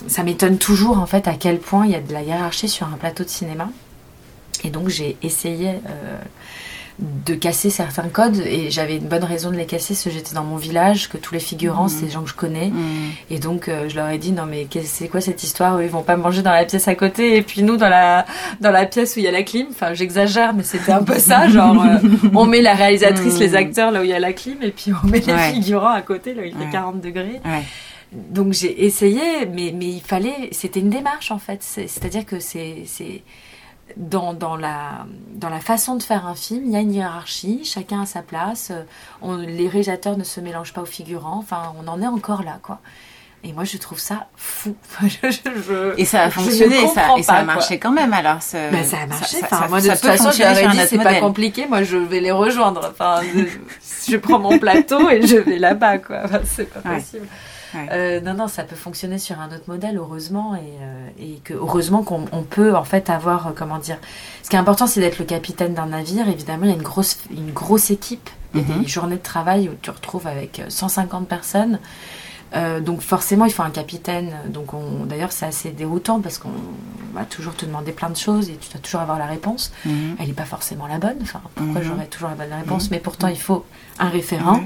ça 0.09 0.25
m'étonne 0.25 0.59
toujours 0.59 0.99
en 0.99 1.07
fait 1.07 1.29
à 1.29 1.35
quel 1.35 1.59
point 1.61 1.87
il 1.87 1.93
y 1.93 1.95
a 1.95 2.01
de 2.01 2.13
la 2.13 2.23
hiérarchie 2.23 2.69
sur 2.69 2.89
un 2.89 2.97
plateau 2.97 3.23
de 3.23 3.29
cinéma. 3.29 3.69
Et 4.65 4.71
donc 4.71 4.89
j'ai 4.89 5.17
essayé 5.23 5.69
euh, 5.71 6.19
de 6.99 7.35
casser 7.35 7.71
certains 7.71 8.09
codes 8.09 8.37
et 8.47 8.71
j'avais 8.71 8.97
une 8.97 9.09
bonne 9.09 9.25
raison 9.25 9.51
de 9.51 9.57
les 9.57 9.65
casser 9.67 9.95
parce 9.95 10.05
que 10.05 10.11
j'étais 10.11 10.35
dans 10.35 10.45
mon 10.45 10.57
village, 10.57 11.09
que 11.09 11.17
tous 11.17 11.33
les 11.35 11.41
figurants 11.41 11.89
c'est 11.89 12.05
des 12.05 12.11
gens 12.11 12.23
que 12.23 12.29
je 12.29 12.35
connais 12.35 12.69
Mm. 12.69 13.11
et 13.31 13.39
donc 13.39 13.69
euh, 13.69 13.89
je 13.89 13.97
leur 13.97 14.09
ai 14.11 14.19
dit 14.19 14.31
non 14.33 14.45
mais 14.47 14.67
c'est 14.85 15.09
quoi 15.09 15.21
cette 15.21 15.43
histoire 15.43 15.83
Ils 15.83 15.89
vont 15.89 16.03
pas 16.03 16.17
manger 16.17 16.43
dans 16.43 16.53
la 16.53 16.65
pièce 16.65 16.89
à 16.89 16.95
côté 16.95 17.37
et 17.37 17.43
puis 17.43 17.63
nous 17.63 17.77
dans 17.77 17.89
la 17.89 18.27
dans 18.61 18.71
la 18.71 18.85
pièce 18.87 19.17
où 19.17 19.21
il 19.21 19.25
y 19.25 19.29
a 19.29 19.33
la 19.33 19.43
clim. 19.43 19.67
Enfin 19.71 19.95
j'exagère 19.95 20.53
mais 20.55 20.63
c'était 20.63 20.93
un 20.93 21.03
peu 21.03 21.19
ça 21.19 21.49
genre 21.51 21.83
euh, 21.83 21.99
on 22.35 22.45
met 22.47 22.61
la 22.63 22.75
réalisatrice, 22.75 23.37
Mm. 23.37 23.41
les 23.41 23.55
acteurs 23.57 23.91
là 23.91 24.01
où 24.01 24.05
il 24.05 24.11
y 24.11 24.15
a 24.15 24.21
la 24.21 24.33
clim 24.33 24.59
et 24.63 24.71
puis 24.71 24.93
on 25.03 25.07
met 25.09 25.21
les 25.21 25.33
Ouais. 25.33 25.53
figurants 25.53 25.93
à 25.93 26.03
côté 26.03 26.35
là 26.35 26.43
où 26.43 26.45
il 26.45 26.53
fait 26.53 26.59
Ouais. 26.65 26.71
40 26.71 27.01
degrés. 27.01 27.41
Ouais. 27.45 27.63
Donc 28.13 28.53
j'ai 28.53 28.85
essayé, 28.85 29.47
mais, 29.51 29.73
mais 29.75 29.87
il 29.87 30.03
fallait, 30.03 30.51
c'était 30.53 30.81
une 30.81 30.91
démarche 30.91 31.31
en 31.31 31.39
fait. 31.39 31.59
C'est- 31.63 31.89
C'est-à-dire 31.89 32.27
que 32.27 32.39
c'est 32.41 32.85
dans, 33.97 34.33
dans, 34.35 34.57
la, 34.57 35.07
dans 35.35 35.49
la 35.49 35.61
façon 35.61 35.97
de 35.97 36.03
faire 36.03 36.27
un 36.27 36.35
film, 36.35 36.63
il 36.67 36.73
y 36.73 36.77
a 36.77 36.81
une 36.81 36.93
hiérarchie, 36.95 37.63
chacun 37.65 38.03
a 38.03 38.07
sa 38.07 38.23
place. 38.23 38.69
euh, 38.71 38.83
On, 39.23 39.37
les 39.37 39.69
réalisateurs 39.69 40.17
ne 40.17 40.25
se 40.25 40.41
mélangent 40.41 40.73
pas 40.73 40.83
aux 40.83 40.87
figurants. 40.87 41.39
Enfin, 41.39 41.73
on 41.83 41.89
en 41.89 42.01
est 42.03 42.07
encore 42.07 42.43
là, 42.43 42.59
quoi. 42.63 42.79
Et 43.45 43.53
moi, 43.53 43.65
je 43.65 43.77
trouve 43.77 43.99
ça 43.99 44.29
fou. 44.37 44.77
Je- 45.03 45.09
je- 45.31 45.63
je- 45.63 45.95
Et 46.01 46.05
ça 46.05 46.23
a 46.23 46.31
fonctionné, 46.31 46.77
et 46.77 46.87
ça, 46.87 47.01
comprends 47.03 47.17
et 47.17 47.23
ça 47.25 47.33
a 47.33 47.37
quoi. 47.45 47.55
marché 47.55 47.79
quand 47.81 47.91
même 47.91 48.13
alors. 48.13 48.41
ce- 48.41 48.71
Ben, 48.71 48.85
ça 48.85 48.99
a 49.01 49.07
marché. 49.07 49.39
ça- 49.39 49.47
enfin, 49.47 49.63
ça- 49.63 49.69
moi, 49.69 49.81
de 49.81 49.89
toute 49.89 49.99
façon, 49.99 50.29
un 50.29 50.71
dit, 50.71 50.79
c'est 50.89 50.99
pas 51.03 51.19
compliqué. 51.19 51.67
Moi, 51.67 51.83
je 51.83 51.97
vais 51.97 52.21
les 52.21 52.31
rejoindre. 52.31 52.89
Enfin, 52.93 53.21
je, 53.35 54.13
je 54.13 54.17
prends 54.17 54.39
mon 54.39 54.59
plateau 54.61 55.11
et 55.11 55.27
je 55.27 55.39
vais 55.39 55.59
là-bas, 55.59 55.99
quoi. 55.99 56.21
Enfin, 56.25 56.39
c'est 56.45 56.67
pas 56.73 56.89
Ouais. 56.89 56.97
possible. 57.01 57.27
Ouais. 57.75 57.89
Euh, 57.93 58.21
non, 58.21 58.35
non, 58.35 58.49
ça 58.49 58.65
peut 58.65 58.77
fonctionner 58.77 59.19
sur 59.19 59.41
un 59.41 59.49
autre 59.49 59.65
modèle, 59.69 59.97
heureusement, 59.97 60.55
et, 60.55 60.59
euh, 60.61 61.09
et 61.19 61.41
que 61.45 61.55
heureusement 61.55 62.03
qu'on 62.03 62.27
on 62.33 62.43
peut 62.43 62.75
en 62.77 62.85
fait 62.85 63.09
avoir, 63.11 63.47
euh, 63.49 63.51
comment 63.55 63.79
dire. 63.79 63.99
Ce 64.43 64.51
qui 64.51 64.57
est 64.57 64.59
important, 64.59 64.87
c'est 64.87 65.01
d'être 65.01 65.19
le 65.19 65.25
capitaine 65.25 65.75
d'un 65.75 65.87
navire. 65.87 66.29
Évidemment, 66.29 66.65
il 66.65 66.71
y 66.71 66.73
a 66.73 66.77
une 66.77 66.83
grosse, 66.83 67.19
une 67.31 67.53
grosse 67.53 67.91
équipe. 67.91 68.29
Il 68.55 68.61
y 68.61 68.65
a 68.65 68.75
Mhm. 68.77 68.83
des 68.83 68.89
journées 68.89 69.17
de 69.17 69.23
travail 69.23 69.69
où 69.69 69.73
tu 69.73 69.79
te 69.79 69.91
retrouves 69.91 70.27
avec 70.27 70.61
euh, 70.61 70.65
150 70.69 71.27
personnes. 71.27 71.79
Euh, 72.55 72.81
donc 72.81 73.01
forcément, 73.01 73.47
il 73.47 73.51
faut 73.53 73.63
un 73.63 73.71
capitaine. 73.71 74.31
Donc 74.49 74.75
on, 74.75 75.07
d'ailleurs, 75.07 75.33
c'est 75.33 75.47
assez 75.47 75.71
déroutant 75.71 76.21
parce 76.21 76.37
qu'on 76.37 76.51
va 77.15 77.25
toujours 77.25 77.55
te 77.55 77.65
demander 77.65 77.93
plein 77.93 78.11
de 78.11 78.17
choses 78.17 78.51
et 78.51 78.57
tu 78.57 78.69
dois 78.71 78.81
toujours 78.83 79.01
avoir 79.01 79.19
la 79.19 79.25
réponse. 79.25 79.73
Mhm. 79.87 80.17
Elle 80.21 80.27
n'est 80.27 80.33
pas 80.35 80.45
forcément 80.45 80.87
la 80.87 80.99
bonne. 80.99 81.17
Enfin, 81.23 81.41
pourquoi 81.55 81.81
Mhm. 81.81 81.87
j'aurais 81.87 82.07
toujours 82.07 82.29
la 82.29 82.35
bonne 82.35 82.53
réponse? 82.53 82.85
Mhm. 82.85 82.89
Mais 82.91 82.99
pourtant, 82.99 83.29
il 83.29 83.41
faut 83.41 83.65
un 83.99 84.11
référent. 84.11 84.61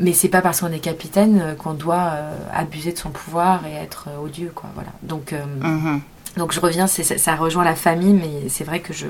Mais 0.00 0.12
c'est 0.12 0.28
pas 0.28 0.40
parce 0.40 0.60
qu'on 0.60 0.72
est 0.72 0.78
capitaine 0.78 1.40
euh, 1.40 1.54
qu'on 1.54 1.74
doit 1.74 2.10
euh, 2.14 2.34
abuser 2.54 2.92
de 2.92 2.98
son 2.98 3.10
pouvoir 3.10 3.66
et 3.66 3.74
être 3.74 4.06
euh, 4.08 4.24
odieux, 4.24 4.50
quoi. 4.54 4.70
Voilà. 4.74 4.90
Donc, 5.02 5.32
Mhm. 5.62 6.00
donc 6.36 6.52
je 6.52 6.60
reviens, 6.60 6.86
ça, 6.86 7.34
rejoint 7.36 7.64
la 7.64 7.74
famille, 7.76 8.14
mais 8.14 8.48
c'est 8.48 8.64
vrai 8.64 8.80
que 8.80 8.92
je, 8.94 9.06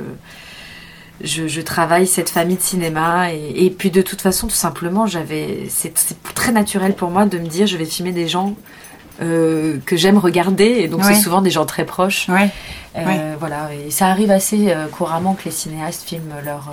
je, 1.22 1.46
je 1.46 1.60
travaille 1.60 2.06
cette 2.06 2.30
famille 2.30 2.56
de 2.56 2.62
cinéma 2.62 3.32
et, 3.32 3.64
et 3.66 3.70
puis 3.70 3.90
de 3.90 4.02
toute 4.02 4.20
façon, 4.20 4.48
tout 4.48 4.54
simplement, 4.54 5.06
j'avais, 5.06 5.66
c'est, 5.68 5.94
très 6.34 6.50
naturel 6.52 6.94
pour 6.94 7.10
moi 7.10 7.26
de 7.26 7.38
me 7.38 7.46
dire, 7.46 7.66
je 7.66 7.76
vais 7.76 7.84
filmer 7.84 8.12
des 8.12 8.28
gens. 8.28 8.54
euh, 9.20 9.76
que 9.86 9.94
j'aime 9.96 10.16
regarder 10.18 10.64
et 10.64 10.88
donc 10.88 11.02
Ouais. 11.04 11.14
c'est 11.14 11.20
souvent 11.20 11.42
des 11.42 11.50
gens 11.50 11.66
très 11.66 11.84
proches 11.84 12.28
Ouais. 12.30 12.48
euh, 12.96 13.04
Ouais. 13.06 13.20
voilà, 13.38 13.68
et 13.74 13.90
ça 13.90 14.06
arrive 14.08 14.30
assez 14.30 14.70
euh, 14.72 14.86
couramment 14.88 15.34
que 15.34 15.44
les 15.44 15.50
cinéastes 15.52 16.02
filment 16.08 16.32
leur 16.44 16.72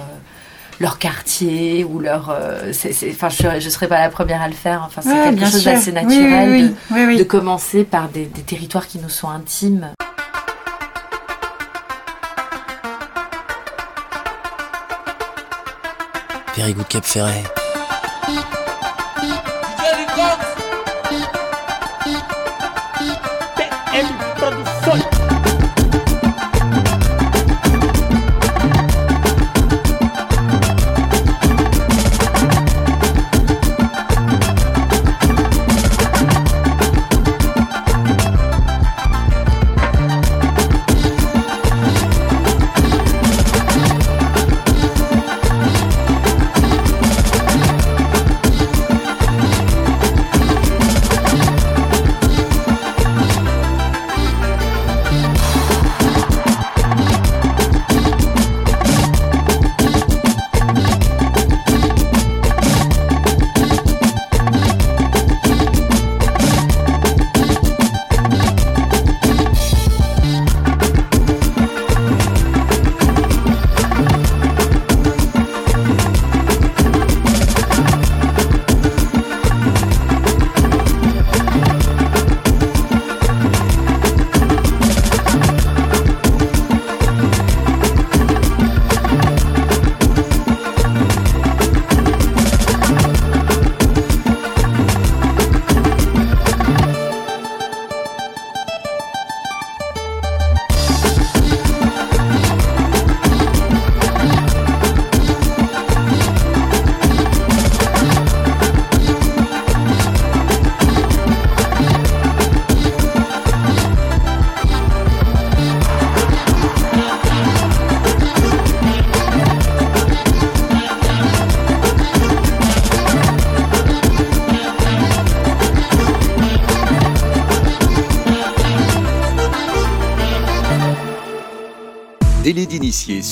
leur 0.80 0.98
quartier 1.00 1.84
ou 1.84 2.00
leur. 2.00 2.30
euh, 2.30 2.72
Enfin, 3.12 3.30
je 3.30 3.48
ne 3.66 3.70
serais 3.70 3.88
pas 3.88 4.00
la 4.00 4.10
première 4.10 4.42
à 4.42 4.48
le 4.48 4.54
faire. 4.54 4.84
Enfin, 4.86 5.02
c'est 5.02 5.10
Ouais, 5.10 5.24
quelque 5.26 5.36
bien 5.36 5.50
chose 5.52 5.64
d'assez 5.64 5.92
Oui, 5.92 5.96
naturel 6.04 6.50
oui, 6.52 6.62
de- 6.62 6.68
oui, 6.68 6.74
oui, 6.92 7.06
oui. 7.08 7.18
De, 7.18 7.24
commencer 7.24 7.84
par 7.84 8.08
des, 8.10 8.26
des 8.26 8.42
territoires 8.42 8.88
qui 8.88 9.00
nous 9.00 9.10
sont 9.10 9.30
intimes. 9.30 9.90
Périgord 16.56 16.88
Cap 16.88 17.06
Ferret. 17.06 17.44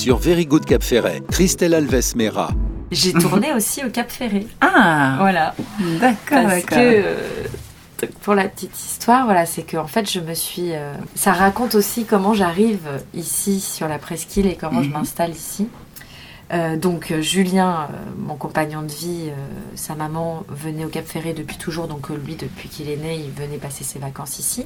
Sur 0.08 0.20
Very 0.20 0.46
Good 0.46 0.64
Cap 0.64 0.84
Ferret. 0.84 1.22
Christelle 1.30 1.74
Alves 1.74 2.16
Mera. 2.16 2.52
J'ai 2.92 3.12
tourné 3.12 3.52
aussi 3.58 3.84
au 3.84 3.90
Cap 3.90 4.10
Ferré. 4.10 4.48
Ah, 4.62 5.18
Voilà. 5.20 5.54
d'accord, 6.00 6.18
Parce 6.30 6.46
d'accord. 6.64 6.78
que, 6.78 7.04
euh, 7.04 7.16
pour 8.22 8.34
la 8.34 8.48
petite 8.48 8.74
histoire, 8.80 9.26
voilà, 9.26 9.46
c'est 9.46 9.64
que 9.64 9.76
en 9.76 9.86
fait, 9.88 10.10
je 10.10 10.22
me 10.22 10.34
suis. 10.34 10.72
euh, 10.72 10.94
ça 11.14 11.34
raconte 11.34 11.76
aussi 11.76 12.06
comment 12.06 12.34
j'arrive 12.34 12.80
ici 13.14 13.60
sur 13.60 13.90
la 13.90 14.00
presqu'île 14.00 14.46
et 14.48 14.56
comment 14.56 14.82
je 14.82 14.88
Mhm. 14.88 14.94
m'installe 14.94 15.32
ici. 15.32 15.68
Euh, 16.54 16.78
donc 16.78 17.14
Julien, 17.20 17.90
euh, 17.92 17.96
mon 18.18 18.36
compagnon 18.36 18.84
de 18.84 18.92
vie, 18.94 19.26
euh, 19.28 19.34
sa 19.76 19.96
maman 19.96 20.46
venait 20.48 20.86
au 20.86 20.88
Cap 20.88 21.06
Ferré 21.06 21.34
depuis 21.34 21.58
toujours, 21.58 21.90
donc 21.90 22.10
euh, 22.12 22.16
lui 22.26 22.36
depuis 22.36 22.70
qu'il 22.70 22.90
est 22.90 22.96
né, 22.96 23.18
il 23.26 23.32
venait 23.32 23.58
passer 23.58 23.84
ses 23.84 24.00
vacances 24.00 24.40
ici. 24.40 24.64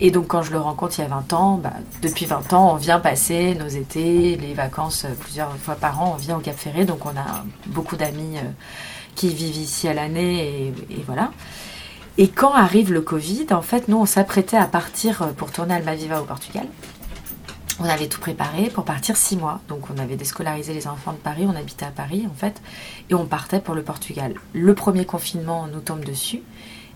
Et 0.00 0.10
donc 0.10 0.28
quand 0.28 0.42
je 0.42 0.50
le 0.52 0.58
rencontre 0.58 0.98
il 0.98 1.02
y 1.02 1.04
a 1.04 1.08
20 1.08 1.32
ans, 1.34 1.56
bah, 1.62 1.74
depuis 2.00 2.24
20 2.24 2.52
ans, 2.54 2.72
on 2.72 2.76
vient 2.76 3.00
passer 3.00 3.54
nos 3.54 3.68
étés, 3.68 4.36
les 4.36 4.54
vacances 4.54 5.04
euh, 5.04 5.14
plusieurs 5.18 5.54
fois 5.56 5.74
par 5.74 6.00
an, 6.00 6.12
on 6.14 6.16
vient 6.16 6.38
au 6.38 6.40
Cap 6.40 6.56
Ferré, 6.56 6.84
donc 6.84 7.04
on 7.04 7.10
a 7.10 7.44
beaucoup 7.66 7.96
d'amis 7.96 8.38
euh, 8.38 8.42
qui 9.14 9.28
vivent 9.28 9.58
ici 9.58 9.88
à 9.88 9.94
l'année 9.94 10.72
et, 10.88 10.94
et 10.94 11.02
voilà. 11.06 11.32
Et 12.16 12.28
quand 12.28 12.52
arrive 12.54 12.92
le 12.92 13.02
Covid, 13.02 13.46
en 13.50 13.62
fait, 13.62 13.88
nous 13.88 13.98
on 13.98 14.06
s'apprêtait 14.06 14.56
à 14.56 14.66
partir 14.66 15.22
euh, 15.22 15.32
pour 15.32 15.52
tourner 15.52 15.74
Almaviva 15.74 16.22
au 16.22 16.24
Portugal. 16.24 16.66
On 17.78 17.84
avait 17.84 18.08
tout 18.08 18.20
préparé 18.20 18.68
pour 18.68 18.84
partir 18.84 19.16
six 19.16 19.36
mois. 19.36 19.60
Donc 19.68 19.84
on 19.94 19.98
avait 19.98 20.16
déscolarisé 20.16 20.72
les 20.72 20.86
enfants 20.86 21.12
de 21.12 21.18
Paris, 21.18 21.44
on 21.46 21.56
habitait 21.56 21.86
à 21.86 21.90
Paris 21.90 22.26
en 22.30 22.34
fait, 22.34 22.60
et 23.10 23.14
on 23.14 23.26
partait 23.26 23.60
pour 23.60 23.74
le 23.74 23.82
Portugal. 23.82 24.34
Le 24.54 24.74
premier 24.74 25.04
confinement 25.04 25.66
nous 25.66 25.80
tombe 25.80 26.04
dessus. 26.04 26.42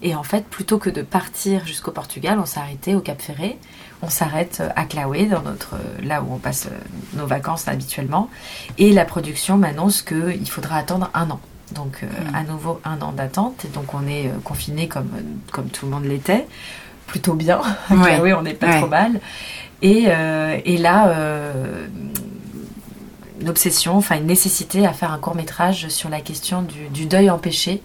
Et 0.02 0.14
en 0.14 0.22
fait, 0.22 0.44
plutôt 0.46 0.78
que 0.78 0.90
de 0.90 1.02
partir 1.02 1.66
jusqu'au 1.66 1.90
Portugal, 1.90 2.38
on 2.40 2.44
s'est 2.46 2.60
arrêté 2.60 2.94
au 2.94 3.00
Cap 3.00 3.20
Ferré. 3.22 3.58
On 4.02 4.10
s'arrête 4.10 4.62
à 4.76 4.84
Claoué, 4.84 5.26
dans 5.26 5.40
notre, 5.42 5.76
là 6.02 6.22
où 6.22 6.34
on 6.34 6.38
passe 6.38 6.66
euh, 6.66 6.76
nos 7.18 7.26
vacances 7.26 7.68
habituellement. 7.68 8.28
Et 8.76 8.92
la 8.92 9.04
production 9.06 9.56
m'annonce 9.56 10.02
qu'il 10.02 10.48
faudra 10.50 10.76
attendre 10.76 11.10
un 11.14 11.30
an. 11.30 11.40
Donc 11.74 12.00
euh, 12.02 12.06
à 12.34 12.42
nouveau 12.42 12.80
un 12.84 13.00
an 13.00 13.12
d'attente. 13.12 13.64
Et 13.64 13.68
donc 13.68 13.94
on 13.94 14.06
est 14.06 14.30
confiné 14.44 14.88
comme, 14.88 15.08
comme 15.52 15.68
tout 15.68 15.86
le 15.86 15.92
monde 15.92 16.04
l'était. 16.04 16.46
Plutôt 17.06 17.34
bien. 17.34 17.60
À 17.90 17.94
Ouais. 17.94 18.14
Claoué, 18.14 18.34
on 18.34 18.42
n'est 18.42 18.54
pas 18.54 18.66
Ouais. 18.66 18.78
trop 18.78 18.88
mal. 18.88 19.20
Et, 19.80 20.04
euh, 20.08 20.58
et 20.64 20.76
là, 20.76 21.08
euh, 21.08 21.86
une 23.40 23.48
obsession, 23.48 23.96
enfin 23.96 24.16
une 24.16 24.26
nécessité 24.26 24.86
à 24.86 24.92
faire 24.92 25.12
un 25.12 25.18
court 25.18 25.34
métrage 25.34 25.88
sur 25.88 26.08
la 26.08 26.20
question 26.20 26.62
du, 26.62 26.88
du 26.88 27.06
deuil 27.06 27.30
empêché. 27.30 27.82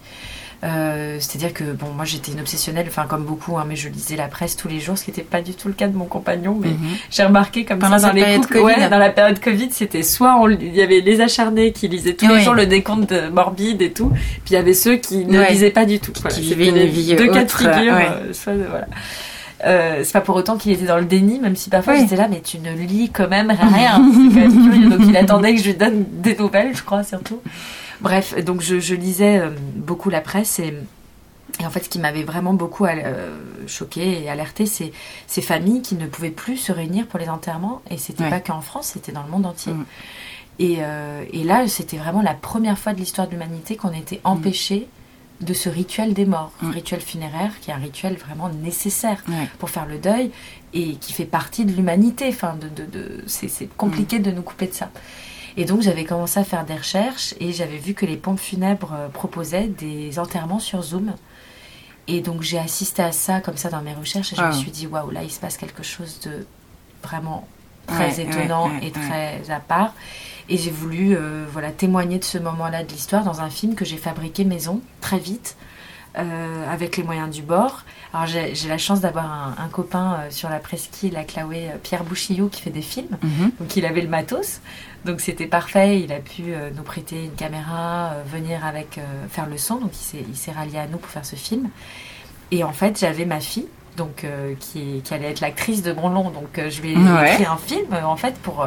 Euh, 0.63 1.17
C'est-à-dire 1.21 1.53
que 1.53 1.63
bon, 1.63 1.87
moi 1.95 2.03
j'étais 2.03 2.33
une 2.33 2.41
obsessionnelle, 2.41 2.85
enfin 2.89 3.05
comme 3.07 3.23
beaucoup, 3.23 3.57
hein, 3.57 3.65
mais 3.67 3.77
je 3.77 3.87
lisais 3.87 4.17
la 4.17 4.27
presse 4.27 4.57
tous 4.57 4.67
les 4.67 4.79
jours, 4.81 4.97
ce 4.97 5.05
qui 5.05 5.11
n'était 5.11 5.21
pas 5.23 5.41
du 5.41 5.53
tout 5.53 5.69
le 5.69 5.73
cas 5.73 5.87
de 5.87 5.95
mon 5.95 6.03
compagnon. 6.05 6.57
Mais 6.59 6.69
Mhm. 6.71 6.77
j'ai 7.09 7.23
remarqué 7.23 7.63
comme 7.63 7.79
Pendant 7.79 7.97
ça 7.97 8.09
dans 8.09 8.13
les 8.13 8.21
période 8.23 8.41
couples, 8.41 8.53
Covid. 8.61 8.65
ouais, 8.81 8.89
dans 8.89 8.97
la 8.97 9.09
période 9.09 9.39
Covid, 9.39 9.69
c'était 9.71 10.03
soit 10.03 10.35
on- 10.37 10.49
il 10.49 10.75
y 10.75 10.81
avait 10.81 10.99
les 10.99 11.21
acharnés 11.21 11.71
qui 11.71 11.87
lisaient 11.87 12.13
tous 12.13 12.25
Oui. 12.27 12.37
les 12.39 12.41
jours 12.43 12.55
le 12.55 12.65
décompte 12.65 13.09
de 13.13 13.29
morbide 13.29 13.81
et 13.81 13.91
tout, 13.93 14.09
puis 14.09 14.41
il 14.49 14.53
y 14.53 14.57
avait 14.57 14.73
ceux 14.73 14.97
qui 14.97 15.25
ne 15.25 15.39
Ouais. 15.39 15.51
lisaient 15.51 15.71
pas 15.71 15.85
du 15.85 15.99
tout. 15.99 16.11
Voilà, 16.21 16.35
Qui 16.35 16.41
vivaient 16.41 16.67
une 16.69 16.85
vie 16.89 17.15
deux 17.15 17.27
cas 17.31 17.45
de 17.45 17.51
figure. 17.51 17.73
ouais. 17.95 18.07
euh, 18.09 18.33
soit 18.33 18.53
de- 18.53 18.65
voilà. 18.69 18.87
Euh, 19.65 20.01
c'est 20.03 20.13
pas 20.13 20.21
pour 20.21 20.35
autant 20.37 20.57
qu'il 20.57 20.71
était 20.71 20.85
dans 20.85 20.97
le 20.97 21.03
déni, 21.05 21.39
même 21.39 21.55
si 21.57 21.69
parfois 21.69 21.93
Oui. 21.93 21.99
j'étais 22.01 22.15
là, 22.15 22.27
mais 22.29 22.39
tu 22.41 22.59
ne 22.59 22.71
lis 22.73 23.09
quand 23.09 23.27
même 23.29 23.49
rien. 23.75 23.93
Quand 23.95 24.29
même. 24.35 24.89
Donc 24.89 25.01
il 25.07 25.15
attendait 25.17 25.53
que 25.55 25.61
je 25.61 25.67
lui 25.67 25.73
donne 25.73 26.05
des 26.21 26.35
nouvelles, 26.35 26.75
je 26.75 26.81
crois, 26.83 27.03
surtout. 27.03 27.39
Bref, 28.01 28.35
donc 28.43 28.61
je, 28.61 28.79
je 28.79 28.95
lisais 28.95 29.39
euh, 29.39 29.49
beaucoup 29.75 30.09
la 30.09 30.21
presse 30.21 30.59
et, 30.59 30.73
et 31.59 31.65
en 31.65 31.69
fait, 31.69 31.83
ce 31.83 31.89
qui 31.89 31.99
m'avait 31.99 32.23
vraiment 32.23 32.53
beaucoup 32.53 32.85
euh, 32.85 33.37
choqué 33.67 34.23
et 34.23 34.29
alerté, 34.29 34.65
c'est 34.65 34.91
ces 35.27 35.41
familles 35.41 35.81
qui 35.81 35.95
ne 35.95 36.07
pouvaient 36.07 36.29
plus 36.31 36.57
se 36.57 36.71
réunir 36.71 37.07
pour 37.07 37.19
les 37.19 37.27
enterrements. 37.29 37.81
Et 37.89 37.97
c'était 37.97 38.23
Ouais. 38.23 38.29
pas 38.29 38.39
qu'en 38.39 38.61
France, 38.61 38.91
c'était 38.93 39.11
dans 39.11 39.23
le 39.23 39.29
monde 39.29 39.45
entier. 39.45 39.73
Mm. 39.73 39.85
Et, 40.59 40.75
euh, 40.79 41.23
et 41.33 41.43
là, 41.43 41.67
c'était 41.67 41.97
vraiment 41.97 42.21
la 42.21 42.33
première 42.33 42.77
fois 42.77 42.93
de 42.93 42.99
l'histoire 42.99 43.27
de 43.27 43.31
l'humanité 43.33 43.75
qu'on 43.75 43.91
était 43.93 44.21
empêché 44.23 44.87
de 45.41 45.53
ce 45.53 45.69
rituel 45.69 46.13
des 46.13 46.25
morts, 46.25 46.51
Mm. 46.61 46.69
rituel 46.71 46.99
funéraire, 47.01 47.51
qui 47.61 47.71
est 47.71 47.73
un 47.73 47.77
rituel 47.77 48.15
vraiment 48.17 48.49
nécessaire 48.49 49.23
pour 49.57 49.69
faire 49.69 49.85
le 49.85 49.97
deuil 49.97 50.31
et 50.73 50.95
qui 50.95 51.13
fait 51.13 51.25
partie 51.25 51.65
de 51.65 51.71
l'humanité. 51.73 52.27
Enfin, 52.29 52.55
de, 52.59 52.67
de, 52.69 52.89
de- 52.89 53.23
c'est, 53.27 53.47
c'est 53.47 53.67
compliqué 53.75 54.19
de 54.19 54.31
nous 54.31 54.41
couper 54.41 54.67
de 54.67 54.73
ça. 54.73 54.89
Et 55.57 55.65
donc 55.65 55.81
j'avais 55.81 56.03
commencé 56.05 56.39
à 56.39 56.43
faire 56.43 56.65
des 56.65 56.75
recherches 56.75 57.33
et 57.39 57.51
j'avais 57.53 57.77
vu 57.77 57.93
que 57.93 58.05
les 58.05 58.17
pompes 58.17 58.39
funèbres 58.39 58.93
euh, 58.93 59.07
proposaient 59.09 59.67
des 59.67 60.19
enterrements 60.19 60.59
sur 60.59 60.81
Zoom. 60.81 61.13
Et 62.07 62.21
donc 62.21 62.41
j'ai 62.41 62.57
assisté 62.59 63.03
à 63.03 63.11
ça 63.11 63.39
comme 63.41 63.57
ça 63.57 63.69
dans 63.69 63.81
mes 63.81 63.93
recherches 63.93 64.33
et 64.33 64.35
je 64.35 64.41
Ah. 64.41 64.47
me 64.49 64.53
suis 64.53 64.71
dit 64.71 64.87
waouh 64.87 65.11
là 65.11 65.23
il 65.23 65.31
se 65.31 65.39
passe 65.39 65.57
quelque 65.57 65.83
chose 65.83 66.19
de 66.21 66.45
vraiment 67.03 67.47
très 67.87 68.17
Ouais, 68.17 68.21
étonnant 68.21 68.67
ouais, 68.69 68.79
ouais, 68.79 68.87
et 68.87 68.91
très 68.91 69.51
à 69.51 69.59
part. 69.59 69.93
Et 70.47 70.57
j'ai 70.57 70.71
voulu 70.71 71.15
euh, 71.15 71.45
voilà 71.51 71.71
témoigner 71.71 72.17
de 72.19 72.23
ce 72.23 72.37
moment-là 72.39 72.83
de 72.83 72.89
l'histoire 72.91 73.23
dans 73.23 73.41
un 73.41 73.49
film 73.51 73.75
que 73.75 73.85
j'ai 73.85 73.97
fabriqué 73.97 74.43
maison 74.45 74.81
très 75.01 75.19
vite 75.19 75.55
euh, 76.17 76.71
avec 76.71 76.97
les 76.97 77.03
moyens 77.03 77.29
du 77.29 77.43
bord. 77.43 77.83
Alors 78.13 78.25
j'ai 78.25 78.67
la 78.67 78.79
chance 78.79 78.99
d'avoir 79.01 79.25
un, 79.25 79.55
un 79.63 79.67
copain 79.67 80.13
euh, 80.21 80.31
sur 80.31 80.49
la 80.49 80.57
presqu'île 80.57 81.15
à 81.17 81.23
Claoué, 81.23 81.69
euh, 81.69 81.77
Pierre 81.81 82.03
Bouchillot, 82.03 82.47
qui 82.47 82.61
fait 82.63 82.71
des 82.71 82.81
films. 82.81 83.17
Mhm. 83.21 83.51
Donc 83.59 83.75
il 83.75 83.85
avait 83.85 84.01
le 84.01 84.07
matos, 84.07 84.61
donc 85.05 85.21
c'était 85.21 85.47
parfait. 85.47 85.99
Il 86.01 86.11
a 86.11 86.19
pu 86.19 86.43
euh, 86.53 86.69
nous 86.75 86.83
prêter 86.83 87.23
une 87.25 87.31
caméra, 87.33 88.11
euh, 88.13 88.23
venir 88.25 88.65
avec 88.65 88.97
euh, 88.97 89.01
faire 89.29 89.47
le 89.47 89.57
son. 89.57 89.75
Donc 89.75 89.91
il 89.93 90.03
s'est- 90.03 90.25
il 90.29 90.35
s'est 90.37 90.51
rallié 90.51 90.79
à 90.79 90.87
nous 90.87 90.97
pour 90.97 91.09
faire 91.09 91.25
ce 91.25 91.35
film. 91.35 91.69
Et 92.51 92.63
en 92.63 92.71
fait 92.73 92.99
j'avais 92.99 93.25
ma 93.25 93.39
fille, 93.39 93.67
donc 93.97 94.25
qui, 94.59 95.01
qui 95.03 95.13
allait 95.13 95.29
être 95.31 95.41
l'actrice 95.41 95.83
de 95.83 95.91
mon 95.93 96.09
long. 96.09 96.29
Donc 96.31 96.59
je 96.69 96.81
lui 96.81 96.93
ai 96.93 96.97
Ouais. 96.97 97.31
écrit 97.33 97.45
un 97.45 97.57
film 97.57 97.85
en 98.03 98.15
fait 98.15 98.35
pour 98.39 98.65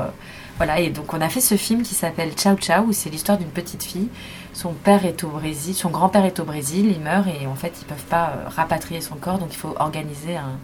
voilà. 0.59 0.79
Et 0.81 0.91
donc 0.91 1.13
on 1.15 1.21
a 1.21 1.29
fait 1.29 1.41
ce 1.41 1.57
film 1.57 1.83
qui 1.83 1.95
s'appelle 1.95 2.33
Ciao 2.33 2.57
Ciao, 2.57 2.85
où 2.85 2.93
c'est 2.93 3.11
l'histoire 3.11 3.39
d'une 3.39 3.49
petite 3.51 3.83
fille. 3.83 4.09
Son 4.53 4.73
père 4.73 5.05
est 5.07 5.25
au 5.25 5.29
Brésil, 5.31 5.75
son 5.75 5.89
grand-père 5.91 6.25
est 6.27 6.39
au 6.39 6.45
Brésil, 6.45 6.93
il 6.95 7.01
meurt 7.01 7.27
et 7.27 7.47
en 7.47 7.55
fait 7.55 7.73
ils 7.81 7.87
peuvent 7.87 8.05
pas 8.05 8.35
rapatrier 8.55 9.01
son 9.01 9.17
corps, 9.17 9.39
donc 9.39 9.49
il 9.53 9.57
faut 9.57 9.75
organiser 9.81 10.37
un, 10.37 10.59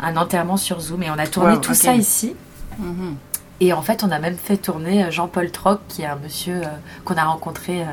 un 0.00 0.16
enterrement 0.16 0.56
sur 0.58 0.80
Zoom. 0.80 1.02
Et 1.04 1.10
on 1.10 1.18
a 1.18 1.26
tourné 1.26 1.52
Wow, 1.54 1.60
tout 1.60 1.74
ça 1.74 1.94
ici. 1.94 2.34
Mhm. 2.78 3.16
Et 3.60 3.72
en 3.72 3.82
fait, 3.82 4.04
on 4.04 4.10
a 4.10 4.18
même 4.18 4.36
fait 4.36 4.56
tourner 4.56 5.04
euh, 5.04 5.10
Jean-Paul 5.10 5.50
Troc, 5.50 5.80
qui 5.88 6.02
est 6.02 6.06
un 6.06 6.16
monsieur 6.16 6.56
euh, 6.56 6.66
qu'on 7.04 7.16
a 7.16 7.24
rencontré 7.24 7.82
euh, 7.82 7.86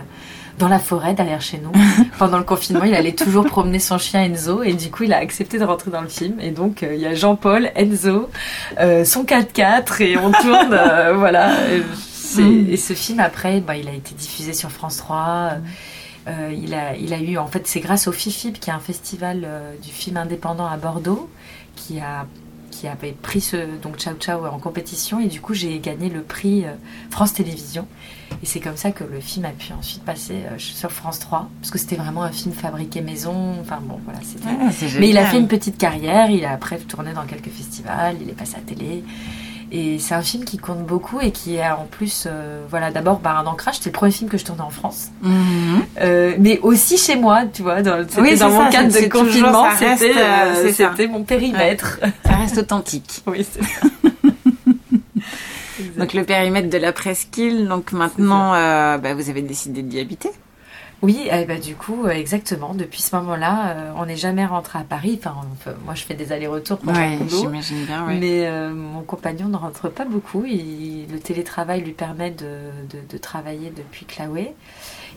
dans 0.57 0.67
la 0.67 0.79
forêt 0.79 1.13
derrière 1.13 1.41
chez 1.41 1.59
nous. 1.59 1.71
Pendant 2.17 2.37
le 2.37 2.43
confinement, 2.43 2.83
il 2.83 2.95
allait 2.95 3.13
toujours 3.13 3.45
promener 3.45 3.79
son 3.79 3.97
chien 3.97 4.23
Enzo 4.23 4.63
et 4.63 4.73
du 4.73 4.89
coup, 4.89 5.03
il 5.03 5.13
a 5.13 5.17
accepté 5.17 5.59
de 5.59 5.63
rentrer 5.63 5.91
dans 5.91 6.01
le 6.01 6.07
film. 6.07 6.39
Et 6.39 6.51
donc, 6.51 6.83
euh, 6.83 6.95
il 6.95 7.01
y 7.01 7.05
a 7.05 7.13
Jean-Paul, 7.13 7.69
Enzo, 7.75 8.29
euh, 8.79 9.05
son 9.05 9.23
4x4 9.23 10.01
et 10.01 10.17
on 10.17 10.31
tourne, 10.31 10.73
euh, 10.73 11.13
voilà. 11.17 11.69
Et 11.71 11.83
Mm. 12.35 12.69
Et 12.69 12.77
ce 12.77 12.93
film, 12.93 13.21
après, 13.21 13.61
bah, 13.61 13.77
il 13.77 13.87
a 13.87 13.93
été 13.93 14.13
diffusé 14.13 14.53
sur 14.53 14.69
France 14.69 14.97
3. 14.97 15.53
Euh, 16.27 16.53
il, 16.53 16.73
a, 16.73 16.93
il 16.97 17.13
a 17.13 17.19
eu, 17.19 17.37
en 17.37 17.47
fait, 17.47 17.65
c'est 17.67 17.79
grâce 17.79 18.07
au 18.07 18.11
FIFIP, 18.11 18.59
qui 18.59 18.69
est 18.69 18.73
un 18.73 18.79
festival 18.79 19.47
du 19.81 19.89
film 19.89 20.17
indépendant 20.17 20.67
à 20.67 20.75
Bordeaux, 20.75 21.29
qui 21.77 22.01
a 22.01 22.27
qui 22.77 22.87
avait 22.87 23.11
pris 23.11 23.41
ce 23.41 23.57
donc 23.81 23.97
Ciao 23.97 24.15
Ciao 24.15 24.45
en 24.45 24.59
compétition. 24.59 25.19
Et 25.19 25.27
du 25.27 25.41
coup 25.41 25.53
j'ai 25.53 25.79
gagné 25.79 26.09
le 26.09 26.21
prix 26.21 26.65
euh, 26.65 26.73
France 27.09 27.33
Télévisions. 27.33 27.87
Et 28.43 28.45
c'est 28.45 28.59
comme 28.59 28.77
ça 28.77 28.91
que 28.91 29.03
le 29.03 29.19
film 29.19 29.45
a 29.45 29.51
pu 29.51 29.73
ensuite 29.73 30.03
passer 30.03 30.43
euh, 30.45 30.57
sur 30.57 30.91
France 30.91 31.19
3 31.19 31.49
parce 31.59 31.71
que 31.71 31.77
c'était 31.77 31.95
vraiment 31.95 32.23
un 32.23 32.31
film 32.31 32.53
fabriqué 32.53 33.01
maison. 33.01 33.55
Enfin 33.61 33.79
bon 33.81 33.99
voilà 34.03 34.19
c'était 34.23 34.47
Ah, 34.47 34.69
mais 34.99 35.09
il 35.09 35.17
a 35.17 35.25
fait 35.25 35.39
une 35.39 35.47
petite 35.47 35.77
carrière. 35.77 36.29
Il 36.29 36.45
a 36.45 36.51
après 36.51 36.77
tourné 36.77 37.13
dans 37.13 37.25
quelques 37.25 37.49
festivals. 37.49 38.17
Il 38.21 38.29
est 38.29 38.33
passé 38.33 38.55
à 38.55 38.57
la 38.57 38.63
télé 38.63 39.03
et 39.71 39.99
c'est 39.99 40.13
un 40.15 40.21
film 40.21 40.45
qui 40.45 40.57
compte 40.57 40.85
beaucoup 40.85 41.19
et 41.19 41.31
qui 41.31 41.55
est 41.55 41.67
en 41.69 41.85
plus 41.89 42.25
euh, 42.25 42.61
voilà 42.69 42.91
d'abord 42.91 43.19
bah, 43.19 43.37
un 43.37 43.45
ancrage 43.45 43.75
c'était 43.75 43.89
le 43.89 43.93
premier 43.93 44.11
film 44.11 44.29
que 44.29 44.37
je 44.37 44.45
tournais 44.45 44.61
en 44.61 44.69
France 44.69 45.07
Mhm. 45.21 45.83
euh, 46.01 46.35
mais 46.39 46.59
aussi 46.61 46.97
chez 46.97 47.15
moi, 47.15 47.43
tu 47.51 47.61
vois, 47.63 47.81
dans, 47.81 48.05
Oui, 48.19 48.37
dans 48.37 48.49
mon 48.49 48.63
ça, 48.65 48.69
cadre 48.69 48.93
de 48.93 49.07
confinement, 49.09 49.65
c'était, 49.77 50.13
euh, 50.17 50.71
c'était 50.71 51.07
mon 51.07 51.23
périmètre. 51.23 51.99
Ça 52.25 52.35
reste 52.35 52.57
authentique. 52.59 53.23
oui, 53.27 53.45
c'est 53.51 53.63
ça. 53.63 53.87
Donc 55.97 56.13
le 56.13 56.23
périmètre 56.23 56.69
de 56.69 56.77
la 56.77 56.91
presqu'île, 56.91 57.67
donc 57.67 57.91
maintenant 57.91 58.51
bah, 58.51 59.13
vous 59.15 59.29
avez 59.29 59.41
décidé 59.41 59.81
d'y 59.83 59.99
habiter. 59.99 60.29
Oui, 61.03 61.27
eh 61.31 61.45
ben, 61.45 61.59
du 61.59 61.75
coup, 61.75 62.05
euh, 62.05 62.09
exactement. 62.09 62.73
Depuis 62.73 63.01
ce 63.03 63.15
moment-là, 63.17 63.67
euh, 63.69 63.91
on 63.97 64.07
n'est 64.07 64.15
jamais 64.15 64.45
rentré 64.45 64.79
à 64.79 64.83
Paris. 64.83 65.19
Enfin, 65.19 65.35
moi, 65.85 65.93
je 65.93 66.03
fais 66.03 66.15
des 66.15 66.31
allers-retours 66.31 66.79
pour 66.79 66.91
Ouais, 66.91 67.11
mon 67.17 67.25
boulot. 67.25 67.37
j'imagine 67.41 67.85
bien. 67.85 68.07
Ouais. 68.07 68.17
Mais 68.19 68.47
euh, 68.47 68.73
mon 68.73 69.01
compagnon 69.01 69.47
ne 69.47 69.57
rentre 69.57 69.89
pas 69.89 70.05
beaucoup. 70.05 70.43
Il- 70.45 71.05
le 71.11 71.19
télétravail 71.19 71.81
lui 71.81 71.91
permet 71.91 72.31
de, 72.31 72.45
de- 72.89 73.01
de 73.13 73.17
travailler 73.19 73.71
depuis 73.75 74.05
Claoué. 74.05 74.55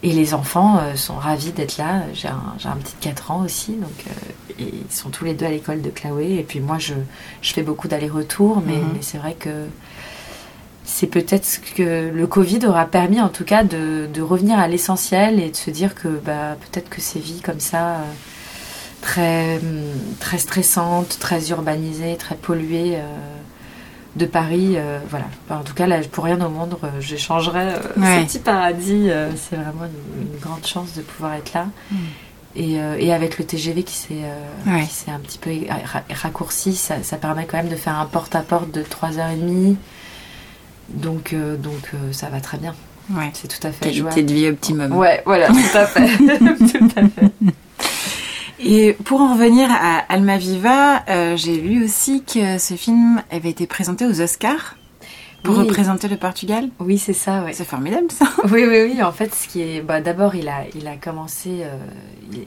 Et 0.03 0.12
les 0.12 0.35
enfants 0.35 0.78
euh, 0.78 0.97
sont 0.97 1.14
ravis 1.16 1.53
d'être 1.53 1.78
là. 1.78 2.03
J'ai 2.12 2.28
un, 2.28 2.55
j'ai 2.59 2.68
un 2.68 2.76
petit 2.76 2.95
de 2.97 3.01
4 3.03 3.31
ans 3.31 3.43
aussi. 3.43 3.72
Donc, 3.72 3.91
euh, 4.07 4.55
et 4.62 4.64
ils 4.87 4.93
sont 4.95 5.09
tous 5.09 5.24
les 5.24 5.33
deux 5.33 5.47
à 5.47 5.51
l'école 5.51 5.81
de 5.81 5.89
Claoué. 5.91 6.35
Et 6.39 6.43
puis 6.43 6.61
moi, 6.61 6.76
je, 6.78 6.93
je 7.41 7.53
fais 7.55 7.62
beaucoup 7.62 7.89
d'allers-retours. 7.89 8.62
Mais, 8.66 8.76
Mhm. 8.76 8.91
mais 8.95 9.03
c'est 9.03 9.18
vrai 9.18 9.33
que 9.33 9.49
c'est 10.93 11.07
peut-être 11.07 11.45
ce 11.45 11.59
que 11.61 12.11
le 12.11 12.26
Covid 12.26 12.66
aura 12.66 12.84
permis, 12.86 13.20
en 13.20 13.28
tout 13.28 13.45
cas, 13.45 13.62
de, 13.64 14.09
de 14.12 14.22
revenir 14.22 14.59
à 14.59 14.66
l'essentiel 14.68 15.38
et 15.41 15.51
de 15.51 15.57
se 15.57 15.70
dire 15.70 15.95
que 15.95 16.09
bah, 16.09 16.57
peut-être 16.61 16.88
que 16.91 17.01
ces 17.01 17.20
vies 17.20 17.41
comme 17.41 17.61
ça, 17.61 17.91
euh, 17.91 18.03
très, 19.01 19.57
hum, 19.59 19.82
très 20.18 20.38
stressantes, 20.38 21.18
très 21.20 21.51
urbanisées, 21.51 22.16
très 22.16 22.34
polluées, 22.34 22.97
euh, 22.97 23.03
de 24.16 24.26
Paris. 24.26 24.72
euh, 24.76 24.99
voilà. 25.09 25.26
En 25.51 25.62
tout 25.62 25.74
cas, 25.74 25.86
là, 25.86 26.01
pour 26.11 26.24
rien 26.24 26.41
au 26.45 26.49
monde, 26.51 26.76
euh, 26.82 26.88
j'échangerais 27.01 27.74
euh, 27.76 28.01
Ouais. 28.01 28.20
ce 28.22 28.26
petit 28.26 28.38
paradis. 28.41 29.09
c'est 29.36 29.57
vraiment 29.57 29.84
une, 29.84 30.32
une 30.32 30.38
grande 30.41 30.66
chance 30.66 30.95
de 30.97 31.03
pouvoir 31.03 31.34
être 31.34 31.53
là. 31.55 31.66
Mm. 31.93 31.97
Et, 32.57 32.78
et 32.99 33.12
avec 33.12 33.38
le 33.38 33.45
TGV 33.45 33.84
qui 33.84 33.95
s'est 33.95 34.24
Ouais. 34.66 34.84
un 35.07 35.20
petit 35.20 35.38
peu 35.38 35.51
ra- 35.70 36.03
raccourci, 36.22 36.74
ça, 36.74 36.97
ça 37.05 37.16
permet 37.16 37.47
quand 37.47 37.59
même 37.59 37.68
de 37.68 37.76
faire 37.76 37.97
un 37.97 38.07
porte-à-porte 38.07 38.72
de 38.72 38.82
3h30. 38.82 39.76
Donc, 40.91 41.32
euh, 41.32 41.57
donc 41.57 41.91
euh, 41.95 42.12
ça 42.12 42.28
va 42.28 42.41
très 42.41 42.59
bien. 42.59 42.74
Ouais. 43.11 43.30
C'est 43.34 43.49
tout 43.49 43.66
à 43.66 43.72
fait 43.72 43.80
Qualité 43.86 44.01
jouable. 44.01 44.24
de 44.24 44.32
vie 44.32 44.47
optimum. 44.49 44.93
Ouais, 44.97 45.22
voilà, 45.26 45.49
tout 45.49 45.55
à 45.74 45.86
fait. 45.86 46.16
tout 46.18 46.88
à 46.97 47.03
fait. 47.09 47.53
Et 48.62 48.93
pour 49.05 49.20
en 49.20 49.34
revenir 49.34 49.68
à 49.70 49.99
Almaviva, 50.09 51.03
euh, 51.09 51.36
j'ai 51.36 51.57
lu 51.57 51.84
aussi 51.84 52.22
que 52.22 52.59
ce 52.59 52.74
film 52.74 53.22
avait 53.30 53.51
été 53.51 53.66
présenté 53.66 54.07
aux 54.07 54.20
Oscars 54.20 54.76
pour 55.43 55.57
Oui. 55.59 55.64
représenter 55.66 56.09
le 56.09 56.16
Portugal. 56.16 56.68
Oui, 56.78 56.99
c'est 56.99 57.12
ça, 57.12 57.43
ouais. 57.45 57.53
C'est 57.53 57.64
formidable 57.64 58.11
ça. 58.11 58.26
Oui, 58.45 58.64
oui, 58.66 58.82
oui. 58.93 59.03
En 59.03 59.12
fait, 59.12 59.34
ce 59.34 59.49
qui 59.49 59.62
est, 59.62 59.80
bah, 59.80 60.01
d'abord, 60.01 60.34
il 60.34 60.49
a, 60.49 60.64
il 60.74 60.86
a 60.86 60.97
commencé, 60.97 61.61
euh, 61.62 61.76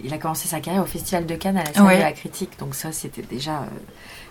il, 0.03 0.13
a 0.13 0.17
commencé 0.17 0.47
sa 0.47 0.59
carrière 0.59 0.83
au 0.83 0.87
Festival 0.87 1.25
de 1.25 1.35
Cannes 1.35 1.57
à 1.57 1.63
la 1.63 1.73
salle 1.73 1.83
Ouais. 1.85 1.97
de 1.97 2.01
la 2.01 2.11
critique. 2.11 2.51
Donc 2.59 2.75
ça, 2.75 2.91
c'était 2.91 3.21
déjà 3.23 3.59
euh, 3.61 3.65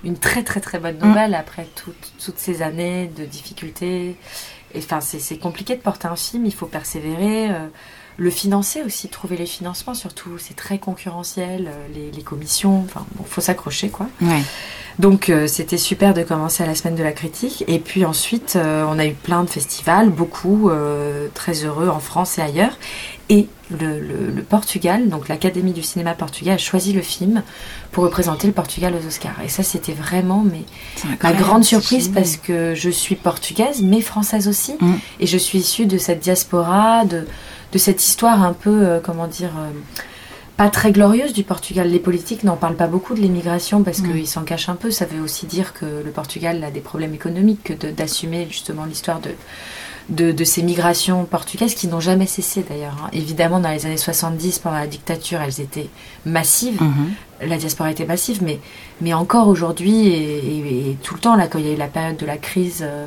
une 0.05 0.17
très, 0.17 0.43
très, 0.43 0.61
très 0.61 0.79
bonne 0.79 0.97
Mm. 1.01 1.07
nouvelle 1.09 1.35
après 1.35 1.67
toutes- 1.75 2.13
toutes 2.25 2.39
ces 2.39 2.63
années 2.63 3.11
de 3.17 3.25
difficultés. 3.25 4.17
Et 4.75 4.79
enfin, 4.79 5.01
c'est 5.01 5.19
c'est 5.19 5.37
compliqué 5.39 5.75
de 5.77 5.81
porter 5.81 6.09
un 6.09 6.17
film. 6.17 6.47
Il 6.47 6.55
faut 6.55 6.67
persévérer. 6.67 7.51
euh, 7.51 7.67
le 8.19 8.31
financer 8.31 8.83
aussi, 8.83 9.09
trouver 9.09 9.37
les 9.37 9.47
financements 9.47 9.95
surtout, 9.95 10.31
c'est 10.39 10.55
très 10.57 10.79
concurrentiel, 10.79 11.69
euh, 11.69 11.87
les, 11.95 12.11
les 12.11 12.23
commissions, 12.23 12.83
enfin, 12.85 13.05
bon, 13.17 13.25
faut 13.25 13.41
s'accrocher 13.41 13.89
quoi. 13.89 14.07
Ouais. 14.21 14.43
Donc 14.99 15.31
euh, 15.31 15.47
c'était 15.47 15.79
super 15.79 16.13
de 16.13 16.23
commencer 16.23 16.63
à 16.63 16.67
la 16.67 16.75
semaine 16.75 16.97
de 16.97 17.03
la 17.03 17.13
critique. 17.13 17.65
Et 17.67 17.79
puis 17.79 18.05
ensuite, 18.05 18.55
euh, 18.57 18.85
on 18.89 18.99
a 18.99 19.07
eu 19.07 19.15
plein 19.15 19.43
de 19.43 19.49
festivals, 19.49 20.11
beaucoup, 20.11 20.69
euh, 20.69 21.29
très 21.33 21.65
heureux 21.65 21.89
en 21.89 21.99
France 22.01 22.39
et 22.39 22.43
ailleurs. 22.43 22.77
Et 23.31 23.49
le, 23.71 23.99
le- 23.99 24.31
le 24.31 24.43
Portugal, 24.43 25.09
donc 25.09 25.29
l'Académie 25.29 25.73
du 25.73 25.83
cinéma 25.83 26.13
portugais, 26.13 26.51
a 26.51 26.59
choisi 26.59 26.93
le 26.93 27.01
film 27.01 27.43
pour 27.91 28.05
représenter 28.05 28.47
le 28.47 28.53
Portugal 28.53 28.93
aux 28.95 29.07
Oscars. 29.07 29.41
Et 29.43 29.49
ça, 29.49 29.63
c'était 29.63 29.95
vraiment 29.95 30.45
mais, 30.45 30.65
ma 31.23 31.33
grande 31.33 31.65
surprise 31.65 32.09
parce 32.09 32.37
que 32.37 32.75
je 32.75 32.91
suis 32.91 33.15
portugaise, 33.15 33.81
mais 33.81 34.03
française 34.03 34.47
aussi. 34.49 34.75
Mm. 34.79 34.93
Et 35.21 35.27
je 35.27 35.39
suis 35.39 35.61
issue 35.61 35.87
de 35.87 35.97
cette 35.97 36.21
diaspora, 36.21 37.07
de, 37.07 37.27
de 37.73 37.79
cette 37.79 38.03
histoire 38.05 38.43
un 38.43 38.53
peu, 38.53 38.87
euh, 38.87 39.01
comment 39.03 39.27
dire, 39.27 39.51
euh, 39.59 39.71
pas 40.57 40.69
très 40.69 40.93
glorieuse 40.93 41.33
du 41.33 41.43
Portugal. 41.43 41.89
Les 41.89 41.99
politiques 41.99 42.45
n'en 42.45 42.57
parlent 42.57 42.77
pas 42.77 42.87
beaucoup 42.87 43.15
de 43.15 43.21
l'immigration 43.21 43.83
parce 43.83 44.01
qu'ils 44.03 44.29
s'en 44.29 44.43
cachent 44.43 44.69
un 44.69 44.75
peu. 44.75 44.91
Ça 44.91 45.07
veut 45.07 45.21
aussi 45.23 45.47
dire 45.47 45.73
que 45.73 45.87
le 46.05 46.11
Portugal 46.11 46.63
a 46.63 46.71
des 46.71 46.81
problèmes 46.81 47.15
économiques 47.15 47.65
que 47.65 47.87
d'assumer 47.91 48.47
justement 48.51 48.85
l'histoire 48.85 49.21
de, 49.21 49.31
de, 50.11 50.31
de 50.31 50.45
ces 50.45 50.63
migrations 50.63 51.25
portugaises 51.25 51.75
qui 51.75 51.89
n'ont 51.89 52.01
jamais 52.01 52.27
cessé 52.27 52.65
d'ailleurs. 52.69 52.97
hein. 53.03 53.09
Évidemment, 53.15 53.61
dans 53.61 53.71
les 53.71 53.87
années 53.87 53.97
70, 53.97 54.59
pendant 54.59 54.77
la 54.77 54.87
dictature, 54.87 55.41
elles 55.41 55.61
étaient 55.61 55.89
massives 56.27 56.81
Mhm. 56.83 57.49
la 57.49 57.57
diaspora 57.57 57.91
était 57.91 58.05
massive, 58.07 58.43
mais, 58.43 58.61
mais 59.01 59.15
encore 59.15 59.49
aujourd'hui 59.49 60.07
et, 60.09 60.39
et- 60.39 60.91
et 60.91 60.97
tout 61.03 61.15
le 61.15 61.21
temps, 61.21 61.35
là, 61.35 61.47
quand 61.49 61.59
il 61.59 61.67
y 61.67 61.71
a 61.71 61.73
eu 61.73 61.77
la 61.79 61.89
période 61.89 62.17
de 62.19 62.27
la 62.27 62.37
crise 62.37 62.81
euh, 62.83 63.07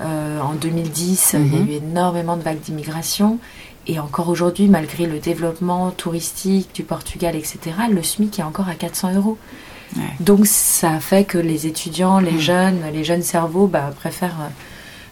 euh, 0.00 0.40
en 0.40 0.54
2010, 0.54 1.34
il 1.34 1.52
y 1.52 1.56
a 1.56 1.60
Mhm. 1.60 1.68
eu 1.68 1.72
énormément 1.74 2.36
de 2.36 2.42
vagues 2.42 2.60
d'immigration. 2.60 3.38
Et 3.90 3.98
encore 3.98 4.28
aujourd'hui, 4.28 4.68
malgré 4.68 5.06
le 5.06 5.18
développement 5.18 5.90
touristique 5.90 6.74
du 6.74 6.82
Portugal, 6.82 7.34
etc., 7.34 7.58
le 7.90 8.02
SMIC 8.02 8.38
est 8.38 8.42
encore 8.42 8.68
à 8.68 8.74
400 8.74 9.14
euros. 9.14 9.38
Ouais. 9.96 10.02
Donc 10.20 10.46
ça 10.46 11.00
fait 11.00 11.24
que 11.24 11.38
les 11.38 11.66
étudiants, 11.66 12.20
les 12.20 12.32
Mhm. 12.32 12.38
jeunes, 12.40 12.80
les 12.92 13.02
jeunes 13.04 13.22
cerveaux 13.22 13.66
bah, 13.66 13.90
préfèrent 13.98 14.36
euh, 14.42 14.48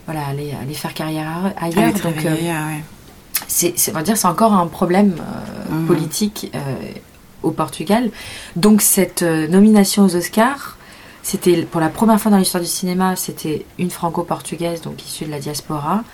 voilà, 0.05 0.27
aller, 0.27 0.53
aller 0.61 0.75
faire 0.75 0.93
carrière 0.93 1.55
ailleurs. 1.59 1.93
Donc 1.95 2.25
euh, 2.27 2.35
ouais. 2.35 2.83
c'est, 3.49 3.73
c'est- 3.79 3.91
on 3.93 3.95
va 3.95 4.03
dire, 4.03 4.19
c'est 4.19 4.29
encore 4.29 4.53
un 4.53 4.67
problème 4.67 5.15
euh, 5.19 5.75
Mhm. 5.75 5.87
politique 5.87 6.53
au 7.43 7.51
Portugal. 7.53 8.11
Donc 8.57 8.83
cette 8.83 9.23
nomination 9.23 10.05
aux 10.05 10.15
Oscars, 10.17 10.77
c'était 11.23 11.63
pour 11.63 11.81
la 11.81 11.89
première 11.89 12.21
fois 12.21 12.31
dans 12.31 12.37
l'histoire 12.39 12.63
du 12.63 12.69
cinéma, 12.69 13.17
c'était 13.17 13.65
une 13.79 13.91
franco-portugaise, 13.91 14.83
donc 14.83 15.03
issue 15.05 15.25
de 15.25 15.31
la 15.31 15.39
diaspora, 15.41 16.05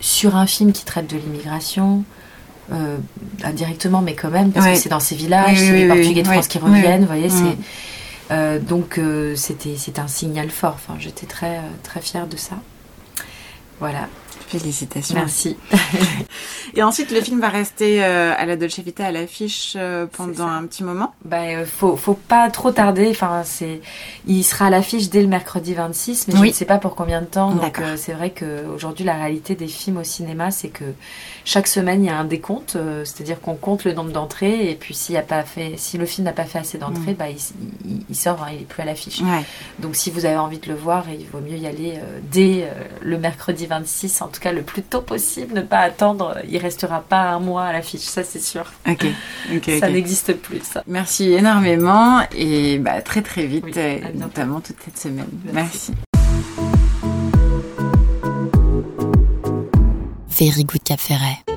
sur 0.00 0.36
un 0.36 0.46
film 0.46 0.72
qui 0.72 0.84
traite 0.84 1.08
de 1.10 1.16
l'immigration. 1.16 2.04
euh, 2.72 2.96
indirectement, 3.44 4.02
mais 4.02 4.14
quand 4.16 4.28
même, 4.30 4.50
parce 4.50 4.66
Ouais. 4.66 4.72
que 4.74 4.78
c'est 4.80 4.88
dans 4.88 4.98
ces 4.98 5.14
villages, 5.14 5.50
Oui, 5.60 5.66
c'est 5.66 5.70
oui, 5.72 5.78
les 5.78 5.82
oui, 5.84 5.88
Portugais 6.00 6.22
de. 6.22 6.28
France 6.28 6.48
qui 6.48 6.58
reviennent, 6.58 7.02
vous 7.02 7.06
voyez, 7.06 7.28
Mm. 7.28 7.30
c'est 7.30 8.34
euh, 8.34 8.58
donc 8.58 8.98
euh, 8.98 9.36
c'était 9.36 9.76
c'est 9.78 10.00
un 10.00 10.08
signal 10.08 10.50
fort. 10.50 10.74
Enfin, 10.74 10.96
j'étais 10.98 11.26
très 11.26 11.60
très 11.84 12.00
fière 12.00 12.26
de 12.26 12.36
ça. 12.36 12.56
Voilà, 13.78 14.08
Félicitations. 14.48 15.14
merci. 15.14 15.56
Et 16.74 16.82
ensuite, 16.82 17.10
le 17.10 17.20
film 17.20 17.40
va 17.40 17.48
rester 17.48 18.04
euh, 18.04 18.32
à 18.36 18.44
la 18.44 18.56
Dolce 18.56 18.78
Vita 18.80 19.06
à 19.06 19.10
l'affiche 19.12 19.74
euh, 19.76 20.06
pendant 20.06 20.46
un 20.46 20.64
petit 20.66 20.84
moment. 20.84 21.14
Bah, 21.24 21.42
euh, 21.42 21.64
faut, 21.64 21.96
faut 21.96 22.14
pas 22.14 22.50
trop 22.50 22.70
tarder. 22.70 23.08
Enfin, 23.10 23.42
c'est, 23.44 23.80
il 24.26 24.42
sera 24.44 24.66
à 24.66 24.70
l'affiche 24.70 25.08
dès 25.08 25.22
le 25.22 25.28
mercredi 25.28 25.72
26, 25.74 26.28
mais 26.28 26.34
Oui. 26.34 26.40
je 26.40 26.46
ne 26.48 26.52
sais 26.52 26.64
pas 26.64 26.78
pour 26.78 26.94
combien 26.94 27.20
de 27.22 27.26
temps. 27.26 27.52
Donc, 27.52 27.78
euh, 27.78 27.96
c'est 27.96 28.12
vrai 28.12 28.30
qu'aujourd'hui, 28.30 29.04
la 29.04 29.14
réalité 29.14 29.54
des 29.54 29.68
films 29.68 29.96
au 29.98 30.04
cinéma, 30.04 30.50
c'est 30.50 30.68
que 30.68 30.84
chaque 31.44 31.66
semaine, 31.66 32.02
il 32.04 32.06
y 32.08 32.10
a 32.10 32.18
un 32.18 32.24
décompte. 32.24 32.76
c'est-à-dire 33.04 33.40
qu'on 33.40 33.54
compte 33.54 33.84
le 33.84 33.92
nombre 33.94 34.10
d'entrées, 34.12 34.70
et 34.70 34.74
puis 34.74 34.94
s'il 34.94 35.16
a 35.16 35.22
pas 35.22 35.42
fait, 35.44 35.74
si 35.76 35.96
le 35.98 36.04
film 36.06 36.24
n'a 36.26 36.32
pas 36.32 36.44
fait 36.44 36.58
assez 36.58 36.76
d'entrées, 36.78 37.12
Mm. 37.12 37.16
bah, 37.16 37.28
il, 37.30 37.36
il- 37.90 38.02
il 38.10 38.16
sort, 38.16 38.42
hein, 38.42 38.48
il 38.52 38.62
est 38.62 38.64
plus 38.64 38.82
à 38.82 38.84
l'affiche. 38.84 39.20
Ouais. 39.20 39.44
Donc, 39.78 39.96
si 39.96 40.10
vous 40.10 40.26
avez 40.26 40.36
envie 40.36 40.58
de 40.58 40.68
le 40.68 40.74
voir, 40.74 41.04
il 41.08 41.26
vaut 41.26 41.40
mieux 41.40 41.56
y 41.56 41.66
aller 41.66 41.94
dès 42.30 42.68
le 43.00 43.18
mercredi 43.18 43.66
26, 43.66 44.20
en 44.22 44.28
tout 44.28 44.40
cas 44.40 44.45
le 44.52 44.62
plus 44.62 44.82
tôt 44.82 45.00
possible, 45.00 45.54
ne 45.54 45.62
pas 45.62 45.80
attendre. 45.80 46.38
Il 46.48 46.58
restera 46.58 47.00
pas 47.00 47.30
un 47.30 47.40
mois 47.40 47.64
à 47.64 47.72
l'affiche, 47.72 48.00
ça 48.00 48.24
c'est 48.24 48.42
sûr. 48.42 48.72
Ok. 48.88 49.06
Ok. 49.54 49.70
Ça 49.80 49.88
n'existe 49.90 50.34
plus, 50.34 50.60
ça. 50.62 50.82
Merci 50.86 51.32
énormément 51.32 52.20
et 52.34 52.78
bah, 52.78 53.02
très 53.02 53.22
très 53.22 53.46
vite, 53.46 53.64
Oui, 53.64 53.72
euh, 53.76 53.98
notamment 54.14 54.60
toute 54.60 54.76
cette 54.84 54.98
semaine. 54.98 55.28
Merci. 55.52 55.92
Merci. 55.92 55.92
Very 60.38 60.64
Good 60.64 60.82
Cap 60.84 61.00
Ferret. 61.00 61.55